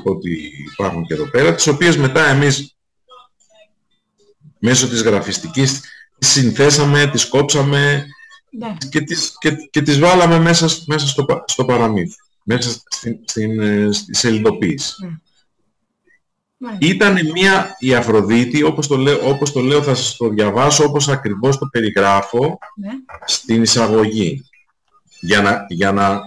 ότι 0.04 0.50
υπάρχουν 0.72 1.06
και 1.06 1.14
εδώ 1.14 1.30
πέρα, 1.30 1.54
τις 1.54 1.66
οποίες 1.66 1.96
μετά 1.96 2.28
εμείς 2.28 2.76
μέσω 4.58 4.88
της 4.88 5.02
γραφιστικής 5.02 5.80
τις 5.80 5.91
συνθέσαμε, 6.24 7.06
τις 7.06 7.28
κόψαμε 7.28 8.06
ναι. 8.50 8.76
και, 8.88 9.00
τις, 9.00 9.36
και, 9.38 9.50
και 9.70 9.82
τις 9.82 9.98
βάλαμε 9.98 10.38
μέσα, 10.38 10.68
μέσα 10.86 11.06
στο, 11.06 11.24
στο 11.46 11.64
παραμύθι, 11.64 12.16
μέσα 12.42 12.70
στην, 12.88 13.18
στην, 13.24 13.60
ε, 13.60 13.92
στη 13.92 14.14
σελιδοποίηση. 14.14 15.06
Ναι. 15.06 15.16
Ναι. 16.62 16.76
Ήταν 16.78 17.30
μια 17.32 17.76
η 17.78 17.94
Αφροδίτη, 17.94 18.62
όπως 18.62 18.86
το, 18.86 18.96
λέω, 18.96 19.28
όπως 19.28 19.52
το 19.52 19.60
λέω 19.60 19.82
θα 19.82 19.94
σας 19.94 20.16
το 20.16 20.28
διαβάσω 20.28 20.84
όπως 20.84 21.08
ακριβώς 21.08 21.58
το 21.58 21.66
περιγράφω 21.66 22.58
ναι. 22.76 22.88
στην 23.24 23.62
εισαγωγή. 23.62 24.44
Για 25.20 25.40
να, 25.42 25.66
για, 25.68 25.92
να, 25.92 26.20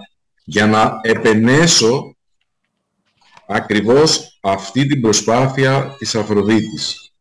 για 0.43 0.67
να 0.67 0.99
επενέσω 1.01 2.15
ακριβώς 3.47 4.39
αυτή 4.41 4.85
την 4.85 5.01
προσπάθεια 5.01 5.95
της 5.97 6.15
Αφροδίτης. 6.15 7.11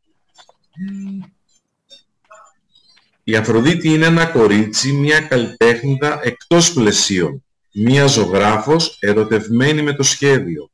Η 3.24 3.36
Αφροδίτη 3.36 3.88
είναι 3.88 4.06
ένα 4.06 4.26
κορίτσι, 4.26 4.92
μια 4.92 5.20
καλλιτέχνητα 5.20 6.20
εκτός 6.22 6.72
πλαισίων. 6.72 7.44
Μια 7.72 8.06
ζωγράφος 8.06 8.96
ερωτευμένη 9.00 9.82
με 9.82 9.92
το 9.92 10.02
σχέδιο 10.02 10.70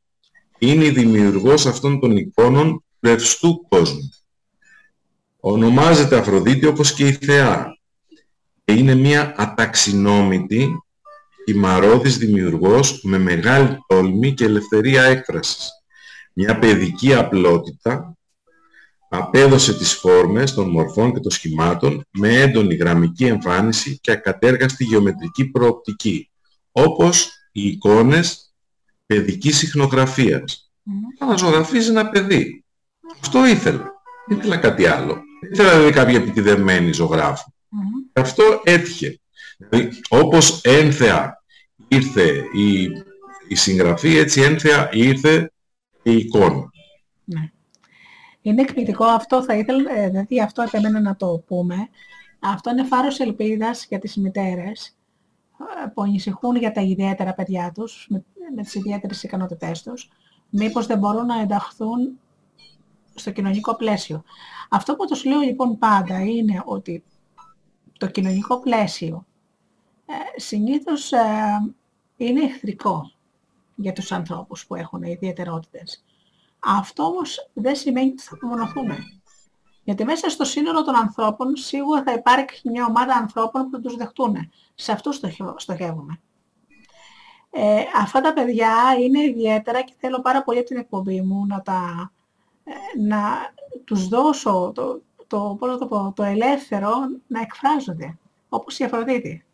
είναι 0.57 0.85
η 0.85 0.89
δημιουργός 0.89 1.65
αυτών 1.65 1.99
των 1.99 2.17
εικόνων 2.17 2.83
ρευστού 2.99 3.65
κόσμου. 3.69 4.09
Ονομάζεται 5.39 6.17
Αφροδίτη 6.17 6.65
όπως 6.65 6.93
και 6.93 7.07
η 7.07 7.11
Θεά 7.11 7.77
και 8.63 8.73
είναι 8.73 8.95
μια 8.95 9.33
αταξινόμητη 9.37 10.69
χυμαρόδης 11.45 12.17
δημιουργός 12.17 12.99
με 13.03 13.17
μεγάλη 13.17 13.77
τόλμη 13.87 14.33
και 14.33 14.45
ελευθερία 14.45 15.03
έκφρασης. 15.03 15.69
Μια 16.33 16.59
παιδική 16.59 17.13
απλότητα 17.13 18.17
απέδωσε 19.13 19.77
τις 19.77 19.93
φόρμες 19.93 20.53
των 20.53 20.69
μορφών 20.69 21.13
και 21.13 21.19
των 21.19 21.31
σχημάτων 21.31 22.05
με 22.11 22.41
έντονη 22.41 22.75
γραμμική 22.75 23.25
εμφάνιση 23.25 23.99
και 24.01 24.11
ακατέργαστη 24.11 24.83
γεωμετρική 24.83 25.45
προοπτική, 25.45 26.29
όπως 26.71 27.29
οι 27.51 27.67
εικόνες 27.67 28.53
παιδικής 29.05 29.57
συχνογραφίας. 29.57 30.71
Mm. 30.85 31.27
Να 31.27 31.35
ζωγραφίζει 31.35 31.89
ένα 31.89 32.09
παιδί. 32.09 32.63
Αυτό 33.21 33.45
ήθελα. 33.45 33.91
Δεν 34.27 34.37
ήθελα 34.37 34.57
κάτι 34.57 34.85
άλλο. 34.85 35.13
Δεν 35.41 35.51
ήθελα 35.51 35.71
δηλαδή 35.71 35.91
κάποια 35.91 36.15
επιτιδεμένη 36.15 36.93
ζωγράφο. 36.93 37.53
Mm. 37.53 38.21
Αυτό 38.21 38.61
έτυχε. 38.63 39.19
Δηλαδή, 39.57 39.99
όπως 40.09 40.61
ένθεα 40.63 41.43
ήρθε 41.87 42.43
η, 42.53 42.83
η 43.47 43.55
συγγραφή, 43.55 44.17
έτσι 44.17 44.41
ένθεα 44.41 44.89
ήρθε 44.91 45.51
η 46.03 46.15
εικόνα. 46.17 46.69
Ναι. 48.41 48.51
Είναι 48.51 48.61
εκπληκτικό 48.61 49.05
αυτό, 49.05 49.43
θα 49.43 49.55
ήθελα, 49.55 49.91
ε, 49.95 50.09
δηλαδή 50.09 50.41
αυτό 50.41 50.61
επέμενα 50.61 50.99
να 50.99 51.15
το 51.15 51.43
πούμε. 51.47 51.89
Αυτό 52.39 52.69
είναι 52.69 52.83
φάρος 52.83 53.19
ελπίδας 53.19 53.85
για 53.85 53.99
τις 53.99 54.15
μητέρες 54.15 54.95
που 55.93 56.01
ανησυχούν 56.01 56.55
για 56.55 56.71
τα 56.71 56.81
ιδιαίτερα 56.81 57.33
παιδιά 57.33 57.71
τους, 57.73 58.07
με, 58.09 58.23
με 58.55 58.61
τις 58.61 58.75
ιδιαίτερες 58.75 59.23
ικανότητές 59.23 59.83
τους, 59.83 60.09
μήπως 60.49 60.85
δεν 60.85 60.97
μπορούν 60.97 61.25
να 61.25 61.39
ενταχθούν 61.39 62.19
στο 63.15 63.31
κοινωνικό 63.31 63.75
πλαίσιο. 63.75 64.23
Αυτό 64.69 64.95
που 64.95 65.05
τους 65.05 65.25
λέω 65.25 65.39
λοιπόν 65.39 65.77
πάντα 65.77 66.19
είναι 66.21 66.61
ότι 66.65 67.03
το 67.97 68.07
κοινωνικό 68.07 68.59
πλαίσιο 68.59 69.25
ε, 70.05 70.39
συνήθως 70.39 71.11
ε, 71.11 71.19
είναι 72.17 72.41
εχθρικό 72.43 73.11
για 73.75 73.93
τους 73.93 74.11
ανθρώπους 74.11 74.65
που 74.65 74.75
έχουν 74.75 75.03
ιδιαιτερότητες. 75.03 76.03
Αυτό 76.63 77.03
όμως 77.03 77.49
δεν 77.53 77.75
σημαίνει 77.75 78.09
ότι 78.09 78.21
θα 78.21 78.35
απομονωθούμε. 78.35 78.97
Γιατί 79.83 80.05
μέσα 80.05 80.29
στο 80.29 80.43
σύνολο 80.43 80.83
των 80.83 80.95
ανθρώπων 80.95 81.55
σίγουρα 81.55 82.03
θα 82.03 82.13
υπάρχει 82.13 82.69
μια 82.69 82.85
ομάδα 82.85 83.13
ανθρώπων 83.13 83.63
που 83.63 83.69
θα 83.71 83.79
τους 83.81 83.95
δεχτούν. 83.95 84.51
Σε 84.75 84.91
αυτούς 84.91 85.19
στοχεύουμε. 85.55 86.19
Ε, 87.49 87.83
αυτά 87.95 88.21
τα 88.21 88.33
παιδιά 88.33 88.73
είναι 88.99 89.23
ιδιαίτερα 89.23 89.81
και 89.81 89.93
θέλω 89.99 90.21
πάρα 90.21 90.43
πολύ 90.43 90.59
από 90.59 90.67
την 90.67 90.77
εκπομπή 90.77 91.21
μου 91.21 91.45
να, 91.45 91.61
τα, 91.61 92.11
ε, 92.63 92.99
να 93.01 93.53
τους 93.83 94.07
δώσω 94.07 94.71
το, 94.75 95.01
το, 95.27 95.57
το, 95.59 96.13
το 96.15 96.23
ελεύθερο 96.23 96.91
να 97.27 97.41
εκφράζονται, 97.41 98.17
όπως 98.49 98.79
η 98.79 98.83
Αφροδίτη. 98.83 99.45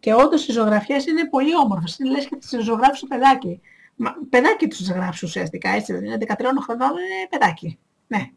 Και 0.00 0.14
όντως 0.14 0.48
οι 0.48 0.52
ζωγραφιές 0.52 1.06
είναι 1.06 1.28
πολύ 1.28 1.56
όμορφες. 1.56 1.98
Είναι 1.98 2.10
λες 2.10 2.26
και 2.26 2.36
τις 2.36 2.64
ζωγράφεις 2.64 3.00
το 3.00 3.06
παιδάκι. 3.06 3.60
Μα, 4.00 4.14
παιδάκι 4.30 4.68
τους 4.68 4.78
ζωγράφεις 4.78 5.22
ουσιαστικά, 5.22 5.70
έτσι. 5.70 5.92
Είναι 5.92 6.18
13 6.20 6.32
χρονών, 6.64 6.90
είναι 6.90 7.28
παιδάκι. 7.30 7.78
Ναι. 8.06 8.30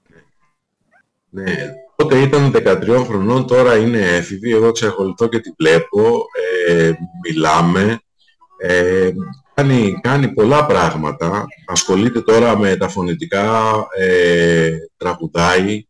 Ναι, 1.33 1.73
τότε 1.95 2.19
ήταν 2.19 2.51
13 2.55 3.03
χρονών, 3.05 3.47
τώρα 3.47 3.77
είναι 3.77 3.99
έφηβη, 3.99 4.51
εγώ 4.51 4.71
ξεχωριστώ 4.71 5.27
και 5.27 5.39
τη 5.39 5.51
βλέπω, 5.57 6.25
ε, 6.67 6.91
μιλάμε, 7.23 7.99
ε, 8.57 9.11
κάνει, 9.53 9.99
κάνει 10.01 10.27
πολλά 10.27 10.65
πράγματα, 10.65 11.45
ασχολείται 11.65 12.21
τώρα 12.21 12.57
με 12.57 12.75
τα 12.75 12.87
φωνητικά, 12.87 13.73
ε, 13.97 14.71
τραγουδάει, 14.97 15.85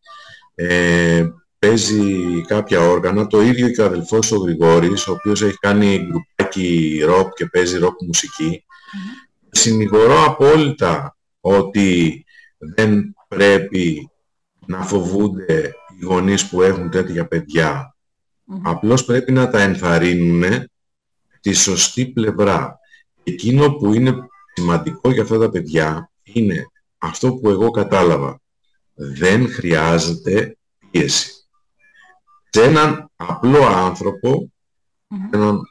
ε, 0.55 1.25
παίζει 1.59 2.15
κάποια 2.47 2.79
όργανα, 2.79 3.27
το 3.27 3.41
ίδιο 3.41 3.69
και 3.69 3.81
ο 3.81 3.85
αδελφός 3.85 4.31
ο 4.31 4.37
Γρηγόρης, 4.37 5.07
ο 5.07 5.11
οποίος 5.11 5.41
έχει 5.41 5.57
κάνει 5.57 6.07
γκρουπάκι 6.07 7.01
ροκ 7.05 7.33
και 7.33 7.45
παίζει 7.45 7.77
ροκ 7.77 8.01
μουσική. 8.01 8.63
Mm-hmm. 8.65 9.30
Συνηγορώ 9.51 10.23
απόλυτα 10.25 11.17
ότι 11.39 12.25
δεν 12.57 13.15
πρέπει 13.27 14.09
να 14.65 14.81
φοβούνται 14.81 15.73
οι 15.99 16.05
γονείς 16.05 16.49
που 16.49 16.61
έχουν 16.61 16.89
τέτοια 16.89 17.27
παιδιά. 17.27 17.95
Απλώς 18.63 19.05
πρέπει 19.05 19.31
να 19.31 19.49
τα 19.49 19.61
ενθαρρύνουν 19.61 20.69
τη 21.41 21.53
σωστή 21.53 22.05
πλευρά. 22.05 22.79
Εκείνο 23.23 23.71
που 23.73 23.93
είναι 23.93 24.15
σημαντικό 24.53 25.11
για 25.11 25.23
αυτά 25.23 25.39
τα 25.39 25.49
παιδιά 25.49 26.11
είναι 26.23 26.65
αυτό 26.97 27.33
που 27.33 27.49
εγώ 27.49 27.71
κατάλαβα. 27.71 28.39
Δεν 28.93 29.49
χρειάζεται 29.49 30.57
πίεση. 30.91 31.31
Σε 32.49 32.63
έναν 32.63 33.11
απλό 33.15 33.65
άνθρωπο, 33.65 34.51
έναν, 35.31 35.61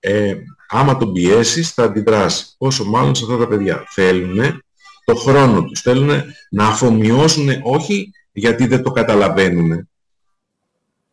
ε, 0.00 0.34
άμα 0.68 0.96
τον 0.96 1.12
πιέσεις 1.12 1.70
θα 1.70 1.82
αντιδράσει. 1.82 2.54
Όσο 2.58 2.84
μάλλον 2.84 3.14
σε 3.14 3.24
αυτά 3.24 3.36
τα 3.36 3.46
παιδιά. 3.46 3.84
Θέλουν 3.88 4.62
το 5.04 5.14
χρόνο 5.14 5.64
τους. 5.64 5.80
Θέλουν 5.80 6.22
να 6.50 6.66
αφομοιώσουν 6.66 7.48
όχι 7.62 8.10
γιατί 8.32 8.66
δεν 8.66 8.82
το 8.82 8.90
καταλαβαίνουν. 8.90 9.88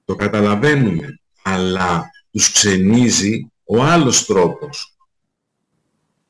Το 0.05 0.15
καταλαβαίνουν, 0.15 0.99
αλλά 1.43 2.09
τους 2.31 2.51
ξενίζει 2.51 3.51
ο 3.63 3.83
άλλος 3.83 4.25
τρόπος. 4.25 4.95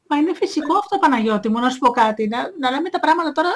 Μα 0.08 0.18
είναι 0.18 0.34
φυσικό 0.34 0.78
αυτό 0.78 0.98
Παναγιώτη 0.98 1.50
μου, 1.50 1.60
να 1.60 1.70
σου 1.70 1.78
πω 1.78 1.90
κάτι, 1.90 2.28
να, 2.28 2.38
να 2.60 2.72
λέμε 2.72 2.90
τα 2.90 3.00
πράγματα 3.00 3.32
τώρα 3.32 3.50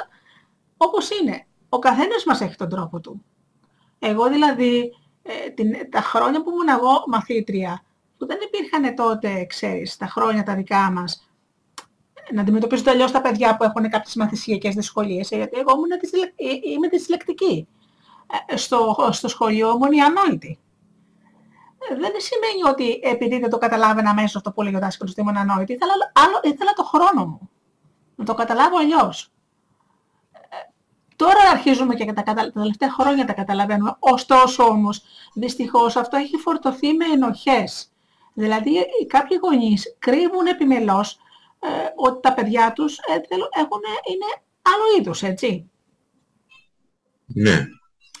όπως 0.76 1.10
είναι. 1.10 1.46
Ο 1.68 1.78
καθένας 1.78 2.24
μας 2.24 2.40
έχει 2.40 2.56
τον 2.56 2.68
τρόπο 2.68 3.00
του. 3.00 3.24
Εγώ 3.98 4.28
δηλαδή 4.28 4.92
ε, 5.22 5.50
την, 5.50 5.90
τα 5.90 6.00
χρόνια 6.00 6.42
που 6.42 6.50
ήμουν 6.50 6.68
εγώ 6.68 7.04
μαθήτρια, 7.06 7.84
που 8.18 8.26
δεν 8.26 8.38
υπήρχαν 8.42 8.94
τότε, 8.94 9.44
ξέρεις, 9.44 9.96
τα 9.96 10.06
χρόνια 10.06 10.42
τα 10.42 10.54
δικά 10.54 10.90
μας, 10.90 11.28
να 12.32 12.40
αντιμετωπίζονται 12.40 12.90
αλλιώς 12.90 13.10
τα 13.10 13.20
παιδιά 13.20 13.56
που 13.56 13.64
έχουν 13.64 13.90
κάποιες 13.90 14.14
μαθησιακές 14.14 14.74
δυσκολίες. 14.74 15.30
Ε, 15.30 15.36
γιατί 15.36 15.58
εγώ 15.58 15.72
ήμουν, 15.74 15.90
ε, 15.90 16.70
είμαι 16.72 16.88
δυσλεκτική. 16.88 17.68
Ε, 18.46 18.56
στο, 18.56 19.08
στο 19.10 19.28
σχολείο 19.28 19.70
ήμουν 19.70 19.92
η 19.92 20.00
ανόητη. 20.00 20.58
Δεν 21.88 22.12
σημαίνει 22.16 22.70
ότι 22.72 23.00
επειδή 23.02 23.38
δεν 23.38 23.50
το 23.50 23.58
καταλάβαινα 23.58 24.14
μέσα 24.14 24.38
αυτό 24.38 24.52
που 24.52 24.60
έλεγε 24.60 24.76
ο 24.76 24.80
δάσκαλος 24.80 25.12
ότι 25.12 25.20
ήμουν 25.20 25.36
ανόητη, 25.36 25.72
ήθελα, 25.72 25.92
άλλο, 26.12 26.40
ήθελα 26.42 26.72
το 26.72 26.84
χρόνο 26.84 27.26
μου. 27.26 27.50
Να 28.14 28.24
το 28.24 28.34
καταλάβω 28.34 28.78
αλλιώς. 28.78 29.30
Τώρα 31.16 31.50
αρχίζουμε 31.52 31.94
και 31.94 32.12
τα, 32.12 32.22
τα 32.22 32.52
τελευταία 32.52 32.90
χρόνια 32.90 33.24
τα 33.24 33.32
καταλαβαίνουμε. 33.32 33.96
Ωστόσο 33.98 34.64
όμως, 34.64 35.02
δυστυχώς 35.34 35.96
αυτό 35.96 36.16
έχει 36.16 36.36
φορτωθεί 36.36 36.92
με 36.92 37.04
ενοχές. 37.04 37.90
Δηλαδή 38.38 38.72
κάποιοι 39.06 39.38
γονείς 39.42 39.96
κρύβουν 39.98 40.46
επιμελώς 40.46 41.18
ε, 41.58 41.68
ότι 41.96 42.20
τα 42.20 42.34
παιδιά 42.34 42.72
τους 42.72 42.98
ε, 42.98 43.12
έχουν, 43.60 43.80
είναι 44.10 44.42
άλλο 44.62 44.98
είδους, 44.98 45.22
έτσι. 45.22 45.70
Ναι. 47.26 47.66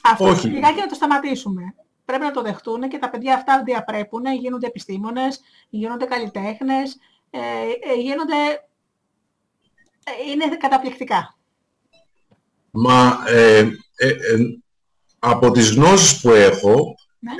Αυτό 0.02 0.24
Όχι. 0.24 0.48
λιγάκι 0.48 0.80
να 0.80 0.86
το 0.86 0.94
σταματήσουμε. 0.94 1.62
Πρέπει 2.04 2.22
να 2.22 2.30
το 2.30 2.42
δεχτούν 2.42 2.88
και 2.88 2.98
τα 2.98 3.10
παιδιά 3.10 3.34
αυτά 3.34 3.62
διαπρέπουν, 3.62 4.26
γίνονται 4.40 4.66
επιστήμονες, 4.66 5.40
γίνονται 5.68 6.04
καλλιτέχνες, 6.04 6.98
ε, 7.30 7.38
ε, 7.38 7.92
ε, 7.92 8.00
γίνονται, 8.00 8.34
ε, 10.04 10.30
είναι 10.30 10.56
καταπληκτικά. 10.56 11.38
Μα 12.70 13.18
ε, 13.26 13.68
από 15.18 15.50
τις 15.50 15.74
γνώσεις 15.74 16.20
που 16.20 16.30
έχω, 16.30 16.94
ναι. 17.18 17.32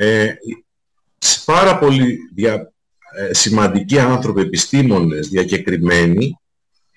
Πάρα 1.47 1.78
πολύ 1.78 2.18
δια, 2.35 2.73
σημαντικοί 3.31 3.98
άνθρωποι, 3.98 4.40
επιστήμονες, 4.40 5.28
διακεκριμένοι, 5.28 6.39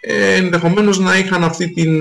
ενδεχομένως 0.02 1.00
να 1.00 1.18
είχαν 1.18 1.44
αυτή 1.44 1.74
την... 1.74 1.98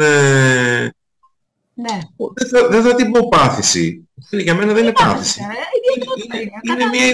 Ναι. 1.81 1.99
Δεν, 2.35 2.49
θα, 2.49 2.69
δεν 2.69 2.83
θα 2.83 2.95
την 2.95 3.11
πω 3.11 3.29
πάθηση. 3.29 4.09
Για 4.31 4.55
μένα 4.55 4.73
δεν 4.73 4.83
είναι 4.83 4.93
πάθηση. 4.93 5.41
Είναι 6.63 6.85
μια, 6.85 7.07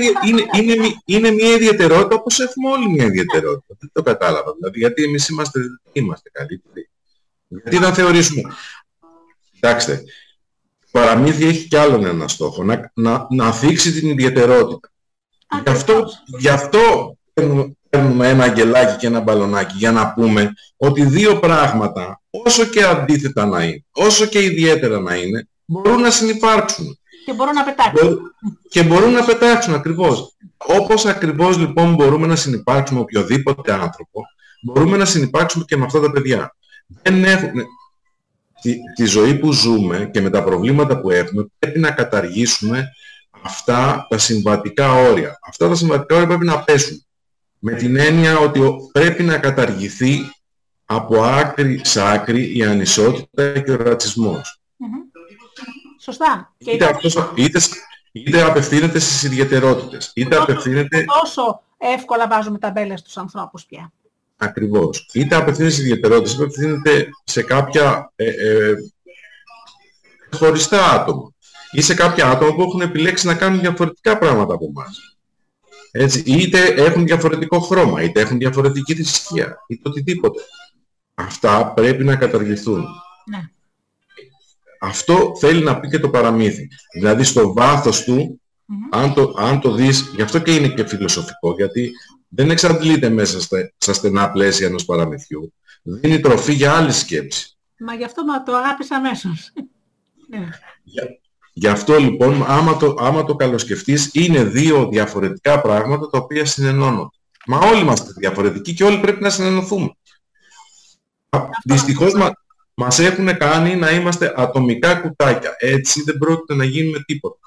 είναι, 0.62 0.94
είναι 1.05 1.31
μια 1.31 1.55
ιδιαιτερότητα 1.55 2.15
όπως 2.15 2.40
έχουμε 2.40 2.70
όλοι 2.70 2.90
μια 2.90 3.05
ιδιαιτερότητα. 3.05 3.74
Δεν 3.78 3.90
το 3.93 4.02
κατάλαβα. 4.02 4.55
Δηλαδή 4.59 4.78
γιατί 4.78 5.02
εμείς 5.02 5.28
είμαστε, 5.28 5.61
είμαστε 5.93 6.31
καλύτεροι. 6.32 6.89
Γιατί 7.48 7.78
να 7.78 7.93
θεωρήσουμε. 7.93 8.55
Κοιτάξτε, 9.52 10.02
παραμύθι 10.90 11.47
έχει 11.47 11.69
κι 11.69 11.77
άλλον 11.77 12.05
ένα 12.05 12.28
στόχο. 12.28 12.65
Να, 12.65 12.90
να, 12.94 13.27
να 13.31 13.52
θίξει 13.52 13.93
την 13.93 14.09
ιδιαιτερότητα. 14.09 14.89
Γι' 15.64 15.70
αυτό, 15.70 16.04
γι 16.38 16.48
αυτό 16.48 17.16
παίρνουμε 17.90 18.28
ένα 18.28 18.44
αγγελάκι 18.44 18.96
και 18.96 19.06
ένα 19.06 19.20
μπαλονάκι 19.20 19.74
για 19.76 19.92
να 19.92 20.12
πούμε 20.12 20.52
ότι 20.76 21.04
δύο 21.04 21.38
πράγματα, 21.38 22.20
όσο 22.30 22.64
και 22.64 22.84
αντίθετα 22.84 23.46
να 23.46 23.62
είναι, 23.62 23.84
όσο 23.92 24.26
και 24.26 24.42
ιδιαίτερα 24.42 25.00
να 25.00 25.14
είναι, 25.14 25.48
μπορούν 25.64 26.00
να 26.00 26.10
συνεπάρξουν. 26.10 26.98
Και 27.24 27.32
μπορούν 27.32 27.54
να 27.54 27.64
πετάξουν. 27.64 28.20
Και 28.68 28.82
μπορούν 28.82 29.12
να 29.12 29.24
πετάξουν 29.24 29.74
ακριβώς. 29.74 30.36
Όπως 30.56 31.06
ακριβώς 31.06 31.58
λοιπόν 31.58 31.94
μπορούμε 31.94 32.26
να 32.26 32.36
συνεπάρξουμε 32.36 33.00
οποιοδήποτε 33.00 33.72
άνθρωπο, 33.72 34.20
μπορούμε 34.62 34.96
να 34.96 35.04
συνεπάρξουμε 35.04 35.64
και 35.66 35.76
με 35.76 35.84
αυτά 35.84 36.00
τα 36.00 36.10
παιδιά. 36.10 36.56
Δεν 37.02 37.24
έχουμε... 37.24 37.64
Τη, 38.60 38.76
τη 38.94 39.04
ζωή 39.04 39.34
που 39.34 39.52
ζούμε 39.52 40.10
και 40.12 40.20
με 40.20 40.30
τα 40.30 40.44
προβλήματα 40.44 41.00
που 41.00 41.10
έχουμε 41.10 41.46
πρέπει 41.58 41.78
να 41.78 41.90
καταργήσουμε 41.90 42.88
αυτά 43.44 44.06
τα 44.08 44.18
συμβατικά 44.18 44.92
όρια. 44.92 45.38
Αυτά 45.42 45.68
τα 45.68 45.74
συμβατικά 45.74 46.14
όρια 46.14 46.26
πρέπει 46.28 46.44
να 46.44 46.58
πέσουν. 46.64 47.04
Με 47.58 47.72
την 47.72 47.96
έννοια 47.96 48.38
ότι 48.38 48.60
πρέπει 48.92 49.22
να 49.22 49.38
καταργηθεί 49.38 50.18
από 50.84 51.22
άκρη 51.22 51.80
σε 51.84 52.12
άκρη 52.12 52.56
η 52.56 52.64
ανισότητα 52.64 53.58
και 53.58 53.70
ο 53.70 53.76
ρατσισμός. 53.76 54.60
Σωστά. 56.00 56.54
Είτε, 56.58 56.84
αυτός, 56.84 57.32
είτε, 57.34 57.60
είτε 58.12 58.42
απευθύνεται 58.42 58.98
στις 58.98 59.22
ιδιαιτερότητες, 59.22 60.12
είτε 60.14 60.36
απευθύνεται... 60.36 61.04
Τόσο 61.20 61.62
εύκολα 61.78 62.28
βάζουμε 62.28 62.58
ταμπέλες 62.58 63.00
στους 63.00 63.16
ανθρώπους 63.16 63.64
πια. 63.64 63.92
Ακριβώς. 64.36 65.08
Είτε 65.12 65.34
απευθύνεται 65.34 65.72
στις 65.72 65.84
ιδιαιτερότητες, 65.84 66.32
είτε 66.32 66.42
απευθύνεται 66.42 67.08
σε 67.24 67.42
κάποια 67.42 68.12
ε, 68.16 68.26
ε, 68.26 68.74
χωριστά 70.36 70.90
άτομα 70.90 71.34
ή 71.74 71.80
σε 71.80 71.94
κάποια 71.94 72.30
άτομα 72.30 72.55
που 72.55 72.62
έχουν 72.62 72.80
επιλέξει 72.80 73.26
να 73.26 73.34
κάνουν 73.34 73.60
διαφορετικά 73.60 74.18
πράγματα 74.18 74.55
από 74.55 74.66
εμάς. 74.68 75.16
Έτσι, 75.90 76.22
είτε 76.26 76.64
έχουν 76.64 77.05
διαφορετικό 77.05 77.60
χρώμα, 77.60 78.02
είτε 78.02 78.20
έχουν 78.20 78.38
διαφορετική 78.38 78.94
θρησκεία, 78.94 79.56
είτε 79.66 79.88
οτιδήποτε. 79.88 80.40
Αυτά 81.14 81.72
πρέπει 81.72 82.05
να 82.05 82.16
καταργηθούν. 82.16 82.86
Ναι. 83.26 83.48
Αυτό 84.80 85.32
θέλει 85.38 85.62
να 85.62 85.80
πει 85.80 85.88
και 85.88 85.98
το 85.98 86.10
παραμύθι. 86.10 86.68
Δηλαδή 86.94 87.24
στο 87.24 87.52
βάθος 87.52 88.05
του, 88.05 88.40
αν, 88.90 89.14
το, 89.14 89.34
αν 89.36 89.60
το 89.60 89.72
δεις, 89.72 90.12
γι' 90.14 90.22
αυτό 90.22 90.38
και 90.38 90.55
είναι 90.55 90.68
και 90.68 90.86
φιλοσοφικό, 90.86 91.52
γιατί 91.56 91.90
δεν 92.28 92.51
εξαντλείται 92.51 93.09
μέσα 93.09 93.40
στα, 93.40 93.72
στα 93.76 93.92
στενά 93.92 94.30
πλαίσια 94.30 94.66
ενός 94.66 94.84
παραμυθιού. 94.84 95.52
Δίνει 95.82 96.20
τροφή 96.20 96.52
για 96.52 96.76
άλλη 96.76 96.92
σκέψη. 96.92 97.56
Μα 97.78 97.94
γι' 97.94 98.05
αυτό 98.05 98.24
μα 98.24 98.42
το 98.42 98.55
αγάπησα 98.56 98.96
αμέσως. 98.96 99.52
ναι. 100.28 100.48
Γι' 101.56 101.68
αυτό 101.68 101.97
λοιπόν, 101.97 102.44
άμα 102.47 102.76
το, 102.76 102.94
άμα 102.98 103.24
το 103.24 103.35
καλοσκεφτείς, 103.35 104.10
είναι 104.12 104.44
δύο 104.44 104.89
διαφορετικά 104.89 105.60
πράγματα 105.60 106.10
τα 106.10 106.18
οποία 106.18 106.44
συνενώνονται. 106.44 107.16
Μα 107.47 107.59
όλοι 107.59 107.81
είμαστε 107.81 108.12
διαφορετικοί 108.16 108.74
και 108.74 108.85
όλοι 108.85 109.01
πρέπει 109.01 109.22
να 109.22 109.31
συνενωθούμε. 109.31 109.97
Δυστυχώς 111.64 112.14
μα, 112.14 112.31
μας 112.74 112.98
έχουν 112.98 113.36
κάνει 113.36 113.76
να 113.76 113.90
είμαστε 113.90 114.35
ατομικά 114.36 114.94
κουτάκια. 114.94 115.55
Έτσι 115.59 116.02
δεν 116.02 116.18
πρόκειται 116.18 116.55
να 116.55 116.64
γίνουμε 116.64 116.98
τίποτα. 117.06 117.39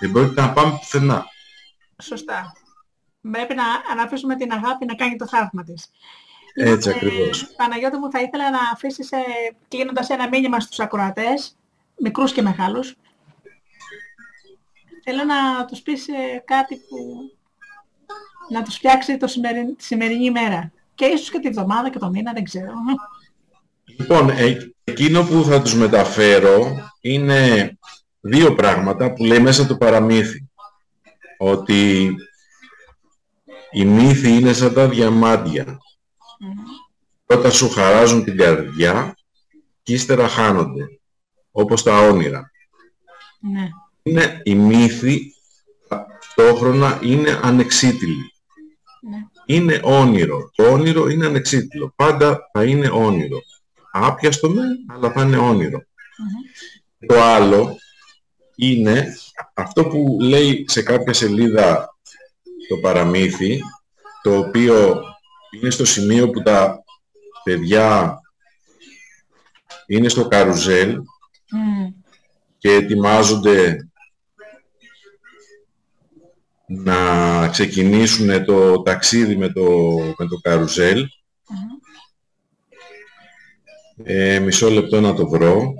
Δεν 0.00 0.12
πρόκειται 0.12 0.40
να 0.40 0.52
πάμε 0.52 0.70
πουθενά. 0.70 1.24
Σωστά. 2.02 2.52
Πρέπει 3.30 3.54
να, 3.54 3.94
να 3.96 4.02
αφήσουμε 4.02 4.36
την 4.36 4.52
αγάπη 4.52 4.84
να 4.86 4.94
κάνει 4.94 5.16
το 5.16 5.26
θαύμα 5.26 5.64
της. 5.64 5.90
Έτσι 6.54 6.88
λοιπόν, 6.88 7.08
ακριβώς. 7.08 7.42
Ε, 7.42 7.46
Παναγιώτη 7.56 7.96
μου 7.96 8.10
θα 8.10 8.20
ήθελα 8.20 8.50
να 8.50 8.58
αφήσεις 8.72 9.12
ε, 9.12 9.16
κλείνοντας 9.68 10.08
ένα 10.08 10.28
μήνυμα 10.28 10.60
στους 10.60 10.80
ακροατές, 10.80 11.56
μικρούς 11.96 12.32
και 12.32 12.42
μεγάλους, 12.42 12.96
Θέλω 15.08 15.24
να 15.24 15.64
τους 15.64 15.80
πεις 15.80 16.08
ε, 16.08 16.42
κάτι 16.44 16.76
που 16.76 16.96
να 18.50 18.62
τους 18.62 18.74
φτιάξει 18.74 19.16
το 19.16 19.26
σημερι... 19.26 19.74
τη 19.74 19.84
σημερινή 19.84 20.24
ημέρα. 20.24 20.72
Και 20.94 21.04
ίσως 21.04 21.30
και 21.30 21.38
τη 21.38 21.50
βδομάδα 21.50 21.90
και 21.90 21.98
το 21.98 22.10
μήνα, 22.10 22.32
δεν 22.32 22.44
ξέρω. 22.44 22.72
Λοιπόν, 23.84 24.30
ε, 24.30 24.72
εκείνο 24.84 25.22
που 25.24 25.44
θα 25.44 25.62
τους 25.62 25.74
μεταφέρω 25.74 26.76
είναι 27.00 27.70
δύο 28.20 28.54
πράγματα 28.54 29.12
που 29.12 29.24
λέει 29.24 29.38
μέσα 29.38 29.66
το 29.66 29.76
παραμύθι. 29.76 30.48
Ότι 31.38 32.14
οι 33.70 33.84
μύθοι 33.84 34.28
είναι 34.28 34.52
σαν 34.52 34.74
τα 34.74 34.88
διαμάντια. 34.88 35.78
Πρώτα 37.26 37.50
σου 37.50 37.70
χαράζουν 37.70 38.24
την 38.24 38.36
καρδιά 38.36 39.16
και 39.82 39.92
ύστερα 39.92 40.28
χάνονται. 40.28 41.00
Όπως 41.50 41.82
τα 41.82 41.98
όνειρα. 41.98 42.50
Ναι 43.40 43.68
είναι 44.06 44.40
η 44.44 44.54
μύθη 44.54 45.34
ταυτόχρονα 45.88 46.98
είναι 47.02 47.40
ανεξίτηλη. 47.42 48.32
Ναι. 49.00 49.16
Είναι 49.46 49.80
όνειρο. 49.82 50.50
Το 50.54 50.70
όνειρο 50.72 51.08
είναι 51.08 51.26
ανεξίτηλο. 51.26 51.92
Πάντα 51.96 52.50
θα 52.52 52.64
είναι 52.64 52.88
όνειρο. 52.88 53.38
Άπιαστο 53.92 54.48
με, 54.50 54.62
αλλά 54.86 55.10
θα 55.10 55.22
είναι 55.22 55.36
όνειρο. 55.36 55.84
Το 57.06 57.22
άλλο 57.22 57.76
είναι 58.56 59.16
αυτό 59.54 59.84
που 59.84 60.18
λέει 60.20 60.64
σε 60.68 60.82
κάποια 60.82 61.12
σελίδα 61.12 61.96
το 62.68 62.76
παραμύθι, 62.76 63.60
το 64.22 64.38
οποίο 64.38 65.02
είναι 65.50 65.70
στο 65.70 65.84
σημείο 65.84 66.30
που 66.30 66.42
τα 66.42 66.84
παιδιά 67.44 68.20
είναι 69.86 70.08
στο 70.08 70.28
καρουζέλ 70.28 71.00
και 72.58 72.72
ετοιμάζονται 72.72 73.86
να 76.66 77.48
ξεκινήσουν 77.48 78.44
το 78.44 78.82
ταξίδι 78.82 79.36
με 79.36 79.48
το, 79.48 79.62
με 80.18 80.26
το 80.26 80.36
καρουζέλ. 80.42 81.06
Ε, 84.04 84.38
μισό 84.38 84.70
λεπτό 84.70 85.00
να 85.00 85.14
το 85.14 85.28
βρω. 85.28 85.74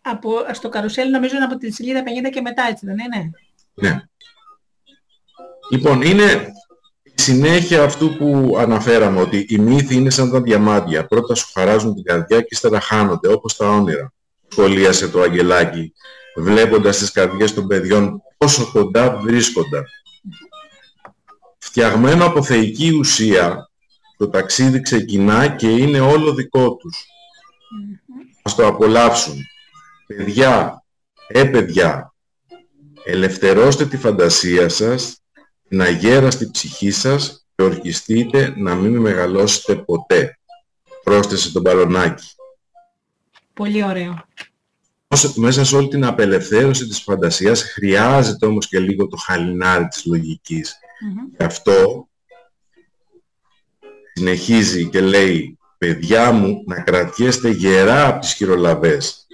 Από, 0.00 0.30
στο 0.52 0.68
καρουσέλ 0.68 1.10
νομίζω 1.10 1.36
είναι 1.36 1.44
από 1.44 1.56
τη 1.56 1.72
σελίδα 1.72 2.02
50 2.02 2.30
και 2.32 2.40
μετά, 2.40 2.62
έτσι 2.70 2.86
δεν 2.86 2.96
είναι; 2.98 3.30
Ναι. 3.74 4.02
Λοιπόν, 5.70 6.02
είναι 6.02 6.52
η 7.02 7.12
συνέχεια 7.14 7.82
αυτού 7.82 8.16
που 8.16 8.56
αναφέραμε, 8.58 9.20
ότι 9.20 9.46
οι 9.48 9.58
μύθοι 9.58 9.94
είναι 9.94 10.10
σαν 10.10 10.30
τα 10.30 10.40
διαμάντια. 10.40 11.06
Πρώτα 11.06 11.34
σου 11.34 11.50
χαράζουν 11.52 11.94
την 11.94 12.04
καρδιά 12.04 12.40
και 12.40 12.48
ύστερα 12.50 12.80
χάνονται, 12.80 13.32
όπως 13.32 13.56
τα 13.56 13.68
όνειρα. 13.68 14.12
Σχολίασε 14.48 15.08
το 15.08 15.20
Αγγελάκι, 15.20 15.92
βλέποντας 16.36 16.98
τις 16.98 17.10
καρδιές 17.10 17.54
των 17.54 17.66
παιδιών 17.66 18.22
πόσο 18.40 18.70
κοντά 18.72 19.16
βρίσκονταν. 19.16 19.84
Φτιαγμένο 21.58 22.24
από 22.24 22.42
θεϊκή 22.42 22.90
ουσία, 22.90 23.70
το 24.16 24.28
ταξίδι 24.28 24.80
ξεκινά 24.80 25.48
και 25.48 25.68
είναι 25.68 26.00
όλο 26.00 26.34
δικό 26.34 26.76
τους. 26.76 27.04
Ας 28.42 28.54
το 28.54 28.66
απολαύσουν. 28.66 29.36
Παιδιά, 30.06 30.84
ε 31.26 31.44
παιδιά, 31.44 32.14
ελευθερώστε 33.04 33.86
τη 33.86 33.96
φαντασία 33.96 34.68
σας, 34.68 35.22
να 35.68 35.88
γέραστη 35.88 36.50
ψυχή 36.50 36.90
σας 36.90 37.46
και 37.54 37.62
ορκιστείτε 37.62 38.54
να 38.56 38.74
μην 38.74 38.96
μεγαλώσετε 38.96 39.76
ποτέ. 39.76 40.38
Πρόσθεσε 41.04 41.52
τον 41.52 41.62
μπαλονάκι. 41.62 42.28
Πολύ 43.52 43.84
ωραίο 43.84 44.24
μέσα 45.34 45.64
σε 45.64 45.76
όλη 45.76 45.88
την 45.88 46.04
απελευθέρωση 46.04 46.86
της 46.86 47.02
φαντασίας 47.02 47.62
χρειάζεται 47.62 48.46
όμως 48.46 48.68
και 48.68 48.78
λίγο 48.78 49.08
το 49.08 49.16
χαλινάρι 49.16 49.88
της 49.88 50.04
λογικής. 50.04 50.74
Γι' 51.38 51.44
αυτό 51.44 52.08
συνεχίζει 54.12 54.88
και 54.88 55.00
λέει 55.00 55.58
«Παιδιά 55.78 56.32
μου, 56.32 56.62
να 56.66 56.80
κρατιέστε 56.80 57.50
γερά 57.50 58.06
από 58.06 58.20
τις 58.20 58.32
χειρολαβές». 58.32 59.26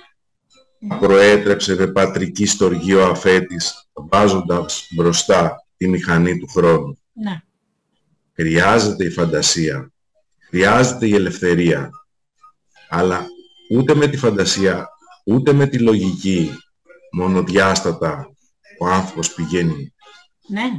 Προέτρεψε 0.98 1.74
δε 1.74 1.86
πατρική 1.86 2.46
στοργή 2.46 2.94
ο 2.94 3.04
αφέτης, 3.04 3.88
βάζοντας 3.92 4.88
μπροστά 4.90 5.66
τη 5.76 5.88
μηχανή 5.88 6.38
του 6.38 6.46
χρόνου. 6.46 6.98
Ναι. 7.12 7.40
χρειάζεται 8.32 9.04
η 9.04 9.10
φαντασία, 9.10 9.92
χρειάζεται 10.48 11.06
η 11.06 11.14
ελευθερία, 11.14 11.90
αλλά 12.88 13.26
ούτε 13.70 13.94
με 13.94 14.06
τη 14.06 14.16
φαντασία, 14.16 14.88
ούτε 15.28 15.52
με 15.52 15.66
τη 15.66 15.78
λογική 15.78 16.50
μονοδιάστατα 17.12 18.30
ο 18.80 18.86
άνθρωπος 18.86 19.34
πηγαίνει 19.34 19.92
Ναι. 20.48 20.70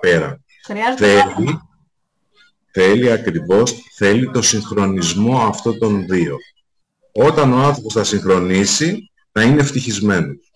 πέρα. 0.00 0.40
Χρειάζεται 0.64 1.06
Θέλει, 1.06 1.60
θέλει 2.72 3.10
ακριβώς, 3.12 3.74
θέλει 3.96 4.30
το 4.30 4.42
συγχρονισμό 4.42 5.38
αυτών 5.40 5.78
των 5.78 6.06
δύο. 6.06 6.36
Όταν 7.12 7.52
ο 7.52 7.56
άνθρωπος 7.56 7.92
θα 7.92 8.04
συγχρονίσει, 8.04 9.10
θα 9.32 9.42
είναι 9.42 9.60
ευτυχισμένος. 9.60 10.52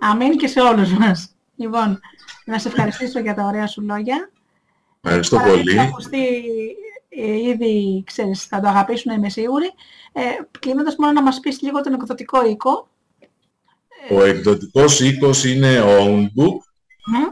Αμήν 0.00 0.36
και 0.36 0.46
σε 0.46 0.60
όλους 0.60 0.92
μας. 0.92 1.34
Λοιπόν, 1.56 2.00
να 2.44 2.58
σε 2.58 2.68
ευχαριστήσω 2.68 3.18
για 3.18 3.34
τα 3.34 3.44
ωραία 3.44 3.66
σου 3.66 3.80
λόγια. 3.82 4.30
Ευχαριστώ 5.00 5.36
Παρά 5.36 5.48
πολύ. 5.48 5.70
έχει 5.70 5.80
ακουστεί 5.80 6.26
ε, 7.08 7.48
ήδη, 7.48 8.02
ξέρεις, 8.06 8.44
θα 8.44 8.60
το 8.60 8.68
αγαπήσουν, 8.68 9.12
είμαι 9.12 9.28
σίγουρη. 9.28 9.70
Ε, 10.16 10.22
κλείνοντας 10.60 10.96
μόνο 10.98 11.12
να 11.12 11.22
μας 11.22 11.40
πεις 11.40 11.60
λίγο 11.62 11.80
τον 11.80 11.94
εκδοτικό 11.94 12.46
οίκο. 12.46 12.88
Ο 14.10 14.24
εκδοτικός 14.24 15.00
οίκος 15.00 15.44
είναι 15.44 15.82
own 15.84 16.20
book, 16.20 16.58
Μμ. 17.06 17.30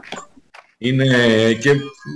είναι 0.77 1.07
και, 1.53 1.69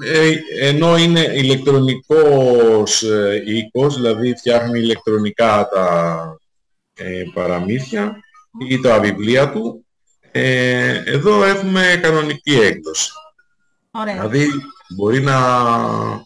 ε, 0.05 0.33
ενώ 0.59 0.97
είναι 0.97 1.19
ηλεκτρονικός 1.19 3.03
ε, 3.03 3.43
οίκος, 3.45 3.95
δηλαδή 3.95 4.35
φτιάχνει 4.35 4.79
ηλεκτρονικά 4.79 5.67
τα 5.73 6.19
ε, 6.93 7.23
παραμύθια 7.33 8.19
ή 8.69 8.79
τα 8.79 8.99
βιβλία 8.99 9.51
του, 9.51 9.85
ε, 10.31 11.03
εδώ 11.05 11.43
έχουμε 11.43 11.99
κανονική 12.01 12.53
έκδοση. 12.53 13.11
Ωραία. 13.91 14.13
Δηλαδή 14.13 14.47
μπορεί 14.95 15.21
να 15.21 15.39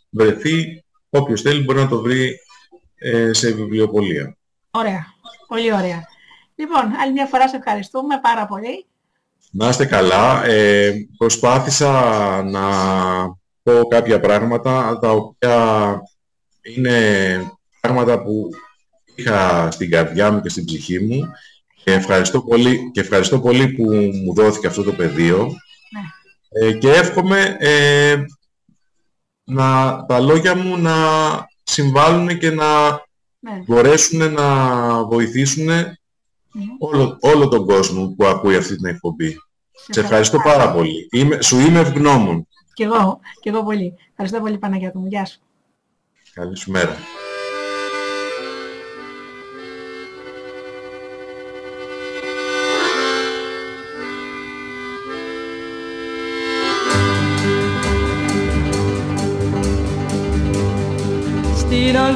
βρεθεί, 0.09 0.83
όποιος 1.09 1.41
θέλει 1.41 1.63
μπορεί 1.63 1.79
να 1.79 1.87
το 1.87 2.01
βρει 2.01 2.39
ε, 3.03 3.33
σε 3.33 3.51
βιβλιοπωλεία. 3.51 4.37
Ωραία. 4.71 5.05
Πολύ 5.47 5.73
ωραία. 5.73 6.03
Λοιπόν, 6.55 6.95
άλλη 7.01 7.11
μια 7.11 7.25
φορά 7.25 7.47
σε 7.47 7.55
ευχαριστούμε 7.55 8.19
πάρα 8.21 8.45
πολύ. 8.45 8.85
Να 9.51 9.69
είστε 9.69 9.85
καλά. 9.85 10.45
Ε, 10.45 10.93
προσπάθησα 11.17 11.91
να 12.43 12.61
πω 13.63 13.87
κάποια 13.87 14.19
πράγματα 14.19 14.99
τα 14.99 15.11
οποία 15.11 16.01
είναι 16.61 16.97
πράγματα 17.81 18.21
που 18.21 18.49
είχα 19.15 19.71
στην 19.71 19.89
καρδιά 19.89 20.31
μου 20.31 20.41
και 20.41 20.49
στην 20.49 20.65
ψυχή 20.65 20.99
μου 20.99 21.31
και 21.83 21.91
ευχαριστώ 21.91 22.41
πολύ, 22.41 22.91
και 22.93 22.99
ευχαριστώ 22.99 23.39
πολύ 23.39 23.67
που 23.67 23.83
μου 24.23 24.33
δόθηκε 24.33 24.67
αυτό 24.67 24.83
το 24.83 24.93
πεδίο 24.93 25.55
ε, 26.49 26.71
και 26.73 26.89
εύχομαι 26.89 27.55
ε, 27.59 28.15
να, 29.43 30.05
τα 30.05 30.19
λόγια 30.19 30.55
μου 30.55 30.77
να 30.77 30.95
συμβάλλουν 31.71 32.37
και 32.37 32.49
να 32.49 32.89
Ναι. 33.39 33.63
μπορέσουν 33.65 34.33
να 34.33 35.03
βοηθήσουν 35.03 35.65
Μμμ. 36.53 36.65
όλο, 36.79 37.17
όλο 37.21 37.47
τον 37.47 37.65
κόσμο 37.65 38.13
που 38.17 38.25
ακούει 38.25 38.55
αυτή 38.55 38.75
την 38.75 38.85
εκπομπή. 38.85 39.29
Σε 39.71 39.93
Σε 39.93 39.99
ευχαριστώ 39.99 40.37
πάρα 40.43 40.71
πολύ. 40.71 41.07
Είμαι, 41.11 41.41
σου 41.41 41.59
είμαι 41.59 41.79
ευγνώμων. 41.79 42.47
Κι 42.73 42.83
εγώ, 42.83 43.19
κι 43.41 43.49
εγώ 43.49 43.63
πολύ. 43.63 43.93
Ευχαριστώ 44.09 44.39
πολύ 44.39 44.57
Παναγιώτη 44.57 44.97
μου. 44.97 45.07
Γεια 45.07 45.25
σου. 45.25 45.39
Καλή 46.33 46.57
σου 46.57 46.71
μέρα. 46.71 46.97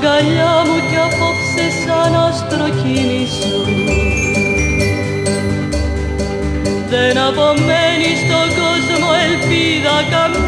Αγκαλιά 0.05 0.53
μου 0.65 0.77
κι 0.89 0.97
απόψε 1.07 1.65
σαν 1.81 2.15
άστρο 2.15 2.69
κινήσω 2.69 3.57
Δεν 6.89 7.17
απομένει 7.17 8.11
στον 8.23 8.47
κόσμο 8.59 9.09
ελπίδα 9.25 9.95
καμιά 10.11 10.44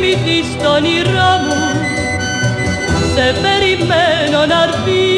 θυμηθείς 0.00 0.48
τ' 0.62 0.66
όνειρά 0.76 1.30
μου. 1.44 1.60
Σε 3.14 3.26
περιμένω 3.42 4.46
να 4.46 4.62
έρθεις 4.62 5.17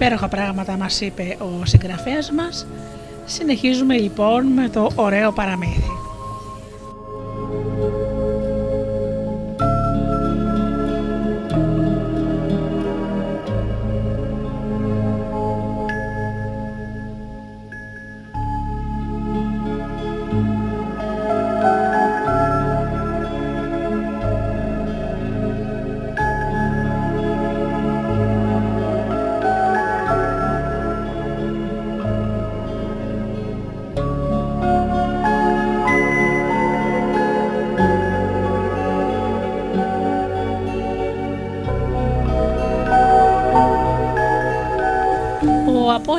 υπέροχα 0.00 0.28
πράγματα 0.28 0.76
μας 0.76 1.00
είπε 1.00 1.36
ο 1.38 1.64
συγγραφέας 1.64 2.30
μας. 2.30 2.66
Συνεχίζουμε 3.24 3.98
λοιπόν 3.98 4.46
με 4.46 4.68
το 4.68 4.90
ωραίο 4.94 5.32
παραμύθι. 5.32 5.99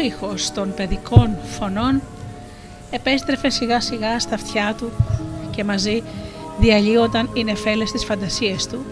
Ήχος 0.06 0.52
των 0.52 0.74
παιδικών 0.74 1.38
φωνών 1.60 2.02
επέστρεφε 2.92 3.50
σιγά 3.50 3.82
σιγά 3.82 4.20
στα 4.20 4.36
αυτιά 4.36 4.76
του 4.78 4.92
και 5.52 5.64
μαζί 5.64 6.04
διαλύονταν 6.60 7.30
οι 7.34 7.44
νεφέλες 7.44 7.92
της 7.92 8.06
φαντασίες 8.06 8.68
του 8.68 8.86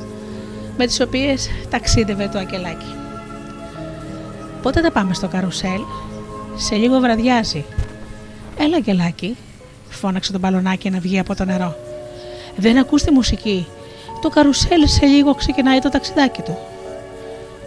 με 0.78 0.86
τις 0.86 1.02
οποίες 1.02 1.50
ταξίδευε 1.70 2.28
το 2.28 2.40
ακελάκι. 2.40 2.94
Πότε 4.62 4.82
θα 4.82 4.92
πάμε 4.92 5.14
στο 5.14 5.28
καρουσέλ, 5.28 5.82
σε 6.56 6.76
λίγο 6.76 7.00
βραδιάζει. 7.00 7.66
Έλα 8.58 8.76
αγγελάκι, 8.76 9.38
φώναξε 9.90 10.32
τον 10.32 10.42
μπαλονάκι 10.42 10.90
να 10.90 11.00
βγει 11.00 11.20
από 11.20 11.36
το 11.36 11.46
νερό. 11.46 11.76
Δεν 12.56 12.78
ακούς 12.78 13.04
τη 13.04 13.12
μουσική, 13.12 13.68
το 14.22 14.30
καρουσέλ 14.30 14.88
σε 14.88 15.06
λίγο 15.06 15.34
ξεκινάει 15.34 15.80
το 15.80 15.90
ταξιδάκι 15.90 16.42
του. 16.42 16.58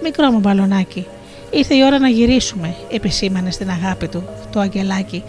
Μικρό 0.02 0.30
μου 0.30 0.38
μπαλονάκι, 0.38 1.06
Ήρθε 1.54 1.74
η 1.74 1.84
ώρα 1.84 1.98
να 1.98 2.08
γυρίσουμε, 2.08 2.74
επισήμανε 2.90 3.50
στην 3.50 3.70
αγάπη 3.70 4.08
του 4.08 4.24
το 4.52 4.60
αγγελάκι 4.60 5.22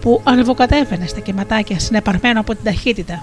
που 0.00 0.20
ανεβοκατέβαινε 0.24 1.06
στα 1.06 1.20
κυματάκια 1.20 1.78
συνεπαρμένο 1.78 2.40
από 2.40 2.54
την 2.54 2.64
ταχύτητα. 2.64 3.22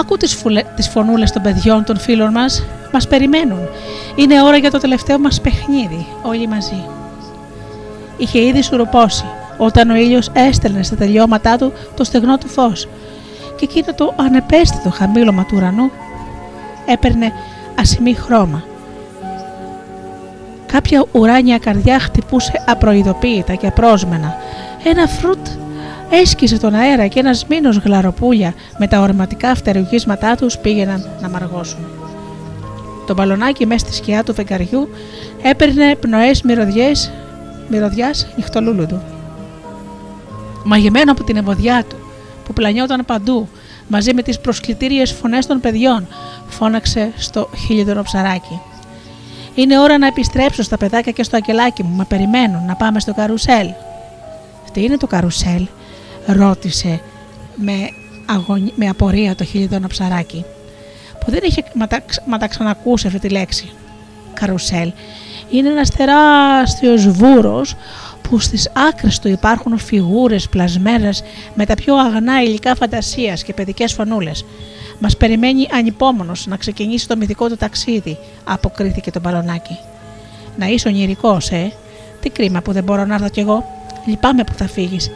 Άκου 0.00 0.16
τις, 0.16 0.34
φουλε, 0.34 0.62
τις 0.76 0.88
φωνούλες 0.88 1.32
των 1.32 1.42
παιδιών 1.42 1.84
των 1.84 1.98
φίλων 1.98 2.30
μας, 2.30 2.64
μας 2.92 3.08
περιμένουν. 3.08 3.68
Είναι 4.14 4.42
ώρα 4.42 4.56
για 4.56 4.70
το 4.70 4.78
τελευταίο 4.78 5.18
μας 5.18 5.40
παιχνίδι, 5.40 6.06
όλοι 6.22 6.48
μαζί. 6.48 6.84
Είχε 8.16 8.40
ήδη 8.40 8.62
σουρουπώσει 8.62 9.24
όταν 9.58 9.90
ο 9.90 9.94
ήλιος 9.94 10.30
έστελνε 10.32 10.82
στα 10.82 10.96
τελειώματά 10.96 11.56
του 11.56 11.72
το 11.96 12.04
στεγνό 12.04 12.38
του 12.38 12.48
φως 12.48 12.88
και 13.56 13.64
εκείνο 13.64 13.94
το 13.94 14.14
ανεπαίσθητο 14.16 14.90
χαμήλωμα 14.90 15.44
του 15.44 15.54
ουρανού 15.56 15.90
έπαιρνε 16.86 17.32
ασημή 17.78 18.14
χρώμα 18.14 18.64
Κάποια 20.72 21.04
ουράνια 21.12 21.58
καρδιά 21.58 21.98
χτυπούσε 21.98 22.64
απροειδοποίητα 22.66 23.54
και 23.54 23.66
απρόσμενα. 23.66 24.36
Ένα 24.84 25.06
φρούτ 25.06 25.46
έσκησε 26.10 26.58
τον 26.58 26.74
αέρα 26.74 27.06
και 27.06 27.18
ένας 27.18 27.46
μήνος 27.46 27.76
γλαροπούλια 27.76 28.54
με 28.78 28.86
τα 28.86 29.00
ορματικά 29.00 29.54
φτερουγίσματά 29.54 30.34
τους 30.36 30.58
πήγαιναν 30.58 31.08
να 31.20 31.28
μαργώσουν. 31.28 31.78
Το 33.06 33.14
μπαλονάκι 33.14 33.66
μέσα 33.66 33.86
στη 33.86 33.94
σκιά 33.94 34.24
του 34.24 34.34
φεγγαριού 34.34 34.88
έπαιρνε 35.42 35.96
πνοές 35.96 36.42
μυρωδιές, 36.42 37.12
μυρωδιάς 37.68 38.26
νυχτολούλουδου. 38.36 39.00
Μαγεμένο 40.64 41.12
από 41.12 41.24
την 41.24 41.36
ευωδιά 41.36 41.84
του 41.88 41.96
που 42.44 42.52
πλανιόταν 42.52 43.04
παντού 43.04 43.48
μαζί 43.88 44.14
με 44.14 44.22
τις 44.22 44.40
προσκλητήριες 44.40 45.12
φωνές 45.12 45.46
των 45.46 45.60
παιδιών 45.60 46.06
φώναξε 46.48 47.12
στο 47.16 47.48
χίλιδωρο 47.66 48.02
ψαράκι. 48.02 48.60
Είναι 49.54 49.78
ώρα 49.78 49.98
να 49.98 50.06
επιστρέψω 50.06 50.62
στα 50.62 50.76
παιδάκια 50.76 51.12
και 51.12 51.22
στο 51.22 51.36
ακελάκι 51.36 51.82
μου. 51.82 51.96
Με 51.96 52.04
περιμένουν 52.04 52.64
να 52.66 52.74
πάμε 52.74 53.00
στο 53.00 53.14
καρουσέλ. 53.14 53.68
Τι 54.72 54.82
είναι 54.82 54.96
το 54.96 55.06
καρουσέλ, 55.06 55.66
ρώτησε 56.26 57.00
με, 57.54 57.72
με 58.74 58.88
απορία 58.88 59.34
το 59.34 59.44
χιλιδόνο 59.44 59.86
ψαράκι, 59.86 60.44
που 61.18 61.30
δεν 61.30 61.40
είχε 61.42 61.64
ματα... 62.26 62.48
ξανακούσει 62.48 63.06
αυτή 63.06 63.18
τη 63.18 63.28
λέξη. 63.28 63.70
Καρουσέλ 64.34 64.92
είναι 65.50 65.68
ένας 65.68 65.90
τεράστιος 65.90 67.08
βούρος 67.08 67.74
που 68.22 68.38
στις 68.38 68.70
άκρες 68.88 69.18
του 69.18 69.28
υπάρχουν 69.28 69.78
φιγούρες 69.78 70.48
πλασμένες 70.48 71.22
με 71.54 71.66
τα 71.66 71.74
πιο 71.74 71.96
αγνά 71.96 72.42
υλικά 72.42 72.74
φαντασίας 72.74 73.42
και 73.42 73.52
παιδικές 73.52 73.92
φωνούλες. 73.92 74.44
Μας 75.04 75.16
περιμένει 75.16 75.68
ανυπόμονος 75.72 76.46
να 76.46 76.56
ξεκινήσει 76.56 77.08
το 77.08 77.16
μυθικό 77.16 77.48
του 77.48 77.56
ταξίδι, 77.56 78.18
αποκρίθηκε 78.44 79.10
το 79.10 79.20
μπαλονάκι. 79.20 79.78
Να 80.56 80.66
είσαι 80.66 80.88
ονειρικός, 80.88 81.50
ε. 81.50 81.72
Τι 82.20 82.30
κρίμα 82.30 82.60
που 82.60 82.72
δεν 82.72 82.84
μπορώ 82.84 83.04
να 83.04 83.14
έρθω 83.14 83.28
κι 83.28 83.40
εγώ. 83.40 83.64
Λυπάμαι 84.06 84.44
που 84.44 84.52
θα 84.52 84.68
φύγεις. 84.68 85.10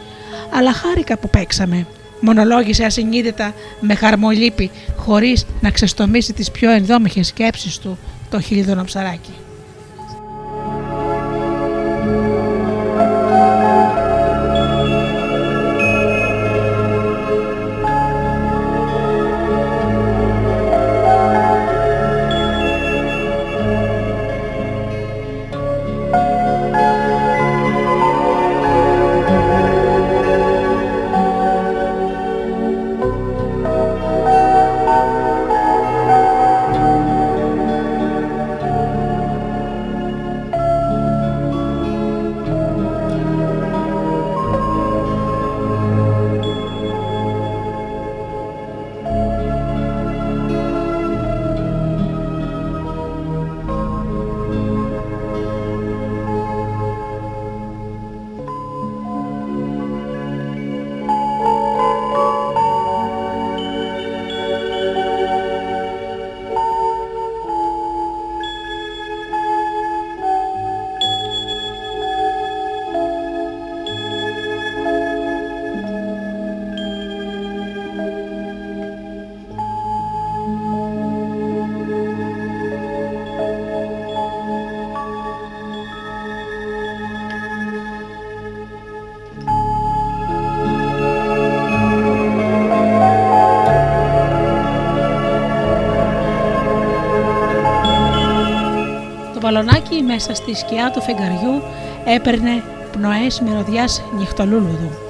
Αλλά 0.53 0.73
χάρηκα 0.73 1.17
που 1.17 1.29
παίξαμε. 1.29 1.87
Μονολόγησε 2.19 2.83
ασυνείδητα 2.83 3.53
με 3.79 3.95
χαρμολύπη, 3.95 4.71
χωρίς 4.97 5.45
να 5.61 5.71
ξεστομίσει 5.71 6.33
τις 6.33 6.51
πιο 6.51 6.71
ενδόμηχες 6.71 7.27
σκέψεις 7.27 7.77
του 7.77 7.97
το 8.29 8.39
χιλιδόνο 8.39 8.83
ψαράκι. 8.83 9.33
Μπαλονάκι 99.57 100.01
μέσα 100.01 100.33
στη 100.33 100.55
σκιά 100.55 100.91
του 100.91 101.01
φεγγαριού 101.01 101.61
έπαιρνε 102.05 102.63
πνοές 102.91 103.39
μυρωδιάς 103.39 104.03
νυχτολούλουδου. 104.17 105.06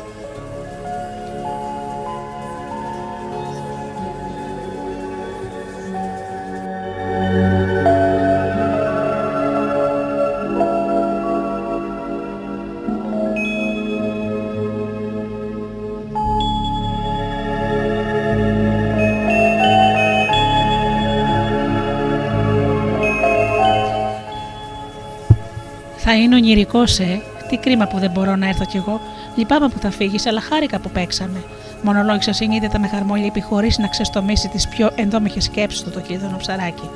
Είναι 26.18 26.36
ονειρικός, 26.36 27.00
ε. 27.00 27.22
Τι 27.50 27.58
κρίμα 27.58 27.88
που 27.88 28.00
δεν 28.00 28.12
μπορώ 28.12 28.36
να 28.36 28.48
έρθω 28.48 28.66
κι 28.66 28.78
εγώ. 28.78 29.02
Λυπάμαι 29.36 29.70
που 29.70 29.80
θα 29.80 29.92
φύγεις, 29.92 30.26
αλλά 30.26 30.42
χάρηκα 30.42 30.80
που 30.80 30.90
παίξαμε. 30.90 31.44
Μονολόγησα 31.82 32.34
συνείδητα 32.34 32.80
με 32.80 32.88
χαρμόλυπη 32.88 33.42
χωρίς 33.42 33.78
να 33.78 33.88
ξεστομίσει 33.88 34.48
τις 34.48 34.68
πιο 34.68 34.92
ενδόμηχες 34.96 35.44
σκέψεις 35.44 35.84
του 35.84 35.90
το 35.90 36.02
κλειδώνο 36.02 36.38
ψαράκι. 36.38 36.90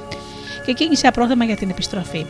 Και 0.66 0.74
κίνησε 0.74 1.08
απρόθεμα 1.08 1.46
για 1.46 1.56
την 1.56 1.70
επιστροφή. 1.70 2.26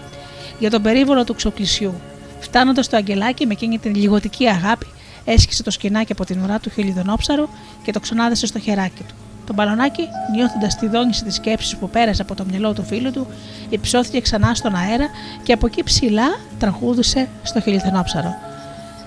Για 0.60 0.70
τον 0.70 0.82
περίβολο 0.82 1.24
του 1.24 1.36
ξοκλησιού. 1.36 1.94
Φτάνοντας 2.40 2.86
στο 2.86 2.96
αγγελάκι 2.96 3.46
με 3.46 3.54
εκείνη 3.54 3.78
την 3.78 3.96
λιγοτική 3.96 4.48
αγάπη, 4.48 4.86
έσκησε 5.26 5.64
το 5.64 5.72
σκηνάκι 5.72 6.12
από 6.12 6.26
την 6.26 6.44
ουρά 6.44 6.60
του 6.60 6.70
χελιδονόψαρου 6.70 7.48
και 7.84 7.92
το 7.92 8.00
ξανάδεσε 8.00 8.46
στο 8.46 8.60
χεράκι 8.60 9.04
του. 9.08 9.11
Το 9.52 9.58
μπαλονάκι, 9.58 10.08
νιώθοντας 10.36 10.76
τη 10.76 10.88
δόνηση 10.88 11.24
της 11.24 11.36
σκέψης 11.36 11.76
που 11.76 11.90
πέρασε 11.90 12.22
από 12.22 12.36
το 12.36 12.46
μυαλό 12.50 12.74
του 12.74 12.84
φίλου 12.84 13.12
του, 13.12 13.28
υψώθηκε 13.70 14.22
ξανά 14.22 14.56
στον 14.56 14.76
αέρα 14.76 15.10
και 15.44 15.54
από 15.54 15.66
εκεί 15.66 15.84
ψηλά 15.84 16.24
τραγούδησε 16.60 17.28
στο 17.44 17.62
χιλιθενόψαρο. 17.62 18.36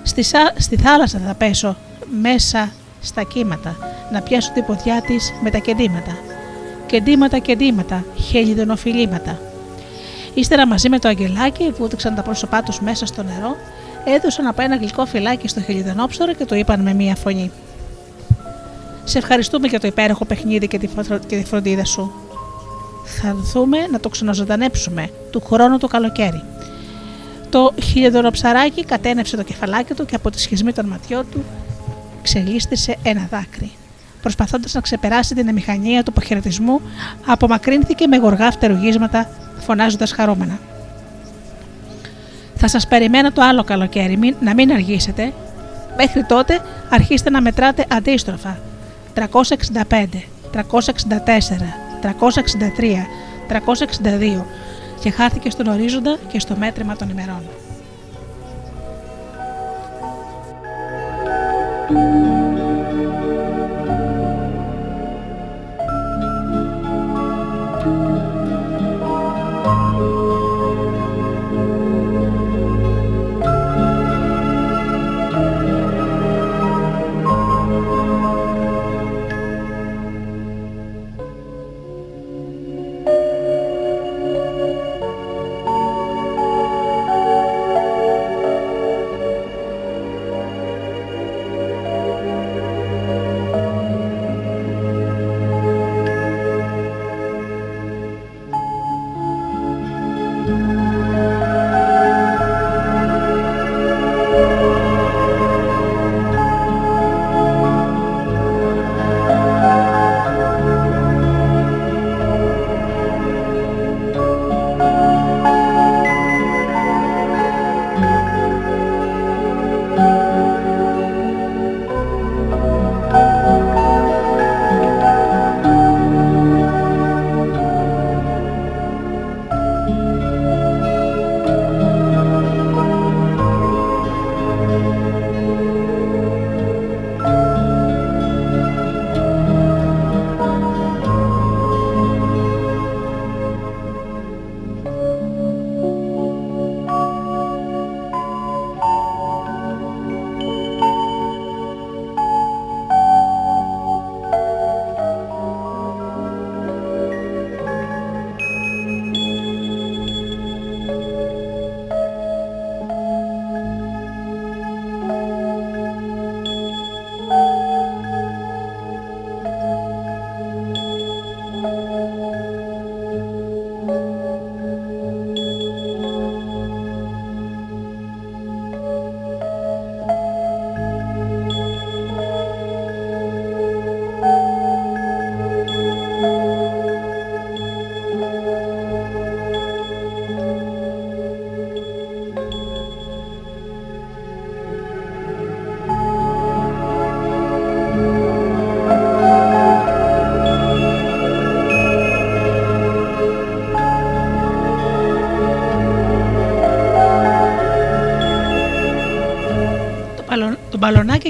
Στη, 0.03 0.25
στη 0.57 0.77
θάλασσα 0.77 1.19
θα 1.27 1.35
πέσω 1.35 1.77
μέσα 2.21 2.73
στα 3.01 3.23
κύματα, 3.23 3.77
να 4.13 4.21
πιάσω 4.21 4.51
την 4.53 4.65
ποδιά 4.65 5.03
της 5.03 5.33
με 5.43 5.51
τα 5.51 5.59
κεντήματα. 5.59 6.17
Κεντήματα, 6.87 7.39
κεντήματα, 7.39 8.05
χελιδονοφιλήματα. 8.29 9.39
Ύστερα 10.35 10.67
μαζί 10.67 10.89
με 10.89 10.99
το 10.99 11.09
αγγελάκι 11.09 11.71
βούτυξαν 11.79 12.15
τα 12.15 12.23
πρόσωπά 12.23 12.63
τους 12.63 12.81
μέσα 12.81 13.07
στο 13.07 13.23
νερό, 13.23 13.57
έδωσαν 14.05 14.47
από 14.47 14.63
ένα 14.63 14.77
γλυκό 14.77 15.07
φυλάκι 15.07 15.49
στο 15.49 15.61
χελιδονόψαρο 15.61 16.35
και 16.35 16.45
το 16.45 16.55
είπαν 16.55 16.81
με 16.81 16.95
μία 16.95 17.15
φωνή. 17.15 17.51
Σε 19.05 19.19
ευχαριστούμε 19.19 19.69
για 19.69 19.81
το 19.81 19.87
υπέροχο 19.87 20.25
παιχνίδι 20.25 20.69
και 20.69 20.79
τη 21.29 21.45
φροντίδα 21.45 21.85
σου. 21.85 22.13
Θα 23.05 23.35
δούμε 23.35 23.79
να 23.91 24.01
το 24.01 24.09
ξαναζωντανέψουμε 24.09 25.11
του 25.31 25.41
χρόνου 25.41 25.79
το 25.79 25.87
καλοκαίρι. 25.87 26.43
Το 27.51 27.75
χιλιοδωροψαράκι 27.83 28.85
κατένευσε 28.85 29.37
το 29.37 29.43
κεφαλάκι 29.43 29.95
του 29.95 30.05
και 30.05 30.15
από 30.15 30.31
τη 30.31 30.41
σχισμή 30.41 30.73
των 30.73 30.87
ματιών 30.87 31.27
του 31.31 31.45
ξελίστησε 32.23 32.97
ένα 33.03 33.29
δάκρυ. 33.31 33.71
Προσπαθώντας 34.23 34.75
να 34.75 34.81
ξεπεράσει 34.81 35.35
την 35.35 35.49
εμηχανία 35.49 36.03
του 36.03 36.11
αποχαιρετισμού, 36.11 36.81
απομακρύνθηκε 37.27 38.07
με 38.07 38.17
γοργά 38.17 38.51
φτερουγίσματα, 38.51 39.29
φωνάζοντας 39.59 40.13
χαρούμενα. 40.13 40.59
Θα 42.57 42.69
σας 42.69 42.87
περιμένω 42.87 43.33
το 43.33 43.43
άλλο 43.43 43.65
καλοκαίρι, 43.65 44.37
να 44.41 44.55
μην 44.55 44.73
αργήσετε. 44.73 45.33
Μέχρι 45.97 46.25
τότε 46.25 46.61
αρχίστε 46.91 47.31
να 47.31 47.41
μετράτε 47.41 47.87
αντίστροφα 47.89 48.59
365, 49.15 50.29
364, 50.53 51.75
363, 52.01 53.07
362 53.49 54.45
και 55.01 55.11
χάθηκε 55.11 55.51
στον 55.51 55.67
ορίζοντα 55.67 56.19
και 56.29 56.41
στο 56.41 56.57
μέτρημα 56.57 56.97
των 56.97 57.09
ημερών. 57.09 57.43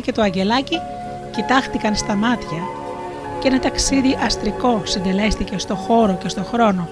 Και 0.05 0.13
το 0.13 0.23
αγγελάκι 0.23 0.81
κοιτάχτηκαν 1.31 1.95
στα 1.95 2.15
μάτια 2.15 2.63
και 3.41 3.49
ένα 3.49 3.59
ταξίδι 3.59 4.19
αστρικό 4.25 4.81
συντελέστηκε 4.85 5.59
στο 5.59 5.75
χώρο 5.75 6.19
και 6.23 6.29
στο 6.29 6.43
χρόνο 6.43 6.89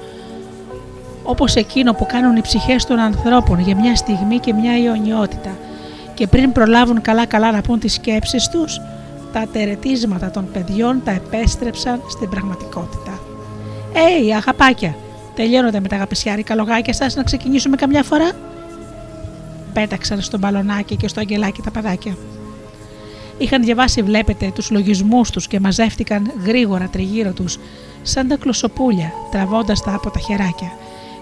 όπως 1.22 1.54
εκείνο 1.54 1.92
που 1.92 2.06
κάνουν 2.06 2.36
οι 2.36 2.40
ψυχές 2.40 2.84
των 2.84 2.98
ανθρώπων 2.98 3.58
για 3.58 3.76
μια 3.76 3.96
στιγμή 3.96 4.38
και 4.38 4.52
μια 4.52 4.78
ιονιότητα 4.78 5.50
και 6.14 6.26
πριν 6.26 6.52
προλάβουν 6.52 7.00
καλά-καλά 7.00 7.52
να 7.52 7.60
πούν 7.60 7.78
τις 7.78 7.92
σκέψεις 7.92 8.48
τους, 8.48 8.80
τα 9.32 9.46
τερετίσματα 9.52 10.30
των 10.30 10.48
παιδιών 10.52 11.00
τα 11.04 11.10
επέστρεψαν 11.10 12.02
στην 12.08 12.28
πραγματικότητα. 12.28 13.20
«Έι, 13.92 14.34
αγαπάκια, 14.34 14.94
Τελειώνονται 15.34 15.80
με 15.80 15.88
τα 15.88 15.94
αγαπησιάρικα 15.94 16.54
λογάκια 16.54 16.92
σας 16.92 17.14
να 17.14 17.22
ξεκινήσουμε 17.22 17.76
καμιά 17.76 18.02
φορά; 18.02 18.30
Πέταξαν 19.72 20.20
στο 20.20 20.38
μπαλονάκι 20.38 20.96
και 20.96 21.08
στο 21.08 21.20
αγγελάκι 21.20 21.62
τα 21.62 21.70
παιδάκια. 21.70 22.16
Είχαν 23.42 23.62
διαβάσει, 23.62 24.02
βλέπετε, 24.02 24.50
τους 24.54 24.70
λογισμούς 24.70 25.30
τους 25.30 25.46
και 25.46 25.60
μαζεύτηκαν 25.60 26.32
γρήγορα 26.44 26.88
τριγύρω 26.88 27.32
τους, 27.32 27.58
σαν 28.02 28.28
τα 28.28 28.36
κλωσοπούλια, 28.36 29.12
τραβώντας 29.30 29.82
τα 29.82 29.94
από 29.94 30.10
τα 30.10 30.18
χεράκια. 30.18 30.72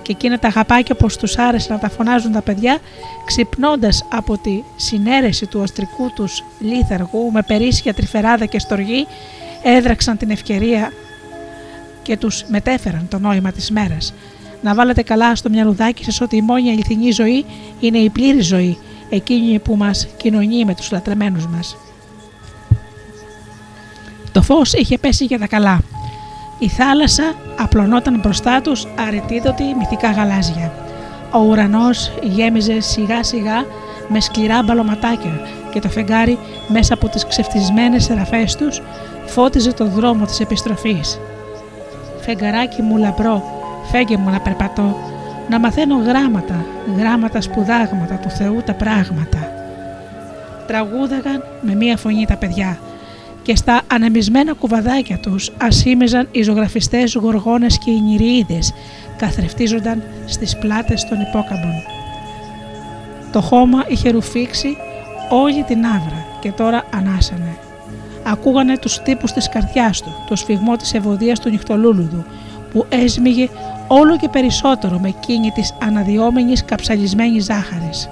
Και 0.03 0.13
εκείνα 0.13 0.39
τα 0.39 0.49
αγαπάκια, 0.49 0.95
όπως 0.99 1.17
τους 1.17 1.39
άρεσε 1.39 1.73
να 1.73 1.79
τα 1.79 1.91
φωνάζουν 1.91 2.33
τα 2.33 2.43
παιδιά, 2.43 2.79
ξυπνώντας 3.25 4.05
από 4.11 4.39
τη 4.39 4.63
συνέρεση 4.77 5.47
του 5.47 5.61
οστρικού 5.61 6.13
τους 6.15 6.45
λίθαργου 6.61 7.31
με 7.33 7.43
περίσσια, 7.43 7.95
τρυφεράδα 7.95 8.47
και 8.47 8.59
στοργή, 8.59 9.07
έδραξαν 9.63 10.17
την 10.17 10.31
ευκαιρία 10.31 10.93
και 12.03 12.17
τους 12.17 12.45
μετέφεραν 12.49 13.07
το 13.09 13.19
νόημα 13.19 13.53
της 13.53 13.71
μέρας. 13.71 14.15
Να 14.63 14.75
βάλετε 14.75 15.03
καλά 15.03 15.35
στο 15.35 15.49
μυαλουδάκι 15.49 16.05
σας 16.05 16.21
ότι 16.21 16.37
η 16.37 16.43
μόνη 16.43 16.71
αληθινή 16.71 17.11
ζωή 17.11 17.45
είναι 17.81 17.99
η 17.99 18.11
πλήρη 18.11 18.41
ζωή, 18.41 18.79
εκείνη 19.11 19.59
που 19.59 19.77
μας 19.77 20.09
κοινωνεί 20.17 20.65
με 20.65 20.75
τους 20.75 20.91
λατρεμένους 20.91 21.47
μας. 21.47 21.77
Το 24.41 24.47
φως 24.47 24.73
είχε 24.73 24.99
πέσει 24.99 25.25
για 25.25 25.39
τα 25.39 25.47
καλά. 25.47 25.81
Η 26.59 26.69
θάλασσα 26.69 27.35
απλωνόταν 27.59 28.21
μπροστά 28.21 28.61
τους 28.61 28.87
αρετίδωτη 29.07 29.65
μυθικά 29.79 30.11
γαλάζια. 30.11 30.73
Ο 31.33 31.39
ουρανός 31.39 32.13
γέμιζε 32.23 32.81
σιγά 32.81 33.23
σιγά 33.23 33.65
με 34.09 34.21
σκληρά 34.21 34.63
μπαλωματάκια 34.63 35.41
και 35.73 35.81
το 35.81 35.89
φεγγάρι 35.89 36.39
μέσα 36.69 36.95
από 36.95 37.09
τις 37.09 37.27
ξεφτισμένες 37.27 38.05
σεραφές 38.05 38.57
τους 38.57 38.83
φώτιζε 39.27 39.73
το 39.73 39.85
δρόμο 39.85 40.25
της 40.25 40.41
επιστροφής. 40.41 41.21
Φεγγαράκι 42.21 42.83
μου 42.83 42.97
λαμπρό, 42.97 43.45
φέγγε 43.91 44.17
μου 44.17 44.31
να 44.31 44.41
περπατώ, 44.41 44.97
να 45.49 45.59
μαθαίνω 45.59 45.97
γράμματα, 45.97 46.65
γράμματα 46.99 47.41
σπουδάγματα 47.41 48.15
του 48.15 48.31
Θεού 48.31 48.63
τα 48.67 48.73
πράγματα. 48.73 49.53
Τραγούδαγαν 50.67 51.45
με 51.61 51.75
μία 51.75 51.97
φωνή 51.97 52.27
τα 52.27 52.37
παιδιά 52.37 52.79
και 53.43 53.57
στα 53.57 53.83
ανεμισμένα 53.87 54.53
κουβαδάκια 54.53 55.19
τους 55.19 55.51
ασήμιζαν 55.59 56.29
οι 56.31 56.43
ζωγραφιστές 56.43 57.15
γοργόνες 57.15 57.79
και 57.79 57.91
οι 57.91 58.01
νηριίδες 58.01 58.73
καθρεφτίζονταν 59.17 60.03
στις 60.27 60.59
πλάτες 60.59 61.09
των 61.09 61.21
υπόκαμπων. 61.21 61.83
Το 63.33 63.41
χώμα 63.41 63.85
είχε 63.89 64.11
ρουφήξει 64.11 64.77
όλη 65.31 65.63
την 65.63 65.87
άβρα 65.87 66.27
και 66.41 66.51
τώρα 66.51 66.85
ανάσανε 66.95 67.59
ακούγανε 68.23 68.79
τους 68.79 68.99
τύπους 68.99 69.33
της 69.33 69.49
καρδιάς 69.49 70.03
του, 70.03 70.25
το 70.29 70.37
σφιγμό 70.37 70.77
της 70.77 70.95
ευωδίας 70.95 71.41
του 71.41 71.49
νυχτολούλουδου, 71.49 72.25
που 72.73 72.87
έσμιγε 72.89 73.49
όλο 73.89 74.17
και 74.17 74.29
περισσότερο 74.29 74.99
με 74.99 75.09
εκείνη 75.09 75.51
της 75.51 75.75
αναδιόμενης 75.83 76.65
καψαλισμένης 76.65 77.45
ζάχαρης. 77.45 78.09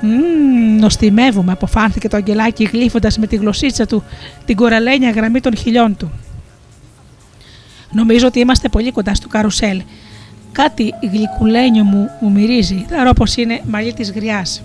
«Μμμ, 0.00 0.78
νοστιμεύομαι», 0.78 1.52
αποφάνθηκε 1.52 2.08
το 2.08 2.16
αγγελάκι 2.16 2.64
γλύφοντας 2.64 3.18
με 3.18 3.26
τη 3.26 3.36
γλωσσίτσα 3.36 3.86
του 3.86 4.04
την 4.44 4.56
κοραλένια 4.56 5.10
γραμμή 5.10 5.40
των 5.40 5.56
χιλιών 5.56 5.96
του. 5.96 6.10
«Νομίζω 7.92 8.26
ότι 8.26 8.38
είμαστε 8.38 8.68
πολύ 8.68 8.90
κοντά 8.90 9.14
στο 9.14 9.28
καρουσέλ. 9.28 9.82
Κάτι 10.52 10.92
γλυκουλένιο 11.12 11.84
μου, 11.84 12.08
μου 12.20 12.30
μυρίζει, 12.30 12.86
θα 12.88 13.08
όπως 13.08 13.36
είναι 13.36 13.60
μαλλί 13.64 13.92
της 13.92 14.12
γριάς». 14.12 14.62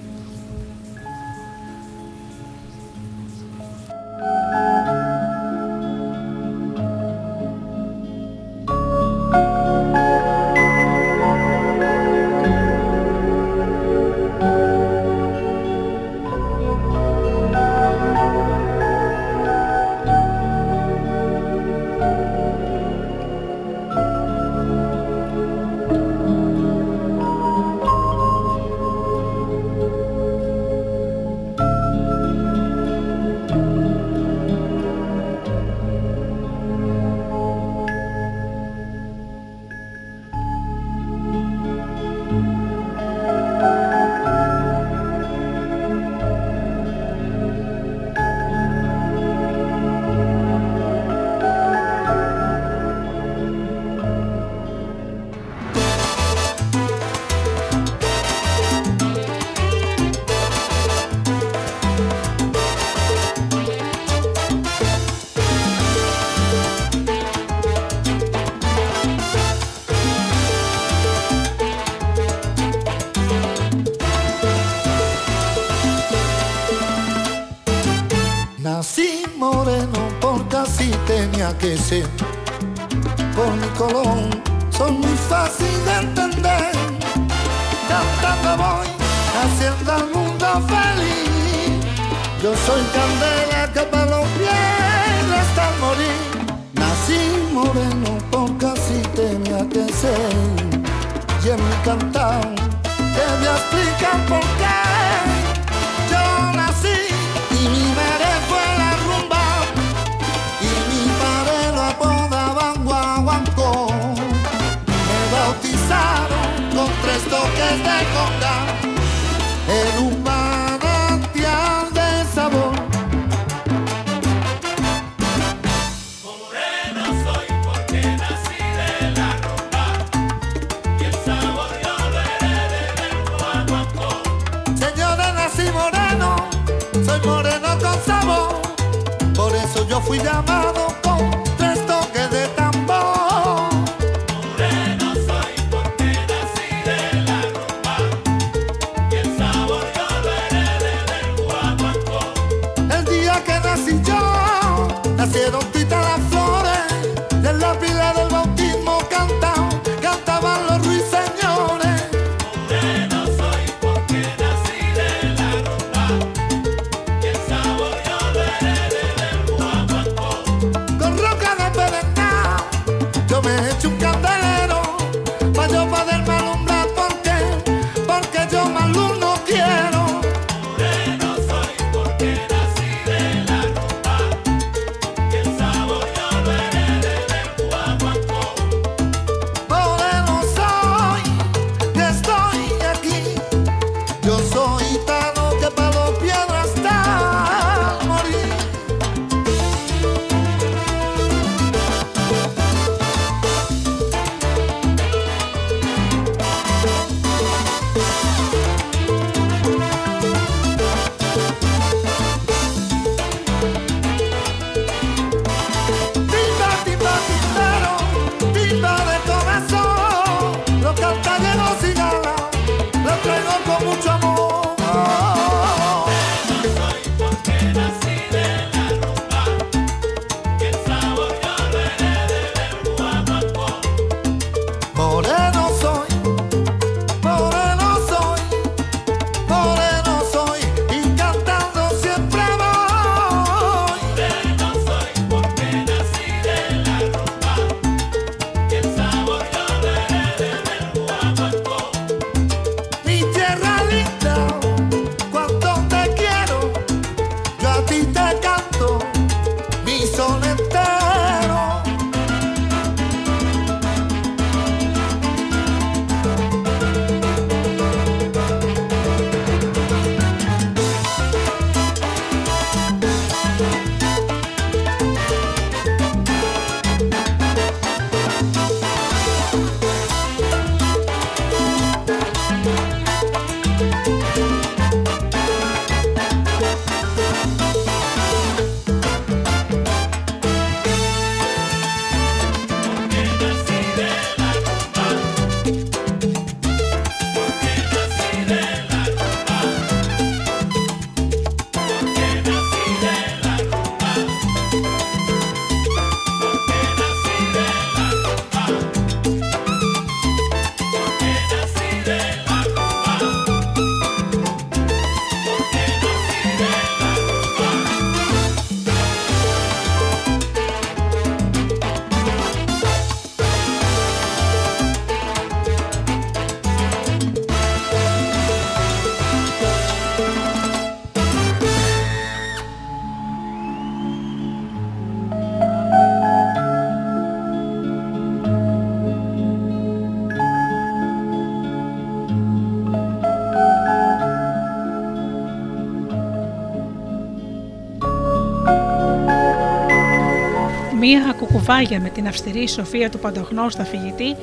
Κουκουβάγια 351.61 351.99
με 351.99 352.09
την 352.09 352.27
αυστηρή 352.27 352.67
σοφία 352.67 353.09
του 353.09 353.19
παντογνώστα 353.19 353.83
φυγητή 353.83 354.35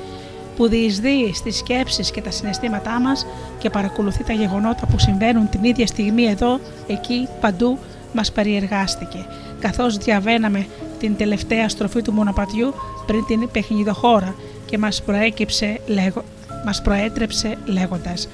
που 0.56 0.68
διεισδύει 0.68 1.32
στις 1.34 1.56
σκέψεις 1.56 2.10
και 2.10 2.20
τα 2.20 2.30
συναισθήματά 2.30 3.00
μας 3.00 3.26
και 3.58 3.70
παρακολουθεί 3.70 4.24
τα 4.24 4.32
γεγονότα 4.32 4.86
που 4.86 4.98
συμβαίνουν 4.98 5.48
την 5.48 5.64
ίδια 5.64 5.86
στιγμή 5.86 6.24
εδώ, 6.24 6.60
εκεί, 6.86 7.28
παντού, 7.40 7.78
μας 8.12 8.32
περιεργάστηκε, 8.32 9.26
καθώς 9.60 9.96
διαβαίναμε 9.96 10.66
την 10.98 11.16
τελευταία 11.16 11.68
στροφή 11.68 12.02
του 12.02 12.12
μονοπατιού 12.12 12.74
πριν 13.06 13.24
την 13.26 13.48
παιχνιδοχώρα 13.52 14.34
και 14.66 14.78
μας, 14.78 15.02
προέκυψε, 15.02 15.80
λέγω, 15.86 16.24
μας 16.64 16.82
προέτρεψε 16.82 17.56
λέγοντας 17.64 18.28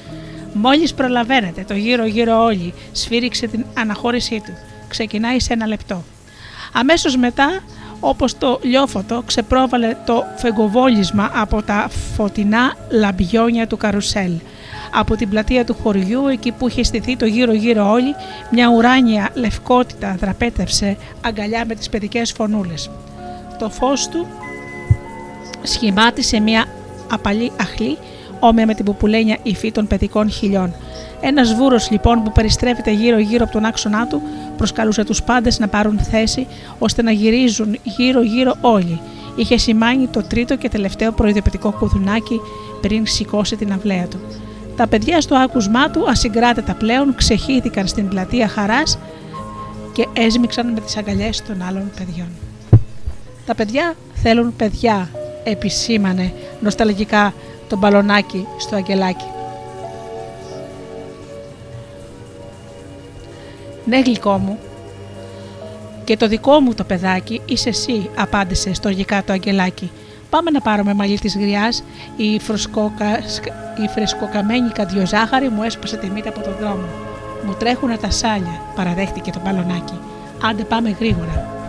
«Μόλις 0.52 0.94
προλαβαίνετε 0.94 1.65
το 1.69 1.74
γύρω-γύρω 1.74 2.44
όλοι, 2.44 2.74
σφύριξε 2.93 3.47
την 3.47 3.65
αναχώρησή 3.74 4.43
του. 4.47 4.52
Ξεκινάει 4.89 5.40
σε 5.40 5.52
ένα 5.52 5.66
λεπτό». 5.66 6.05
Αμέσως 6.73 7.16
μετά 7.16 7.62
όπως 8.06 8.39
το 8.39 8.59
λιόφωτο 8.62 9.22
ξεπρόβαλε 9.26 9.97
το 10.06 10.24
φεγκοβόλισμα 10.36 11.31
από 11.35 11.62
τα 11.62 11.89
φωτεινά 12.16 12.74
λαμπιόνια 12.90 13.66
του 13.66 13.76
καρουσέλ. 13.76 14.32
Από 14.94 15.16
την 15.16 15.28
πλατεία 15.28 15.64
του 15.64 15.76
χωριού, 15.82 16.26
εκεί 16.26 16.52
που 16.52 16.68
είχε 16.68 16.82
στηθεί 16.82 17.16
το 17.16 17.26
γύρω-γύρω 17.26 17.90
όλοι, 17.90 18.14
μια 18.51 18.68
ουράνια 18.68 19.31
λευκότητα 19.35 20.16
δραπέτευσε 20.18 20.97
αγκαλιά 21.24 21.64
με 21.66 21.74
τις 21.74 21.89
παιδικές 21.89 22.32
φωνούλες. 22.32 22.90
Το 23.59 23.70
φως 23.70 24.09
του 24.09 24.26
σχημάτισε 25.62 26.40
μια 26.40 26.64
απαλή 27.10 27.52
αχλή, 27.60 27.98
όμοια 28.40 28.66
με 28.66 28.74
την 28.74 28.85
πουπουλένια 28.85 29.39
υφή 29.43 29.72
των 29.72 29.86
παιδικών 29.86 30.31
χιλιών. 30.31 30.74
Ένας 31.20 31.55
βούρος 31.55 31.90
λοιπόν 31.90 32.22
που 32.22 32.32
περιστρέφεται 32.32 32.90
γύρω-γύρω 32.90 33.44
από 33.44 33.52
τον 33.52 33.64
άξονά 33.64 34.06
του 34.06 34.22
προσκαλούσε 34.56 35.05
τους 35.05 35.22
πάντες 35.22 35.59
να 35.59 35.68
πάρουν 35.68 35.98
θέση 35.98 36.47
ώστε 36.78 37.02
να 37.02 37.10
γυρίζουν 37.10 37.78
γύρω-γύρω 37.82 38.55
όλοι. 38.60 39.01
Είχε 39.36 39.56
σημάνει 39.56 40.06
το 40.06 40.22
τρίτο 40.22 40.56
και 40.56 40.68
τελευταίο 40.68 41.12
προειδοποιητικό 41.12 41.72
κουδουνάκι 41.72 42.40
πριν 42.81 43.06
σηκώσει 43.06 43.56
την 43.56 43.72
αυλαία 43.72 44.06
του. 44.06 44.18
Τα 44.76 44.86
παιδιά 44.86 45.20
στο 45.20 45.35
άκουσμά 45.35 45.90
του, 45.90 46.09
ασυγκράτητα 46.09 46.74
πλέον, 46.74 47.14
ξεχύθηκαν 47.14 47.86
στην 47.86 48.09
πλατεία 48.09 48.48
χαράς 48.48 48.98
και 49.93 50.06
έσμιξαν 50.12 50.72
με 50.72 50.81
τις 50.81 50.97
αγκαλιές 50.97 51.43
των 51.43 51.62
άλλων 51.62 51.90
παιδιών. 51.97 52.28
Τα 53.47 53.55
παιδιά 53.55 53.94
θέλουν 54.14 54.56
παιδιά, 54.56 55.09
επισήμανε 55.44 56.32
νοσταλγικά 56.60 57.35
το 57.68 57.76
μπαλονάκι 57.76 58.47
στο 58.59 58.76
αγγελάκι. 58.76 59.34
Ναι, 63.85 64.01
γλυκό 64.01 64.39
μου. 64.39 64.59
Και 66.05 66.16
το 66.16 66.28
δικό 66.28 66.61
μου 66.61 66.74
το 66.74 66.85
παιδάκι 66.85 67.40
είσαι 67.44 67.69
εσύ, 67.69 68.11
απάντησε 68.16 68.74
στοργικά 68.74 69.23
το 69.24 69.32
αγγελάκι. 69.32 69.90
Πάμε 70.31 70.51
να 70.51 70.61
πάρουμε 70.61 70.94
μαλλί 70.94 71.19
της 71.19 71.36
γριάς. 71.36 71.85
Η, 72.16 72.39
φρεσκοκα... 72.39 73.19
η 73.85 73.89
φρεσκοκαμένη 73.89 74.69
καντιοζάχαρη 74.69 75.48
μου 75.48 75.62
έσπασε 75.62 75.97
τη 75.97 76.11
μύτη 76.11 76.28
από 76.28 76.40
τον 76.40 76.55
δρόμο. 76.61 76.85
Μου 77.47 77.55
τρέχουν 77.59 78.01
τα 78.01 78.11
σάλια, 78.11 78.61
παραδέχτηκε 78.74 79.31
το 79.31 79.40
μπαλονάκι. 79.44 79.98
Άντε 80.43 80.65
πάμε 80.65 80.97
γρήγορα. 80.98 81.64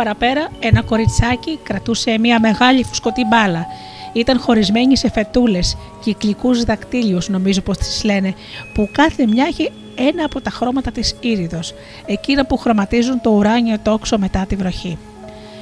Παραπέρα 0.00 0.48
ένα 0.60 0.82
κοριτσάκι 0.82 1.58
κρατούσε 1.62 2.18
μια 2.18 2.40
μεγάλη 2.40 2.84
φουσκωτή 2.84 3.24
μπάλα. 3.24 3.66
Ήταν 4.12 4.40
χωρισμένη 4.40 4.96
σε 4.96 5.10
φετούλες, 5.10 5.76
κυκλικούς 6.02 6.64
δακτύλιους 6.64 7.28
νομίζω 7.28 7.60
πως 7.60 7.76
τις 7.76 8.04
λένε, 8.04 8.34
που 8.74 8.88
κάθε 8.92 9.26
μια 9.26 9.44
έχει 9.48 9.70
ένα 9.94 10.24
από 10.24 10.40
τα 10.40 10.50
χρώματα 10.50 10.90
της 10.90 11.16
ήριδος, 11.20 11.74
εκείνα 12.06 12.46
που 12.46 12.56
χρωματίζουν 12.56 13.20
το 13.20 13.30
ουράνιο 13.30 13.78
τόξο 13.82 14.18
μετά 14.18 14.44
τη 14.48 14.56
βροχή. 14.56 14.98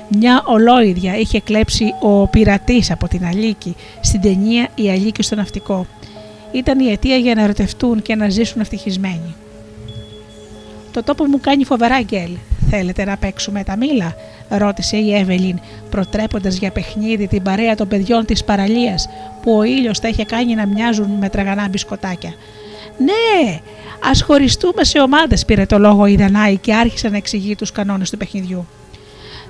Μια 0.08 0.42
ολόιδια 0.46 1.16
είχε 1.16 1.40
κλέψει 1.40 1.94
ο 2.00 2.26
πειρατής 2.26 2.90
από 2.90 3.08
την 3.08 3.24
Αλίκη 3.24 3.76
στην 4.00 4.20
ταινία 4.20 4.68
«Η 4.74 4.90
Αλίκη 4.90 5.22
στο 5.22 5.34
ναυτικό». 5.34 5.86
Ήταν 6.52 6.80
η 6.80 6.90
αιτία 6.90 7.16
για 7.16 7.34
να 7.34 7.42
ερωτευτούν 7.42 8.02
και 8.02 8.14
να 8.14 8.28
ζήσουν 8.28 8.60
ευτυχισμένοι. 8.60 9.34
Το 10.92 11.02
τόπο 11.02 11.24
μου 11.24 11.40
κάνει 11.40 11.64
φοβερά 11.64 12.00
γκέλ. 12.00 12.30
Θέλετε 12.70 13.04
να 13.04 13.16
παίξουμε 13.16 13.64
τα 13.64 13.76
μήλα, 13.76 14.14
ρώτησε 14.48 14.96
η 14.96 15.14
Εύελιν, 15.14 15.60
προτρέποντας 15.90 16.56
για 16.56 16.70
παιχνίδι 16.70 17.26
την 17.26 17.42
παρέα 17.42 17.74
των 17.74 17.88
παιδιών 17.88 18.24
της 18.24 18.44
παραλίας 18.44 19.08
που 19.42 19.56
ο 19.56 19.62
ήλιος 19.62 20.00
τα 20.00 20.08
είχε 20.08 20.24
κάνει 20.24 20.54
να 20.54 20.66
μοιάζουν 20.66 21.10
με 21.10 21.28
τραγανά 21.28 21.68
μπισκοτάκια. 21.68 22.34
Ναι, 22.98 23.60
ας 24.10 24.22
χωριστούμε 24.22 24.84
σε 24.84 25.00
ομάδες, 25.00 25.44
πήρε 25.44 25.66
το 25.66 25.78
λόγο 25.78 26.06
η 26.06 26.16
Δανάη 26.16 26.56
και 26.56 26.74
άρχισε 26.74 27.08
να 27.08 27.16
εξηγεί 27.16 27.56
τους 27.56 27.72
κανόνες 27.72 28.10
του 28.10 28.16
παιχνιδιού. 28.16 28.66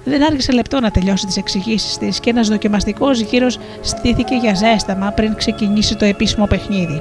Δεν 0.04 0.24
άργησε 0.24 0.52
λεπτό 0.52 0.80
να 0.80 0.90
τελειώσει 0.90 1.26
τις 1.26 1.36
εξηγήσεις 1.36 1.98
της 1.98 2.20
και 2.20 2.30
ένας 2.30 2.48
δοκιμαστικός 2.48 3.20
γύρος 3.20 3.58
στήθηκε 3.80 4.34
για 4.34 4.54
ζέσταμα 4.54 5.10
πριν 5.10 5.34
ξεκινήσει 5.34 5.96
το 5.96 6.04
επίσημο 6.04 6.46
παιχνίδι. 6.46 7.00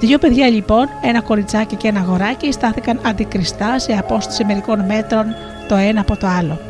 Δύο 0.00 0.18
παιδιά 0.18 0.48
λοιπόν, 0.48 0.88
ένα 1.02 1.20
κοριτσάκι 1.20 1.76
και 1.76 1.88
ένα 1.88 2.00
αγοράκι, 2.00 2.52
στάθηκαν 2.52 3.00
αντικριστά 3.06 3.78
σε 3.78 3.92
απόσταση 3.92 4.44
μερικών 4.44 4.84
μέτρων 4.84 5.24
το 5.68 5.74
ένα 5.74 6.00
από 6.00 6.16
το 6.16 6.26
άλλο. 6.26 6.60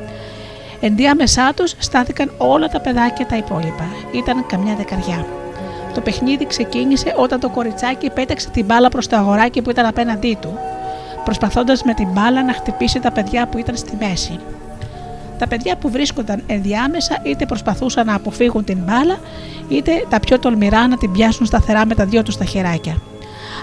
Ενδιάμεσά 0.81 1.53
τους 1.57 1.74
στάθηκαν 1.78 2.32
όλα 2.39 2.69
τα 2.69 2.81
παιδάκια 2.81 3.27
τα 3.27 3.36
υπόλοιπα. 3.36 3.85
Ήταν 4.12 4.47
καμιά 4.47 4.74
δεκαριά. 4.74 5.27
Το 5.94 6.01
παιχνίδι 6.01 6.47
ξεκίνησε 6.47 7.15
όταν 7.16 7.40
το 7.40 7.48
κοριτσάκι 7.48 8.11
πέταξε 8.11 8.48
την 8.51 8.65
μπάλα 8.65 8.89
προς 8.89 9.07
το 9.07 9.16
αγοράκι 9.16 9.62
που 9.62 9.70
ήταν 9.70 9.86
απέναντί 9.86 10.39
του, 10.40 10.59
προσπαθώντας 11.24 11.82
με 11.82 11.94
την 11.94 12.09
μπάλα 12.12 12.44
να 12.44 12.53
χτυπήσει 12.53 13.01
τα 13.01 13.12
παιδιά 13.12 13.47
που 13.47 13.59
ήταν 13.59 13.77
στη 13.77 13.97
μέση. 14.01 14.39
Τα 15.39 15.47
παιδιά 15.47 15.77
που 15.77 15.90
βρίσκονταν 15.90 16.43
ενδιάμεσα 16.47 17.19
είτε 17.23 17.47
προσπαθούσαν 17.47 18.07
να 18.07 18.15
αποφύγουν 18.15 18.65
την 18.65 18.78
μπάλα, 18.85 19.19
είτε 19.69 20.05
τα 20.09 20.20
πιο 20.20 20.39
τολμηρά 20.39 20.89
να 20.89 20.97
την 20.97 21.12
πιάσουν 21.12 21.47
σταθερά 21.47 21.86
με 21.86 21.94
τα 21.94 22.05
δυο 22.05 22.23
τους 22.23 22.36
τα 22.36 22.44
χεράκια. 22.44 22.97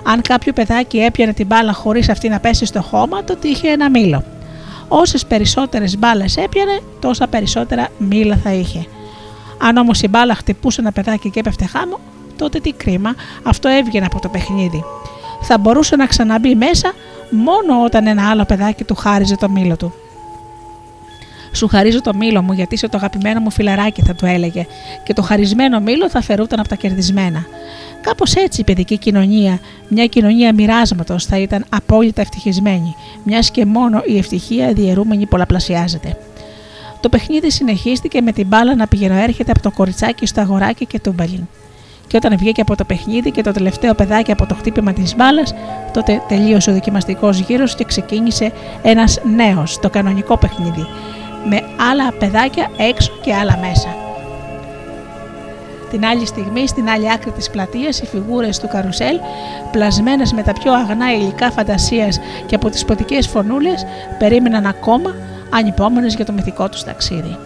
Αν 0.04 0.22
κάποιο 0.22 0.54
παιδάκι 0.54 0.98
έπιανε 0.98 1.34
την 1.34 1.46
μπάλα 1.46 1.74
χωρίς 1.74 2.10
αυτή 2.10 2.30
να 2.30 2.40
πέσει 2.40 2.66
στο 2.66 2.82
χώμα, 2.82 3.24
τότε 3.24 3.48
είχε 3.48 3.68
ένα 3.68 3.90
μήλο. 3.90 4.24
Όσες 4.88 5.26
περισσότερες 5.26 5.98
μπάλες 5.98 6.38
έπιανε, 6.38 6.80
τόσα 7.00 7.28
περισσότερα 7.28 7.88
μήλα 7.98 8.38
θα 8.44 8.52
είχε. 8.54 8.86
Αν 9.58 9.78
όμως 9.78 10.02
η 10.02 10.08
μπάλα 10.08 10.36
χτυπούσε 10.36 10.82
ένα 10.82 10.92
παιδάκι 10.92 11.30
και 11.30 11.40
έπεφτε 11.40 11.66
χάμω, 11.66 12.00
τότε 12.38 12.60
τι 12.60 12.72
κρίμα, 12.72 13.16
αυτό 13.44 13.70
έβγαινε 13.70 14.06
από 14.06 14.20
το 14.20 14.30
παιχνίδι. 14.30 14.84
Θα 15.42 15.58
μπορούσε 15.58 15.96
να 15.96 16.06
ξαναμπεί 16.06 16.56
μέσα 16.56 16.94
μόνο 17.30 17.84
όταν 17.84 18.08
ένα 18.08 18.30
άλλο 18.30 18.46
παιδάκι 18.46 18.84
του 18.84 18.96
χάριζε 18.96 19.36
το 19.36 19.50
μήλο 19.50 19.78
του. 19.78 19.94
Σου 21.56 21.68
χαρίζω 21.68 22.02
το 22.02 22.14
μήλο 22.14 22.42
μου 22.42 22.54
γιατί 22.54 22.76
είσαι 22.76 22.88
το 22.88 22.98
αγαπημένο 22.98 23.40
μου 23.40 23.52
φιλαράκι, 23.52 24.02
θα 24.02 24.16
του 24.16 24.26
έλεγε, 24.26 24.66
και 25.04 25.14
το 25.14 25.22
χαρισμένο 25.22 25.80
μήλο 25.80 26.10
θα 26.10 26.22
φερούταν 26.22 26.60
από 26.60 26.68
τα 26.70 26.76
κερδισμένα. 26.76 27.46
Κάπως 28.04 28.36
έτσι 28.36 28.62
η 28.62 28.64
παιδική 28.64 28.98
κοινωνία, 28.98 29.60
μια 29.88 30.06
κοινωνία 30.06 30.54
μοιράσματος, 30.54 31.26
θα 31.26 31.38
ήταν 31.38 31.66
απόλυτα 31.70 32.22
ευτυχισμένη, 32.22 32.96
μιας 33.24 33.52
και 33.52 33.66
μόνο 33.66 34.02
η 34.06 34.18
ευτυχία 34.18 34.74
διαιρούμενη 34.74 35.26
πολλαπλασιάζεται. 35.26 36.18
Το 37.00 37.10
παιχνίδι 37.10 37.52
συνεχίστηκε 37.52 38.22
με 38.22 38.32
την 38.32 38.48
μπάλα 38.48 38.76
να 38.76 38.88
πηγαίνω 38.88 39.16
έρχεται 39.16 39.52
από 39.52 39.62
το 39.62 39.72
κοριτσάκι 39.72 40.26
στο 40.26 40.42
αγοράκι 40.42 40.86
και 40.86 41.00
το 41.00 41.14
μπαλίν. 41.14 41.48
Και 42.08 42.18
όταν 42.18 42.38
βγήκε 42.38 42.62
από 42.62 42.76
το 42.76 42.84
παιχνίδι 42.84 43.32
και 43.32 43.42
το 43.42 43.52
τελευταίο 43.52 43.94
παιδάκι 43.94 44.32
από 44.32 44.46
το 44.46 44.56
χτύπημα 44.56 44.94
της 44.94 45.16
μπάλας, 45.16 45.54
τότε 45.94 46.22
τελείωσε 46.28 46.70
ο 46.70 46.74
δοκιμαστικός 46.74 47.40
γύρος 47.40 47.76
και 47.76 47.84
ξεκίνησε 47.84 48.52
ένας 48.84 49.20
νέος, 49.36 49.80
το 49.80 49.90
κανονικό 49.90 50.38
παιχνίδι, 50.38 50.88
με 51.50 51.62
άλλα 51.92 52.14
παιδάκια 52.20 52.70
έξω 52.78 53.12
και 53.22 53.34
άλλα 53.34 53.60
μέσα. 53.68 53.96
Την 55.94 56.06
άλλη 56.06 56.26
στιγμή, 56.26 56.68
στην 56.68 56.90
άλλη 56.90 57.12
άκρη 57.12 57.32
της 57.32 57.50
πλατείας, 57.50 58.00
οι 58.00 58.06
φιγούρες 58.06 58.60
του 58.60 58.68
καρουσέλ, 58.68 59.20
πλασμένες 59.72 60.34
με 60.34 60.44
τα 60.44 60.54
πιο 60.54 60.74
αγνά 60.74 61.14
υλικά 61.14 61.52
φαντασίας 61.52 62.20
και 62.46 62.56
από 62.56 62.70
τις 62.70 62.86
ποτικές 62.86 63.28
φωνούλες, 63.28 63.86
περίμεναν 64.18 64.66
ακόμα 64.66 65.16
ανυπόμονες 65.50 66.16
για 66.16 66.26
το 66.26 66.32
μυθικό 66.32 66.70
τους 66.70 66.84
ταξίδι. 66.84 67.38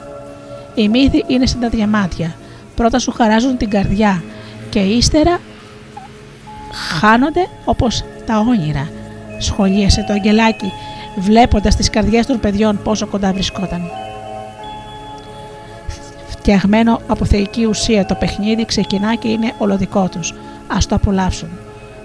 Οι 0.76 0.90
μύθοι 0.90 1.24
είναι 1.28 1.46
σαν 1.46 1.60
τα 1.60 1.70
διαμάτια. 1.70 2.36
Πρώτα 2.76 3.00
σου 3.00 3.12
χαράζουν 3.12 3.58
την 3.58 3.70
καρδιά 3.70 4.24
και 4.70 4.80
ύστερα 4.80 5.40
χάνονται 7.00 7.48
όπως 7.66 8.04
τα 8.26 8.40
όνειρα. 8.40 8.90
Σχολίασε 9.38 10.04
το 10.08 10.14
αγγελάκι 10.14 10.74
βλέποντας 11.18 11.76
τις 11.76 11.90
καρδιές 11.90 12.26
των 12.26 12.40
παιδιών 12.40 12.80
πόσο 12.84 13.08
κοντά 13.08 13.34
βρισκόταν. 13.34 14.07
Φτιαγμένο 16.48 17.02
από 17.08 17.26
θεϊκή 17.26 17.66
ουσία 17.66 18.06
το 18.06 18.16
παιχνίδι 18.16 18.66
ξεκινά 18.66 19.16
και 19.16 19.28
είναι 19.28 19.54
ολοδικό 19.58 20.10
τους. 20.10 20.34
Ας 20.68 20.86
το 20.86 20.96
απολαύσουν. 20.96 21.50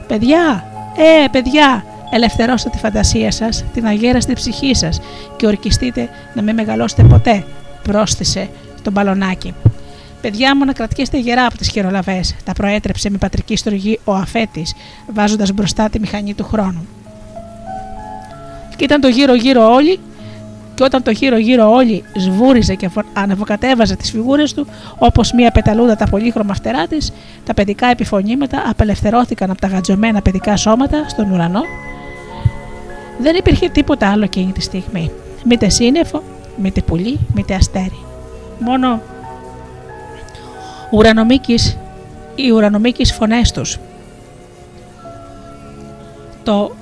«Παιδιά! 0.06 0.64
Ε, 0.97 1.28
παιδιά! 1.28 1.85
Ελευθερώστε 2.10 2.69
τη 2.69 2.78
φαντασία 2.78 3.31
σας, 3.31 3.64
την 3.74 3.86
αγέραστη 3.86 4.32
ψυχή 4.32 4.74
σας 4.74 5.01
και 5.36 5.47
ορκιστείτε 5.47 6.09
να 6.35 6.43
μην 6.43 6.55
μεγαλώσετε 6.55 7.02
ποτέ», 7.02 7.44
πρόσθεσε 7.82 8.48
το 8.82 8.90
μπαλονάκι. 8.90 9.55
Παιδιά 10.20 10.56
μου 10.56 10.64
να 10.64 10.73
κρατιέστε 10.73 11.19
γερά 11.19 11.47
από 11.47 11.56
τις 11.56 11.70
χειρολαβές, 11.70 12.35
τα 12.44 12.52
προέτρεψε 12.52 13.10
με 13.10 13.19
πατρική 13.19 13.56
στρογή 13.56 14.01
ο 14.05 14.12
αφέτης, 14.12 14.74
βάζοντας 15.12 15.52
μπροστά 15.52 15.89
τη 15.89 16.01
μηχανή 16.01 16.35
του 16.35 16.44
χρόνου. 16.44 16.86
Και 18.77 18.85
ήταν 18.85 19.01
το 19.01 19.09
γύρω-γύρω 19.09 19.73
όλοι, 19.73 19.98
και 20.74 20.85
όταν 20.85 21.03
το 21.03 21.11
γύρω-γύρω 21.11 21.73
όλοι 21.73 22.05
σβούριζε 22.16 22.74
και 22.74 22.90
ανεβοκατέβαζε 23.12 23.97
τις 23.97 24.11
φιγούρες 24.11 24.55
του, 24.55 24.66
όπως 24.99 25.32
μία 25.32 25.51
πεταλούδα 25.51 25.97
τα 25.97 26.07
πολύχρωμα 26.11 26.55
φτερά 26.55 26.86
της, 26.86 27.12
τα 27.44 27.55
παιδικά 27.55 27.86
επιφωνήματα 27.86 28.62
απελευθερώθηκαν 28.69 29.51
από 29.51 29.61
τα 29.61 29.66
γατζωμένα 29.66 30.23
παιδικά 30.23 30.57
σώματα 30.57 31.09
στον 31.09 31.31
ουρανό. 31.31 31.61
Δεν 33.19 33.36
υπήρχε 33.36 33.69
τίποτα 33.69 34.11
άλλο 34.11 34.24
εκείνη 34.24 34.53
τη 34.53 34.61
στιγμή. 34.61 35.11
Μήτε 35.44 35.69
σύννεφο, 35.69 36.23
μήτε 36.57 36.81
πουλί, 36.81 37.19
μήτε 37.35 37.55
αστέρι. 37.55 37.99
Μόνο 38.59 39.01
ουρανομίκης, 40.90 41.78
οι 42.35 42.51
ουρανομίκης 42.51 43.12
φωνές 43.12 43.53
τους. 43.53 43.78
Το 46.43 46.74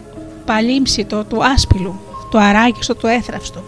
παλίμψητο 0.44 1.24
του 1.24 1.44
άσπυλου, 1.44 2.00
το 2.30 2.38
αράγιστο 2.38 2.94
του 2.94 3.06
έθραυστο. 3.06 3.62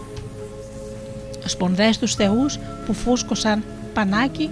Σπονδές 1.45 1.97
τους 1.97 2.15
θεούς 2.15 2.59
που 2.85 2.93
φούσκωσαν 2.93 3.63
πανάκι 3.93 4.49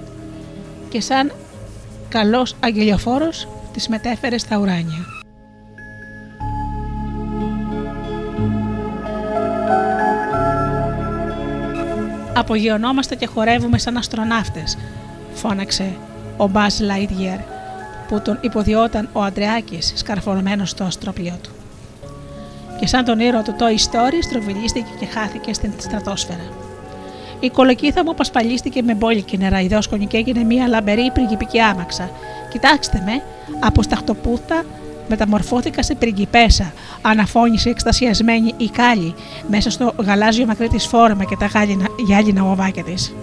και 0.90 1.02
σαν 1.02 1.32
καλός 2.10 2.56
αγγελιοφόρος 2.60 3.48
τις 3.74 3.88
μετέφερε 3.88 4.38
στα 4.38 4.58
ουράνια. 4.58 5.06
Απογειωνόμαστε 12.34 13.16
και 13.16 13.26
χορεύουμε 13.26 13.78
σαν 13.78 13.98
αστροναύτες, 13.98 14.78
φώναξε 15.34 15.94
ο 16.38 16.48
Μπάζ 16.48 16.80
Λάιντιερ 16.80 17.38
που 18.08 18.22
τον 18.22 18.38
υποδιόταν 18.42 19.10
ο 19.14 19.22
Αντρεάκης 19.22 19.94
σκαρφωμένος 19.96 20.70
στο 20.70 20.84
αστροπλίο 20.84 21.40
του 21.44 21.52
και 22.82 22.88
σαν 22.88 23.06
τον 23.06 23.20
ήρωα 23.20 23.42
του 23.42 23.56
Toy 23.60 23.92
Story 23.92 24.18
στροβιλίστηκε 24.22 24.90
και 25.00 25.06
χάθηκε 25.06 25.54
στην 25.54 25.74
στρατόσφαιρα. 25.78 26.61
Η 27.44 27.50
κολοκύθα 27.50 28.04
μου 28.04 28.12
απασπαλίστηκε 28.12 28.82
με 28.82 28.94
μπόλικη 28.94 29.38
νεραϊδόσκονη 29.38 30.06
και 30.06 30.18
έγινε 30.18 30.44
μια 30.44 30.68
λαμπερή 30.68 31.12
πριγκυπική 31.14 31.60
άμαξα. 31.60 32.10
Κοιτάξτε 32.50 33.02
με, 33.06 33.24
από 33.60 33.84
σταχτοπούτα 33.84 34.64
μεταμορφώθηκα 35.08 35.84
σε 35.84 35.96
πριγκιπέσα, 35.96 36.74
αναφώνησε 37.02 37.70
εκστασιασμένη 37.70 38.54
η 38.58 38.70
κάλλη 38.70 39.16
μέσα 39.48 39.70
στο 39.70 39.94
γαλάζιο 39.98 40.46
μακρύ 40.46 40.68
της 40.68 40.88
φόρμα 40.88 41.24
και 41.24 41.36
τα 41.40 41.46
γάλινα, 41.46 41.88
γυάλινα 42.06 42.44
οβάκια 42.44 42.84
της. 42.84 43.14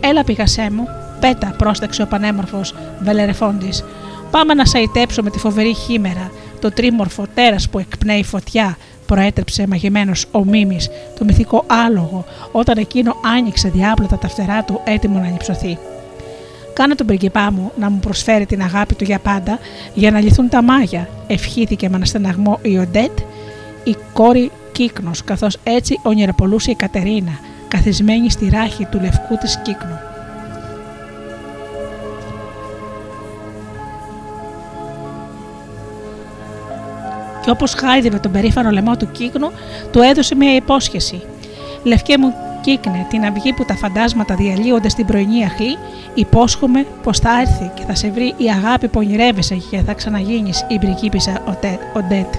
Έλα 0.00 0.24
πηγασέ 0.24 0.70
μου, 0.70 0.88
πέτα, 1.20 1.54
πρόσταξε 1.58 2.02
ο 2.02 2.06
πανέμορφος 2.06 2.74
βελερεφόντης. 3.00 3.84
Πάμε 4.30 4.54
να 4.54 4.64
σαϊτέψουμε 4.64 5.30
τη 5.30 5.38
φοβερή 5.38 5.74
χήμερα, 5.74 6.30
το 6.60 6.70
τρίμορφο 6.70 7.26
τέρας 7.34 7.68
που 7.68 7.78
εκπνέει 7.78 8.24
φωτιά, 8.24 8.76
προέτρεψε 9.06 9.66
μαγεμένος 9.66 10.26
ο 10.30 10.44
Μίμης, 10.44 10.88
το 11.18 11.24
μυθικό 11.24 11.64
άλογο, 11.66 12.24
όταν 12.52 12.78
εκείνο 12.78 13.16
άνοιξε 13.36 13.68
διάπλατα 13.68 14.18
τα 14.18 14.28
φτερά 14.28 14.62
του 14.62 14.80
έτοιμο 14.84 15.18
να 15.18 15.28
νυψωθεί. 15.28 15.78
Κάνε 16.72 16.94
τον 16.94 17.06
πριγκιπά 17.06 17.50
μου 17.52 17.72
να 17.78 17.90
μου 17.90 17.98
προσφέρει 17.98 18.46
την 18.46 18.62
αγάπη 18.62 18.94
του 18.94 19.04
για 19.04 19.18
πάντα, 19.18 19.58
για 19.94 20.10
να 20.10 20.20
λυθούν 20.20 20.48
τα 20.48 20.62
μάγια, 20.62 21.08
ευχήθηκε 21.26 21.88
με 21.88 21.96
αναστεναγμό 21.96 22.58
η 22.62 22.78
Οντέτ, 22.78 23.18
η 23.84 23.96
κόρη 24.12 24.50
Κύκνος, 24.72 25.24
καθώς 25.24 25.58
έτσι 25.64 26.00
ονειροπολούσε 26.02 26.70
η 26.70 26.74
Κατερίνα, 26.74 27.38
καθισμένη 27.68 28.30
στη 28.30 28.48
ράχη 28.48 28.84
του 28.84 29.00
λευκού 29.00 29.36
της 29.36 29.58
Κύκνου. 29.62 30.13
Και 37.44 37.50
όπως 37.50 37.74
χάιδευε 37.74 38.18
τον 38.18 38.32
περήφανο 38.32 38.70
λαιμό 38.70 38.96
του 38.96 39.10
κύκνου, 39.12 39.50
του 39.90 40.00
έδωσε 40.00 40.34
μια 40.34 40.54
υπόσχεση. 40.54 41.22
Λευκέ 41.82 42.18
μου 42.18 42.34
κύκνε, 42.60 43.06
την 43.10 43.24
αυγή 43.24 43.52
που 43.52 43.64
τα 43.64 43.74
φαντάσματα 43.74 44.34
διαλύονται 44.34 44.88
στην 44.88 45.06
πρωινή 45.06 45.44
αχλή, 45.44 45.78
υπόσχομαι 46.14 46.86
πως 47.02 47.18
θα 47.18 47.40
έρθει 47.40 47.70
και 47.74 47.82
θα 47.86 47.94
σε 47.94 48.10
βρει 48.10 48.34
η 48.36 48.50
αγάπη 48.50 48.88
που 48.88 48.98
ονειρεύεσαι 48.98 49.54
και 49.70 49.82
θα 49.86 49.92
ξαναγίνεις 49.92 50.64
η 50.68 50.78
πριγκίπισσα 50.78 51.42
Οντέτ. 51.94 52.34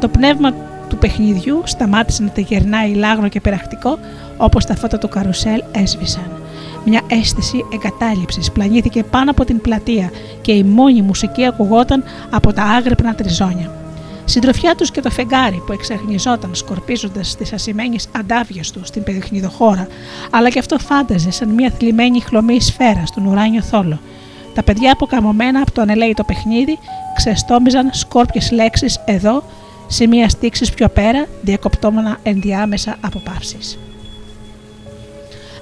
Το 0.00 0.08
πνεύμα 0.08 0.52
του 0.88 0.96
παιχνιδιού 0.96 1.62
σταμάτησε 1.64 2.22
να 2.22 2.28
τη 2.28 2.40
γερνάει 2.40 2.94
λάγνο 2.94 3.28
και 3.28 3.40
περαχτικό, 3.40 3.98
όπως 4.36 4.64
τα 4.66 4.76
φώτα 4.76 4.98
του 4.98 5.08
καρουσέλ 5.08 5.62
έσβησαν. 5.72 6.30
Μια 6.84 7.00
αίσθηση 7.06 7.64
εγκατάλειψης 7.72 8.50
πλανήθηκε 8.50 9.02
πάνω 9.02 9.30
από 9.30 9.44
την 9.44 9.60
πλατεία 9.60 10.10
και 10.40 10.52
η 10.52 10.62
μόνη 10.62 11.02
μουσική 11.02 11.46
ακουγόταν 11.46 12.04
από 12.30 12.52
τα 12.52 12.62
άγρυπνα 12.62 13.14
τριζόνια. 13.14 13.79
Συντροφιά 14.30 14.74
τους 14.74 14.90
και 14.90 15.00
το 15.00 15.10
φεγγάρι 15.10 15.62
που 15.66 15.72
εξαγνιζόταν 15.72 16.54
σκορπίζοντας 16.54 17.36
τις 17.36 17.52
ασημένιε 17.52 17.98
αντάβιε 18.16 18.60
του 18.72 18.80
στην 18.84 19.02
παιχνιδοχώρα, 19.02 19.86
αλλά 20.30 20.50
και 20.50 20.58
αυτό 20.58 20.78
φάνταζε 20.78 21.30
σαν 21.30 21.48
μια 21.48 21.70
θλιμμένη 21.78 22.20
χλωμή 22.20 22.60
σφαίρα 22.60 23.06
στον 23.06 23.26
ουράνιο 23.26 23.62
θόλο. 23.62 24.00
Τα 24.54 24.62
παιδιά 24.62 24.92
αποκαμωμένα 24.92 25.60
από 25.60 25.72
το 25.72 25.80
ανελαίτο 25.80 26.24
παιχνίδι 26.24 26.78
ξεστόμιζαν 27.14 27.90
σκόρπιες 27.92 28.50
λέξεις 28.50 29.00
εδώ, 29.04 29.44
σε 29.86 30.06
μια 30.06 30.28
στήξη 30.28 30.72
πιο 30.74 30.88
πέρα, 30.88 31.26
διακοπτόμενα 31.42 32.18
ενδιάμεσα 32.22 32.96
από 33.00 33.18
παύσει. 33.18 33.78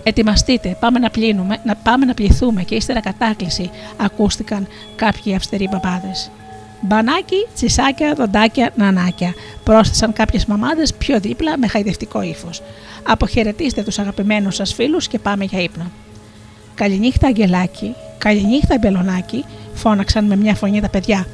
Ετοιμαστείτε, 0.03 0.77
πάμε 0.81 0.99
να, 0.99 1.11
πλύνουμε, 1.11 1.61
να 1.65 1.77
πάμε 1.77 2.05
να 2.05 2.15
πληθούμε 2.15 2.63
και 2.63 2.75
ύστερα 2.75 3.01
κατάκληση, 3.01 3.71
ακούστηκαν 3.97 4.67
κάποιοι 4.97 5.35
αυστεροί 5.35 5.69
παπάδε. 5.69 6.13
Μπανάκι, 6.81 7.47
τσισάκια, 7.55 8.15
δοντάκια, 8.15 8.73
νανάκια, 8.77 9.35
πρόσθεσαν 9.65 10.13
κάποιες 10.13 10.47
μαμάδες 10.47 10.95
πιο 10.95 11.21
δίπλα 11.21 11.59
με 11.59 11.67
χαϊδευτικό 11.67 12.23
ύφος. 12.23 12.63
Αποχαιρετήστε 13.03 13.83
τους 13.83 13.99
αγαπημένους 13.99 14.55
σας 14.55 14.75
φίλους 14.75 15.09
και 15.09 15.19
πάμε 15.19 15.45
για 15.45 15.63
ύπνο. 15.63 15.91
Καληνύχτα, 16.75 17.27
Αγγελάκι, 17.27 17.95
καληνύχτα, 18.19 18.79
Μπελονάκι, 18.79 19.45
φώναξαν 19.75 20.25
με 20.25 20.37
μια 20.37 20.55
φωνή 20.55 20.81
τα 20.81 20.89
παιδιά. 20.89 21.27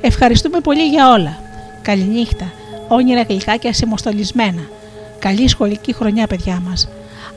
Ευχαριστούμε 0.00 0.60
πολύ 0.60 0.88
για 0.88 1.10
όλα. 1.10 1.38
Καληνύχτα, 1.82 2.52
όνειρα 2.88 3.22
γλυκά 3.22 3.56
και 3.56 3.68
ασημοστολισμένα. 3.68 4.62
Καλή 5.18 5.48
σχολική 5.48 5.92
χρονιά, 5.92 6.26
παιδιά 6.26 6.62
μας. 6.68 6.88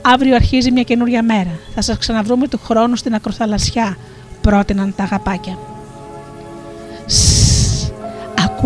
Αύριο 0.02 0.34
αρχίζει 0.34 0.70
μια 0.70 0.82
καινούρια 0.82 1.22
μέρα. 1.22 1.58
Θα 1.74 1.82
σας 1.82 1.98
ξαναβρούμε 1.98 2.48
του 2.48 2.60
χρόνου 2.64 2.96
στην 2.96 3.14
ακροθαλασσιά, 3.14 3.96
πρότειναν 4.40 4.94
τα 4.96 5.02
αγαπάκια. 5.02 5.58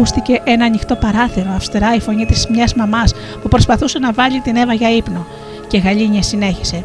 Ακούστηκε 0.00 0.40
ένα 0.44 0.64
ανοιχτό 0.64 0.96
παράθυρο, 0.96 1.50
αυστηρά 1.54 1.94
η 1.94 2.00
φωνή 2.00 2.26
της 2.26 2.46
μιας 2.46 2.74
μαμάς 2.74 3.14
που 3.42 3.48
προσπαθούσε 3.48 3.98
να 3.98 4.12
βάλει 4.12 4.40
την 4.40 4.56
Εύα 4.56 4.72
για 4.72 4.96
ύπνο. 4.96 5.26
Και 5.68 5.78
γαλήνια 5.78 6.22
συνέχισε. 6.22 6.84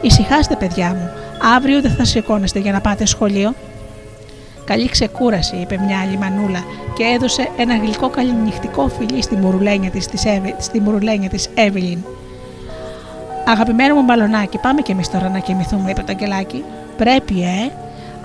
Ησυχάστε, 0.00 0.56
παιδιά 0.56 0.88
μου. 0.88 1.10
Αύριο 1.56 1.80
δεν 1.80 1.90
θα 1.90 2.04
σηκώνεστε 2.04 2.58
για 2.58 2.72
να 2.72 2.80
πάτε 2.80 3.06
σχολείο. 3.06 3.54
Καλή 4.64 4.88
ξεκούραση, 4.88 5.56
είπε 5.56 5.80
μια 5.86 6.00
άλλη 6.00 6.18
μανούλα 6.18 6.64
και 6.96 7.04
έδωσε 7.04 7.50
ένα 7.56 7.76
γλυκό 7.76 8.08
καληνυχτικό 8.08 8.88
φιλί 8.88 9.22
στη 9.22 9.36
μουρουλένια 9.36 9.90
της, 9.90 10.06
της, 10.06 10.22
στη 10.58 10.80
μουρουλένια 10.80 11.28
της 11.28 11.48
Εύελιν. 11.54 11.98
Αγαπημένο 13.46 13.94
μου 13.94 14.02
μπαλονάκι, 14.02 14.58
πάμε 14.58 14.80
κι 14.80 14.90
εμείς 14.90 15.10
τώρα 15.10 15.28
να 15.28 15.38
κοιμηθούμε, 15.38 15.90
είπε 15.90 16.00
το 16.00 16.06
αγγελάκι. 16.08 16.64
Πρέπει, 16.96 17.42
ε, 17.42 17.72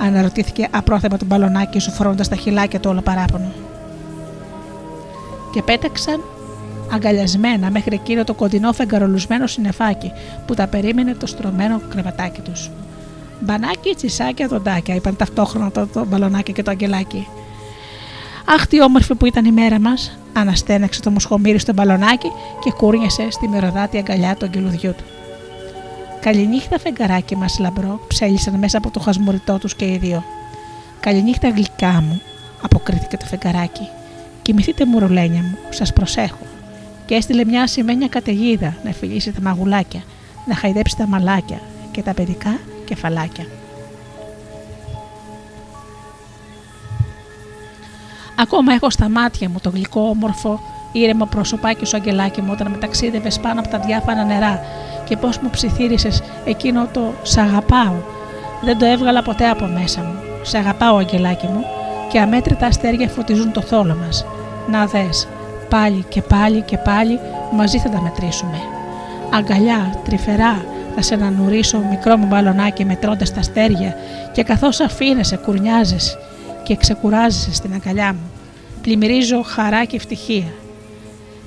αναρωτήθηκε 0.05 0.67
απρόθεμα 0.71 1.17
το 1.17 1.25
μπαλονάκι 1.25 1.79
σου 1.79 1.91
φορώντας 1.91 2.27
τα 2.27 2.35
χυλάκια 2.35 2.79
του 2.79 2.89
όλο 2.89 3.01
παράπονο. 3.01 3.51
Και 5.51 5.61
πέταξαν 5.61 6.21
αγκαλιασμένα 6.93 7.71
μέχρι 7.71 7.95
εκείνο 7.95 8.23
το 8.23 8.33
κοντινό 8.33 8.73
φεγγαρολουσμένο 8.73 9.47
συνεφάκι 9.47 10.11
που 10.45 10.53
τα 10.53 10.67
περίμενε 10.67 11.13
το 11.13 11.25
στρωμένο 11.25 11.81
κρεβατάκι 11.89 12.41
τους. 12.41 12.69
Μπανάκι, 13.39 13.95
τσισάκια, 13.95 14.47
δοντάκια, 14.47 14.95
είπαν 14.95 15.15
ταυτόχρονα 15.15 15.71
το, 15.71 15.87
το 15.87 16.05
μπαλονάκι 16.05 16.53
και 16.53 16.63
το 16.63 16.71
αγγελάκι. 16.71 17.27
Αχ, 18.45 18.67
τι 18.67 18.83
όμορφη 18.83 19.15
που 19.15 19.25
ήταν 19.25 19.45
η 19.45 19.51
μέρα 19.51 19.79
μας, 19.79 20.17
αναστέναξε 20.33 21.01
το 21.01 21.11
μοσχομύρι 21.11 21.59
στο 21.59 21.73
μπαλονάκι 21.73 22.31
και 22.63 22.71
κούρνιασε 22.71 23.27
στη 23.31 23.47
μυρωδάτη 23.47 23.97
αγκαλιά 23.97 24.35
του 24.35 24.45
αγγελουδιού 24.45 24.95
του. 24.97 25.03
Καληνύχτα, 26.21 26.79
φεγγαράκι 26.79 27.35
μας 27.35 27.59
λαμπρό, 27.59 27.99
ψέλισαν 28.07 28.53
μέσα 28.53 28.77
από 28.77 28.91
το 28.91 28.99
χασμουριτό 28.99 29.57
τους 29.57 29.75
και 29.75 29.85
οι 29.85 29.97
δύο. 29.97 30.23
Καληνύχτα, 30.99 31.49
γλυκά 31.49 32.01
μου, 32.01 32.21
αποκρίθηκε 32.61 33.17
το 33.17 33.25
φεγγαράκι. 33.25 33.87
Κοιμηθείτε, 34.41 34.85
μουρουλένια 34.85 35.41
μου, 35.41 35.57
σας 35.69 35.93
προσέχω. 35.93 36.45
Και 37.05 37.15
έστειλε 37.15 37.45
μια 37.45 37.67
σημαίνια 37.67 38.07
καταιγίδα 38.07 38.75
να 38.83 38.91
φιλήσει 38.91 39.31
τα 39.31 39.41
μαγουλάκια, 39.41 40.03
να 40.45 40.55
χαϊδέψει 40.55 40.97
τα 40.97 41.07
μαλάκια 41.07 41.59
και 41.91 42.01
τα 42.01 42.13
παιδικά 42.13 42.59
κεφαλάκια. 42.85 43.45
Ακόμα 48.35 48.73
έχω 48.73 48.89
στα 48.89 49.09
μάτια 49.09 49.49
μου 49.49 49.59
το 49.61 49.69
γλυκό 49.69 50.01
όμορφο 50.01 50.59
ήρεμο 50.91 51.25
προσωπάκι 51.25 51.85
σου 51.85 51.95
αγγελάκι 51.95 52.41
μου 52.41 52.49
όταν 52.51 52.71
με 52.71 52.77
ταξίδευες 52.77 53.39
πάνω 53.39 53.59
από 53.59 53.69
τα 53.69 53.79
διάφανα 53.79 54.23
νερά 54.23 54.61
και 55.05 55.17
πώς 55.17 55.37
μου 55.37 55.49
ψιθύρισες 55.49 56.21
εκείνο 56.45 56.87
το 56.93 57.13
«Σ' 57.23 57.37
αγαπάω». 57.37 57.95
Δεν 58.61 58.77
το 58.77 58.85
έβγαλα 58.85 59.21
ποτέ 59.21 59.49
από 59.49 59.65
μέσα 59.65 60.01
μου. 60.01 60.15
«Σ' 60.43 60.53
αγαπάω 60.53 60.97
αγγελάκι 60.97 61.47
μου» 61.47 61.65
και 62.11 62.19
αμέτρητα 62.19 62.65
αστέρια 62.65 63.07
φωτίζουν 63.07 63.51
το 63.51 63.61
θόλο 63.61 63.97
μας. 64.05 64.25
Να 64.71 64.85
δες, 64.85 65.27
πάλι 65.69 66.05
και 66.09 66.21
πάλι 66.21 66.61
και 66.61 66.77
πάλι 66.77 67.19
μαζί 67.51 67.77
θα 67.77 67.89
τα 67.89 68.01
μετρήσουμε. 68.01 68.57
Αγκαλιά, 69.29 69.99
τρυφερά, 70.03 70.65
θα 70.95 71.01
σε 71.01 71.13
ανανουρίσω 71.13 71.83
μικρό 71.89 72.17
μου 72.17 72.27
μπαλονάκι 72.27 72.85
μετρώντας 72.85 73.33
τα 73.33 73.39
αστέρια 73.39 73.95
και 74.31 74.43
καθώς 74.43 74.79
αφήνεσαι 74.79 75.37
κουρνιάζεις 75.37 76.17
και 76.63 76.75
ξεκουράζεσαι 76.75 77.53
στην 77.53 77.73
αγκαλιά 77.73 78.13
μου. 78.13 78.31
Πλημμυρίζω 78.81 79.41
χαρά 79.41 79.85
και 79.85 79.95
ευτυχία. 79.95 80.53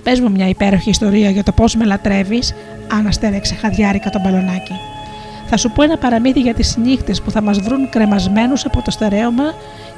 Πες 0.02 0.20
μου 0.20 0.30
μια 0.30 0.48
υπέροχη 0.48 0.90
ιστορία 0.90 1.30
για 1.30 1.42
το 1.42 1.52
πώς 1.52 1.74
με 1.74 1.84
λατρεύεις, 1.84 2.54
αναστέλεξε 2.92 3.54
χαδιάρικα 3.54 4.10
τον 4.10 4.20
μπαλονάκι. 4.20 4.72
Θα 5.46 5.56
σου 5.56 5.70
πω 5.70 5.82
ένα 5.82 5.96
παραμύθι 5.98 6.40
για 6.40 6.54
τις 6.54 6.76
νύχτες 6.76 7.22
που 7.22 7.30
θα 7.30 7.42
μας 7.42 7.58
βρουν 7.58 7.88
κρεμασμένους 7.88 8.64
από 8.64 8.82
το 8.82 8.90
στερέωμα 8.90 9.44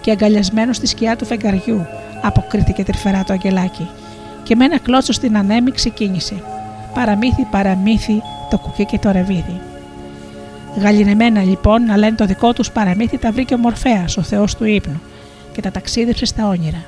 και 0.01 0.10
αγκαλιασμένους 0.10 0.77
στη 0.77 0.86
σκιά 0.86 1.16
του 1.16 1.24
φεγγαριού, 1.24 1.86
αποκρίθηκε 2.23 2.85
τρυφερά 2.85 3.24
το 3.24 3.32
αγγελάκι. 3.32 3.89
Και 4.43 4.56
με 4.56 4.64
ένα 4.64 4.78
κλώτσο 4.78 5.12
στην 5.12 5.36
ανέμη 5.36 5.70
ξεκίνησε. 5.70 6.43
Παραμύθι, 6.94 7.47
παραμύθι, 7.51 8.23
το 8.51 8.59
κουκί 8.59 8.85
και 8.85 8.98
το 8.98 9.10
ρεβίδι. 9.10 9.60
Γαλινεμένα 10.81 11.43
λοιπόν 11.43 11.85
να 11.85 11.97
λένε 11.97 12.16
το 12.16 12.24
δικό 12.27 12.52
τους 12.52 12.70
παραμύθι 12.70 13.18
τα 13.18 13.32
βρήκε 13.32 13.55
ο 13.55 13.59
Μορφαία, 13.59 14.05
ο 14.18 14.23
Θεός 14.23 14.55
του 14.56 14.64
ύπνου, 14.64 15.01
και 15.52 15.60
τα 15.60 15.70
ταξίδεψε 15.70 16.24
στα 16.24 16.48
όνειρα. 16.48 16.85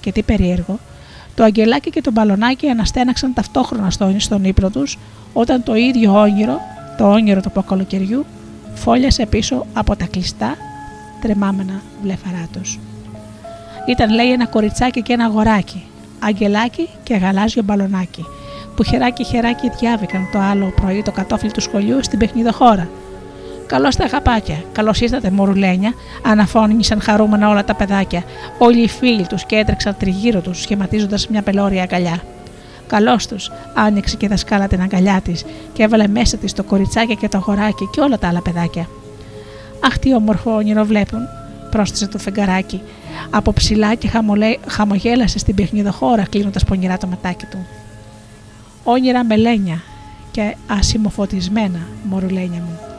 Και 0.00 0.12
τι 0.12 0.22
περίεργο, 0.22 0.78
το 1.34 1.44
αγγελάκι 1.44 1.90
και 1.90 2.00
το 2.00 2.10
μπαλονάκι 2.10 2.68
αναστέναξαν 2.68 3.32
ταυτόχρονα 3.34 3.90
στον 4.18 4.44
ύπνο 4.44 4.70
τους, 4.70 4.98
όταν 5.32 5.62
το 5.62 5.74
ίδιο 5.74 6.20
όνειρο, 6.20 6.60
το 6.98 7.10
όνειρο 7.12 7.40
του 7.40 7.48
αποκαλοκαιριού, 7.48 8.24
φόλιασε 8.74 9.26
πίσω 9.26 9.66
από 9.72 9.96
τα 9.96 10.06
κλειστά, 10.06 10.56
τρεμάμενα 11.20 11.82
βλεφαρά 12.02 12.48
τους. 12.52 12.78
Ήταν 13.88 14.14
λέει 14.14 14.32
ένα 14.32 14.46
κοριτσάκι 14.46 15.02
και 15.02 15.12
ένα 15.12 15.24
αγοράκι, 15.24 15.84
αγγελάκι 16.18 16.88
και 17.02 17.14
γαλάζιο 17.14 17.62
μπαλονάκι, 17.62 18.24
που 18.76 18.82
χεράκι 18.82 19.24
χεράκι 19.24 19.70
διάβηκαν 19.78 20.28
το 20.32 20.38
άλλο 20.38 20.72
πρωί 20.76 21.02
το 21.02 21.12
κατόφλι 21.12 21.50
του 21.50 21.60
σχολείου 21.60 22.02
στην 22.02 22.18
παιχνιδοχώρα 22.18 22.88
Καλώς 23.66 23.96
τα 23.96 24.04
αγαπάκια. 24.04 24.62
Καλώς 24.72 25.00
ήρθατε, 25.00 25.30
μορουλένια, 25.30 25.92
αναφώνησαν 26.22 27.00
χαρούμενα 27.00 27.48
όλα 27.48 27.64
τα 27.64 27.74
παιδάκια. 27.74 28.22
Όλοι 28.58 28.82
οι 28.82 28.88
φίλοι 28.88 29.26
τους 29.26 29.44
και 29.44 29.56
έτρεξαν 29.56 29.96
τριγύρω 29.98 30.40
τους, 30.40 30.60
σχηματίζοντας 30.60 31.28
μια 31.28 31.42
πελώρια 31.42 31.82
αγκαλιά. 31.82 32.22
Καλώ 32.86 33.16
τους, 33.28 33.50
άνοιξε 33.74 34.16
και 34.16 34.28
δασκάλα 34.28 34.66
την 34.66 34.80
αγκαλιά 34.80 35.20
της 35.20 35.44
και 35.72 35.82
έβαλε 35.82 36.08
μέσα 36.08 36.36
της 36.36 36.52
το 36.52 36.62
κοριτσάκι 36.62 37.16
και 37.16 37.28
το 37.28 37.40
χωράκι 37.40 37.88
και 37.92 38.00
όλα 38.00 38.18
τα 38.18 38.28
άλλα 38.28 38.42
παιδάκια. 38.42 38.88
Αχ, 39.80 39.98
τι 39.98 40.14
όμορφο 40.14 40.54
όνειρο 40.54 40.84
βλέπουν, 40.84 41.20
πρόσθεσε 41.70 42.08
το 42.08 42.18
φεγγαράκι. 42.18 42.82
Από 43.30 43.52
ψηλά 43.52 43.94
και 43.94 44.08
χαμολέ, 44.08 44.56
χαμογέλασε 44.66 45.38
στην 45.38 45.54
παιχνιδοχώρα, 45.54 46.22
κλείνοντας 46.22 46.64
πονηρά 46.64 46.98
το 46.98 47.06
ματάκι 47.06 47.44
του. 47.46 47.66
Όνειρα 48.84 49.24
μελένια 49.24 49.82
και 50.30 50.56
ασημοφωτισμένα, 50.66 51.78
μορουλένια 52.04 52.60
μου. 52.60 52.93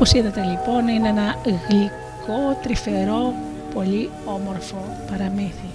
Όπως 0.00 0.12
είδατε 0.12 0.40
λοιπόν 0.40 0.88
είναι 0.88 1.08
ένα 1.08 1.36
γλυκό, 1.44 2.58
τρυφερό, 2.62 3.34
πολύ 3.74 4.10
όμορφο 4.24 4.76
παραμύθι 5.10 5.68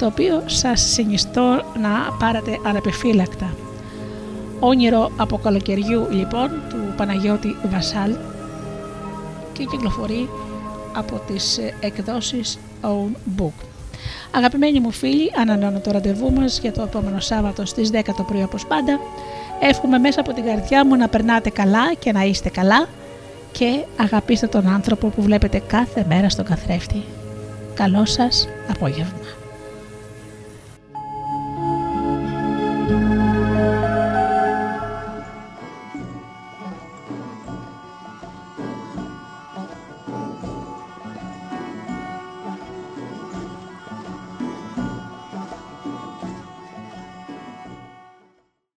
το 0.00 0.06
οποίο 0.06 0.42
σας 0.46 0.80
συνιστώ 0.80 1.62
να 1.80 2.16
πάρετε 2.18 2.58
ανεπιφύλακτα. 2.66 3.54
Όνειρο 4.60 5.10
από 5.16 5.38
καλοκαιριού 5.38 6.06
λοιπόν 6.10 6.50
του 6.68 6.76
Παναγιώτη 6.96 7.56
Βασάλ 7.70 8.16
και 9.52 9.64
κυκλοφορεί 9.64 10.28
από 10.96 11.20
τις 11.26 11.60
εκδόσεις 11.80 12.58
Own 12.82 13.40
Book. 13.40 13.64
Αγαπημένοι 14.30 14.80
μου 14.80 14.90
φίλοι, 14.90 15.32
ανανεώνω 15.40 15.80
το 15.80 15.90
ραντεβού 15.90 16.32
μας 16.32 16.58
για 16.58 16.72
το 16.72 16.82
επόμενο 16.82 17.20
Σάββατο 17.20 17.66
στις 17.66 17.90
10 17.92 18.00
το 18.16 18.22
πρωί 18.22 18.42
όπως 18.42 18.66
πάντα 18.66 19.00
Εύχομαι 19.60 19.98
μέσα 19.98 20.20
από 20.20 20.32
την 20.32 20.44
καρδιά 20.44 20.86
μου 20.86 20.96
να 20.96 21.08
περνάτε 21.08 21.50
καλά 21.50 21.94
και 21.98 22.12
να 22.12 22.22
είστε 22.22 22.48
καλά 22.48 22.88
και 23.52 23.84
αγαπήστε 23.96 24.46
τον 24.46 24.68
άνθρωπο 24.68 25.08
που 25.08 25.22
βλέπετε 25.22 25.62
κάθε 25.66 26.04
μέρα 26.08 26.28
στον 26.28 26.44
καθρέφτη. 26.44 27.04
Καλό 27.74 28.04
σας 28.04 28.48
απόγευμα. 28.68 29.39